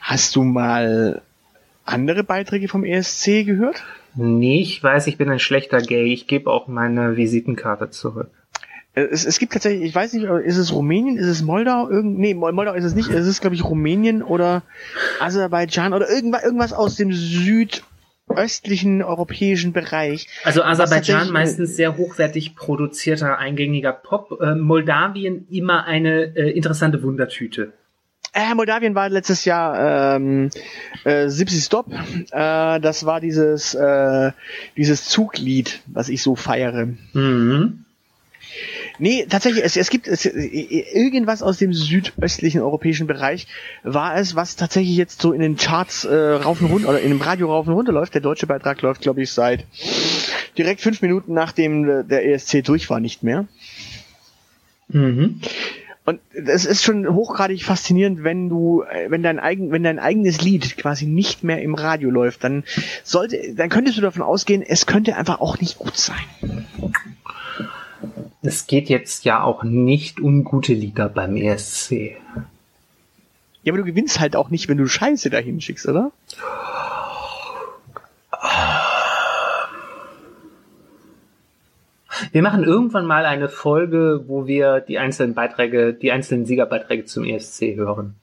Hast 0.00 0.34
du 0.36 0.42
mal 0.42 1.22
andere 1.84 2.24
Beiträge 2.24 2.68
vom 2.68 2.84
ESC 2.84 3.44
gehört? 3.44 3.82
nee, 4.14 4.60
ich 4.60 4.82
weiß, 4.82 5.06
ich 5.06 5.16
bin 5.18 5.30
ein 5.30 5.38
schlechter 5.38 5.80
Gay. 5.80 6.12
Ich 6.12 6.26
gebe 6.26 6.50
auch 6.50 6.68
meine 6.68 7.16
Visitenkarte 7.16 7.90
zurück. 7.90 8.30
Äh, 8.94 9.02
Es, 9.02 9.24
es 9.24 9.38
gibt 9.38 9.52
tatsächlich, 9.52 9.84
ich 9.88 9.94
weiß 9.94 10.12
nicht, 10.12 10.24
äh, 10.26 10.42
ist 10.44 10.56
es 10.56 10.72
Rumänien, 10.72 11.16
ist 11.18 11.26
es 11.26 11.42
Moldau? 11.42 11.88
Irgend, 11.90 12.18
nee, 12.18 12.34
Mol- 12.34 12.52
Moldau 12.52 12.74
ist 12.74 12.84
es 12.84 12.94
nicht. 12.94 13.10
Es 13.10 13.26
ist, 13.26 13.40
glaube 13.40 13.56
ich, 13.56 13.64
Rumänien 13.64 14.22
oder 14.22 14.62
Aserbaidschan 15.20 15.92
oder 15.94 16.08
irgendwas, 16.10 16.44
irgendwas 16.44 16.72
aus 16.72 16.96
dem 16.96 17.12
südöstlichen 18.28 19.02
europäischen 19.02 19.72
Bereich. 19.72 20.28
Also 20.44 20.62
Aserbaidschan 20.62 21.28
äh, 21.28 21.32
meistens 21.32 21.76
sehr 21.76 21.96
hochwertig 21.96 22.56
produzierter, 22.56 23.38
eingängiger 23.38 23.92
Pop. 23.92 24.40
Äh, 24.40 24.54
Moldawien 24.54 25.46
immer 25.50 25.84
eine 25.84 26.36
äh, 26.36 26.50
interessante 26.50 27.02
Wundertüte. 27.02 27.72
Äh, 28.32 28.54
Moldawien 28.56 28.96
war 28.96 29.08
letztes 29.10 29.44
Jahr 29.44 30.16
ähm, 30.16 30.50
äh, 31.04 31.28
Sipsi 31.28 31.60
Stop. 31.60 31.86
Äh, 32.32 32.80
das 32.80 33.06
war 33.06 33.20
dieses 33.20 33.74
äh, 33.74 34.32
dieses 34.76 35.04
Zuglied, 35.04 35.82
was 35.86 36.08
ich 36.08 36.20
so 36.22 36.34
feiere. 36.34 36.88
Mhm. 37.12 37.83
Nee, 38.98 39.26
tatsächlich, 39.28 39.64
es, 39.64 39.76
es 39.76 39.90
gibt 39.90 40.06
es, 40.06 40.24
irgendwas 40.24 41.42
aus 41.42 41.58
dem 41.58 41.72
südöstlichen 41.72 42.60
europäischen 42.60 43.06
Bereich 43.06 43.48
war 43.82 44.16
es, 44.16 44.36
was 44.36 44.54
tatsächlich 44.56 44.96
jetzt 44.96 45.20
so 45.20 45.32
in 45.32 45.40
den 45.40 45.56
Charts 45.56 46.04
äh, 46.04 46.14
rauf 46.14 46.60
und 46.60 46.70
runter 46.70 46.90
oder 46.90 47.00
in 47.00 47.10
dem 47.10 47.20
Radio 47.20 47.48
rauf 47.48 47.66
und 47.66 47.72
runter 47.72 47.92
läuft. 47.92 48.14
Der 48.14 48.20
deutsche 48.20 48.46
Beitrag 48.46 48.80
läuft, 48.82 49.00
glaube 49.00 49.22
ich, 49.22 49.32
seit 49.32 49.66
direkt 50.56 50.80
fünf 50.80 51.02
Minuten 51.02 51.34
nachdem 51.34 51.88
äh, 51.88 52.04
der 52.04 52.26
ESC 52.26 52.62
durch 52.64 52.88
war 52.88 53.00
nicht 53.00 53.22
mehr. 53.24 53.46
Mhm. 54.88 55.40
Und 56.06 56.20
es 56.34 56.66
ist 56.66 56.84
schon 56.84 57.08
hochgradig 57.08 57.64
faszinierend, 57.64 58.22
wenn 58.22 58.50
du, 58.50 58.82
äh, 58.82 59.10
wenn 59.10 59.22
dein 59.22 59.40
eigen, 59.40 59.72
wenn 59.72 59.82
dein 59.82 59.98
eigenes 59.98 60.42
Lied 60.42 60.76
quasi 60.76 61.06
nicht 61.06 61.42
mehr 61.42 61.62
im 61.62 61.74
Radio 61.74 62.10
läuft, 62.10 62.44
dann 62.44 62.62
sollte, 63.02 63.54
dann 63.54 63.70
könntest 63.70 63.96
du 63.96 64.02
davon 64.02 64.22
ausgehen, 64.22 64.62
es 64.62 64.86
könnte 64.86 65.16
einfach 65.16 65.40
auch 65.40 65.60
nicht 65.60 65.78
gut 65.78 65.96
sein. 65.96 66.66
Es 68.42 68.66
geht 68.66 68.88
jetzt 68.88 69.24
ja 69.24 69.42
auch 69.42 69.62
nicht 69.62 70.20
um 70.20 70.44
gute 70.44 70.74
Lieder 70.74 71.08
beim 71.08 71.36
ESC. 71.36 72.16
Ja, 73.62 73.72
aber 73.72 73.78
du 73.78 73.84
gewinnst 73.84 74.20
halt 74.20 74.36
auch 74.36 74.50
nicht, 74.50 74.68
wenn 74.68 74.76
du 74.76 74.86
Scheiße 74.86 75.30
dahin 75.30 75.60
schickst, 75.60 75.88
oder? 75.88 76.12
Wir 82.32 82.42
machen 82.42 82.64
irgendwann 82.64 83.06
mal 83.06 83.24
eine 83.26 83.48
Folge, 83.48 84.24
wo 84.26 84.46
wir 84.46 84.80
die 84.80 84.98
einzelnen 84.98 85.34
Beiträge, 85.34 85.94
die 85.94 86.12
einzelnen 86.12 86.46
Siegerbeiträge 86.46 87.04
zum 87.06 87.24
ESC 87.24 87.76
hören. 87.76 88.16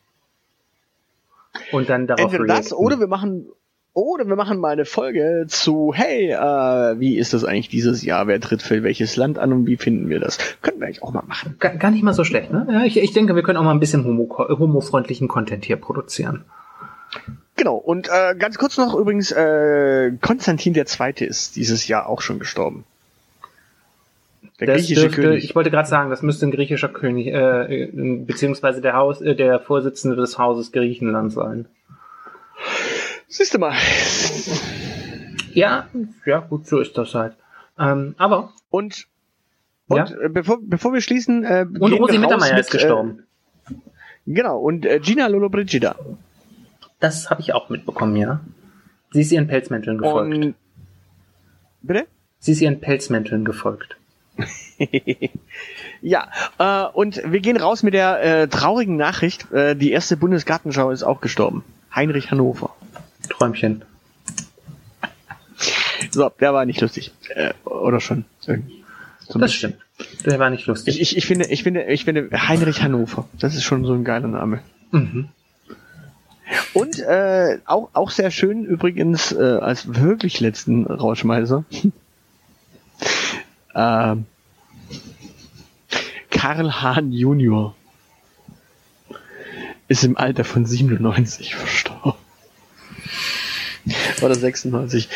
Und 1.71 1.89
dann 1.89 2.07
darauf 2.07 2.25
Entweder 2.31 2.45
das 2.45 2.57
reacten. 2.57 2.73
oder 2.75 2.99
wir 2.99 3.07
machen 3.07 3.47
oder 3.93 4.25
wir 4.25 4.35
machen 4.35 4.59
mal 4.59 4.69
eine 4.69 4.85
Folge 4.85 5.45
zu, 5.47 5.93
hey, 5.93 6.31
äh, 6.31 6.99
wie 6.99 7.17
ist 7.17 7.33
das 7.33 7.43
eigentlich 7.43 7.69
dieses 7.69 8.03
Jahr? 8.03 8.27
Wer 8.27 8.39
tritt 8.39 8.61
für 8.61 8.83
welches 8.83 9.17
Land 9.17 9.37
an 9.37 9.51
und 9.51 9.67
wie 9.67 9.77
finden 9.77 10.09
wir 10.09 10.19
das? 10.19 10.37
Könnten 10.61 10.79
wir 10.79 10.87
eigentlich 10.87 11.03
auch 11.03 11.11
mal 11.11 11.23
machen. 11.27 11.55
Gar, 11.59 11.75
gar 11.75 11.91
nicht 11.91 12.03
mal 12.03 12.13
so 12.13 12.23
schlecht, 12.23 12.51
ne? 12.51 12.65
Ja, 12.71 12.83
ich, 12.85 12.97
ich 12.97 13.11
denke, 13.11 13.35
wir 13.35 13.43
können 13.43 13.57
auch 13.57 13.63
mal 13.63 13.71
ein 13.71 13.79
bisschen 13.79 14.05
homo, 14.05 14.29
homofreundlichen 14.37 15.27
Content 15.27 15.65
hier 15.65 15.75
produzieren. 15.75 16.45
Genau, 17.57 17.75
und 17.75 18.07
äh, 18.07 18.35
ganz 18.35 18.57
kurz 18.57 18.77
noch 18.77 18.95
übrigens, 18.95 19.31
äh, 19.31 20.11
Konstantin 20.21 20.73
der 20.73 20.85
Zweite 20.85 21.25
ist 21.25 21.57
dieses 21.57 21.87
Jahr 21.87 22.07
auch 22.07 22.21
schon 22.21 22.39
gestorben. 22.39 22.85
Der 24.59 24.67
das 24.67 24.77
griechische 24.77 25.01
dürfte, 25.01 25.21
König. 25.21 25.43
Ich 25.43 25.55
wollte 25.55 25.69
gerade 25.69 25.87
sagen, 25.87 26.09
das 26.09 26.21
müsste 26.21 26.45
ein 26.45 26.51
griechischer 26.51 26.87
König, 26.87 27.27
äh, 27.27 27.89
beziehungsweise 27.91 28.79
der 28.79 28.93
Haus, 28.93 29.19
äh, 29.19 29.35
der 29.35 29.59
Vorsitzende 29.59 30.15
des 30.15 30.37
Hauses 30.37 30.71
Griechenland 30.71 31.33
sein. 31.33 31.65
Siehst 33.31 33.53
du 33.53 33.59
mal. 33.59 33.73
Ja, 35.53 35.87
ja, 36.25 36.39
gut, 36.39 36.67
so 36.67 36.79
ist 36.79 36.97
das 36.97 37.15
halt. 37.15 37.33
Ähm, 37.79 38.13
aber. 38.17 38.51
Und, 38.69 39.07
und 39.87 39.97
ja? 39.97 40.25
Äh, 40.25 40.27
bevor, 40.27 40.59
bevor 40.61 40.93
wir 40.93 40.99
schließen, 40.99 41.45
äh, 41.45 41.65
und 41.79 41.93
Rosi 41.93 42.17
Mittermeier 42.17 42.59
ist 42.59 42.71
gestorben. 42.71 43.23
Äh, 43.69 43.73
genau, 44.27 44.59
und 44.59 44.85
äh, 44.85 44.99
Gina 44.99 45.27
Lollobrigida. 45.27 45.95
Das 46.99 47.29
habe 47.29 47.39
ich 47.39 47.53
auch 47.53 47.69
mitbekommen, 47.69 48.17
ja. 48.17 48.41
Sie 49.11 49.21
ist 49.21 49.31
ihren 49.31 49.47
Pelzmänteln 49.47 49.97
gefolgt. 49.97 50.35
Und, 50.35 50.55
bitte? 51.81 52.07
Sie 52.39 52.51
ist 52.51 52.61
ihren 52.61 52.81
Pelzmänteln 52.81 53.45
gefolgt. 53.45 53.95
ja, 56.01 56.27
äh, 56.59 56.85
und 56.91 57.21
wir 57.31 57.39
gehen 57.39 57.55
raus 57.55 57.81
mit 57.81 57.93
der 57.93 58.21
äh, 58.23 58.47
traurigen 58.49 58.97
Nachricht. 58.97 59.49
Äh, 59.53 59.75
die 59.77 59.91
erste 59.91 60.17
Bundesgartenschau 60.17 60.91
ist 60.91 61.03
auch 61.03 61.21
gestorben. 61.21 61.63
Heinrich 61.95 62.29
Hannover. 62.29 62.75
Träumchen. 63.37 63.83
So, 66.11 66.29
der 66.39 66.53
war 66.53 66.65
nicht 66.65 66.81
lustig. 66.81 67.11
Äh, 67.29 67.53
oder 67.65 67.99
schon. 67.99 68.25
Irgendwie. 68.45 68.83
So 69.27 69.39
das 69.39 69.53
stimmt. 69.53 69.77
Der 70.25 70.39
war 70.39 70.49
nicht 70.49 70.65
lustig. 70.65 70.95
Ich, 70.95 71.11
ich, 71.11 71.17
ich, 71.17 71.25
finde, 71.25 71.45
ich 71.45 71.63
finde, 71.63 71.83
ich 71.85 72.05
finde 72.05 72.29
Heinrich 72.31 72.81
Hannover. 72.81 73.27
Das 73.39 73.55
ist 73.55 73.63
schon 73.63 73.85
so 73.85 73.93
ein 73.93 74.03
geiler 74.03 74.27
Name. 74.27 74.61
Mhm. 74.91 75.29
Und 76.73 76.99
äh, 76.99 77.59
auch, 77.65 77.89
auch 77.93 78.11
sehr 78.11 78.31
schön 78.31 78.65
übrigens 78.65 79.31
äh, 79.31 79.59
als 79.61 79.95
wirklich 79.95 80.39
letzten 80.39 80.85
Rauschmeißer. 80.85 81.63
äh, 83.73 84.15
Karl 86.29 86.81
Hahn 86.81 87.11
Junior 87.11 87.75
ist 89.87 90.03
im 90.03 90.17
Alter 90.17 90.43
von 90.43 90.65
97 90.65 91.55
verstorben. 91.55 92.20
Oder 94.21 94.35
96. 94.35 95.09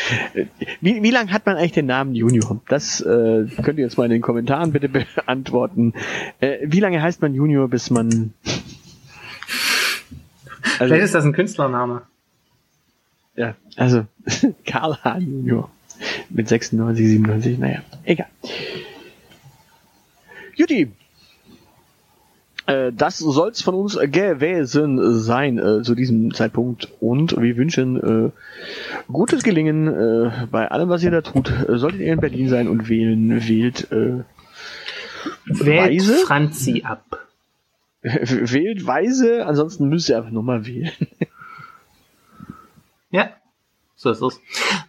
Wie, 0.80 1.02
wie 1.02 1.10
lange 1.10 1.32
hat 1.32 1.46
man 1.46 1.56
eigentlich 1.56 1.72
den 1.72 1.86
Namen 1.86 2.14
Junior? 2.14 2.60
Das 2.68 3.00
äh, 3.00 3.46
könnt 3.62 3.78
ihr 3.78 3.84
jetzt 3.84 3.96
mal 3.96 4.04
in 4.04 4.10
den 4.10 4.22
Kommentaren 4.22 4.72
bitte 4.72 4.88
beantworten. 4.88 5.94
Äh, 6.40 6.58
wie 6.62 6.80
lange 6.80 7.00
heißt 7.00 7.22
man 7.22 7.34
Junior, 7.34 7.68
bis 7.68 7.90
man... 7.90 8.34
Also, 10.78 10.92
Vielleicht 10.92 11.04
ist 11.04 11.14
das 11.14 11.24
ein 11.24 11.32
Künstlername. 11.32 12.02
Ja, 13.36 13.54
also 13.76 14.06
Karl 14.66 14.98
Hahn 15.04 15.22
Junior 15.22 15.70
mit 16.28 16.48
96, 16.48 17.06
97, 17.06 17.58
naja, 17.58 17.82
egal. 18.04 18.26
Juti, 20.54 20.90
äh, 22.66 22.92
das 22.92 23.18
soll's 23.18 23.62
von 23.62 23.74
uns 23.74 23.96
gewesen 23.96 25.20
sein 25.20 25.58
äh, 25.58 25.82
zu 25.82 25.94
diesem 25.94 26.34
Zeitpunkt 26.34 26.92
und 27.00 27.40
wir 27.40 27.56
wünschen 27.56 27.96
äh, 28.26 28.30
gutes 29.10 29.42
Gelingen 29.42 29.86
äh, 29.86 30.46
bei 30.50 30.70
allem, 30.70 30.88
was 30.88 31.02
ihr 31.02 31.10
da 31.10 31.20
tut. 31.22 31.52
Solltet 31.68 32.00
ihr 32.00 32.12
in 32.12 32.20
Berlin 32.20 32.48
sein 32.48 32.68
und 32.68 32.88
wählen, 32.88 33.48
wählt 33.48 33.90
äh, 33.92 34.24
Wählt 35.46 35.90
weise. 35.90 36.14
Franzi 36.26 36.82
ab. 36.84 37.26
wählt 38.02 38.86
weise, 38.86 39.46
ansonsten 39.46 39.88
müsst 39.88 40.08
ihr 40.08 40.16
einfach 40.16 40.30
nochmal 40.30 40.66
wählen. 40.66 40.92
ja, 43.10 43.30
so 43.96 44.10
ist 44.10 44.20
es. 44.20 44.40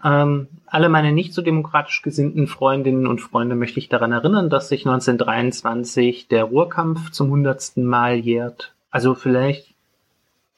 Ähm, 0.03 0.47
alle 0.66 0.89
meine 0.89 1.14
nicht 1.14 1.34
so 1.34 1.41
demokratisch 1.41 2.01
gesinnten 2.01 2.45
Freundinnen 2.45 3.08
und 3.08 3.22
Freunde 3.22 3.55
möchte 3.55 3.80
ich 3.80 3.88
daran 3.88 4.12
erinnern, 4.12 4.49
dass 4.49 4.68
sich 4.68 4.86
1923 4.86 6.28
der 6.28 6.43
Ruhrkampf 6.43 7.12
zum 7.12 7.30
hundertsten 7.32 7.86
Mal 7.86 8.18
jährt. 8.18 8.74
Also 8.91 9.16
vielleicht, 9.16 9.74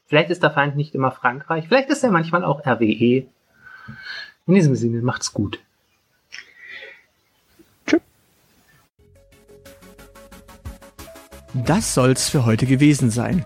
vielleicht 0.07 0.31
ist 0.31 0.41
der 0.41 0.51
Feind 0.51 0.75
nicht 0.75 0.95
immer 0.95 1.11
Frankreich, 1.11 1.67
vielleicht 1.67 1.89
ist 1.89 2.03
er 2.03 2.11
manchmal 2.11 2.43
auch 2.43 2.65
RWE. 2.65 3.27
In 4.47 4.55
diesem 4.55 4.75
Sinne, 4.75 5.03
macht's 5.03 5.31
gut. 5.31 5.59
Tschüss. 7.85 8.01
Das 11.53 11.93
soll's 11.93 12.29
für 12.29 12.45
heute 12.45 12.65
gewesen 12.65 13.11
sein. 13.11 13.45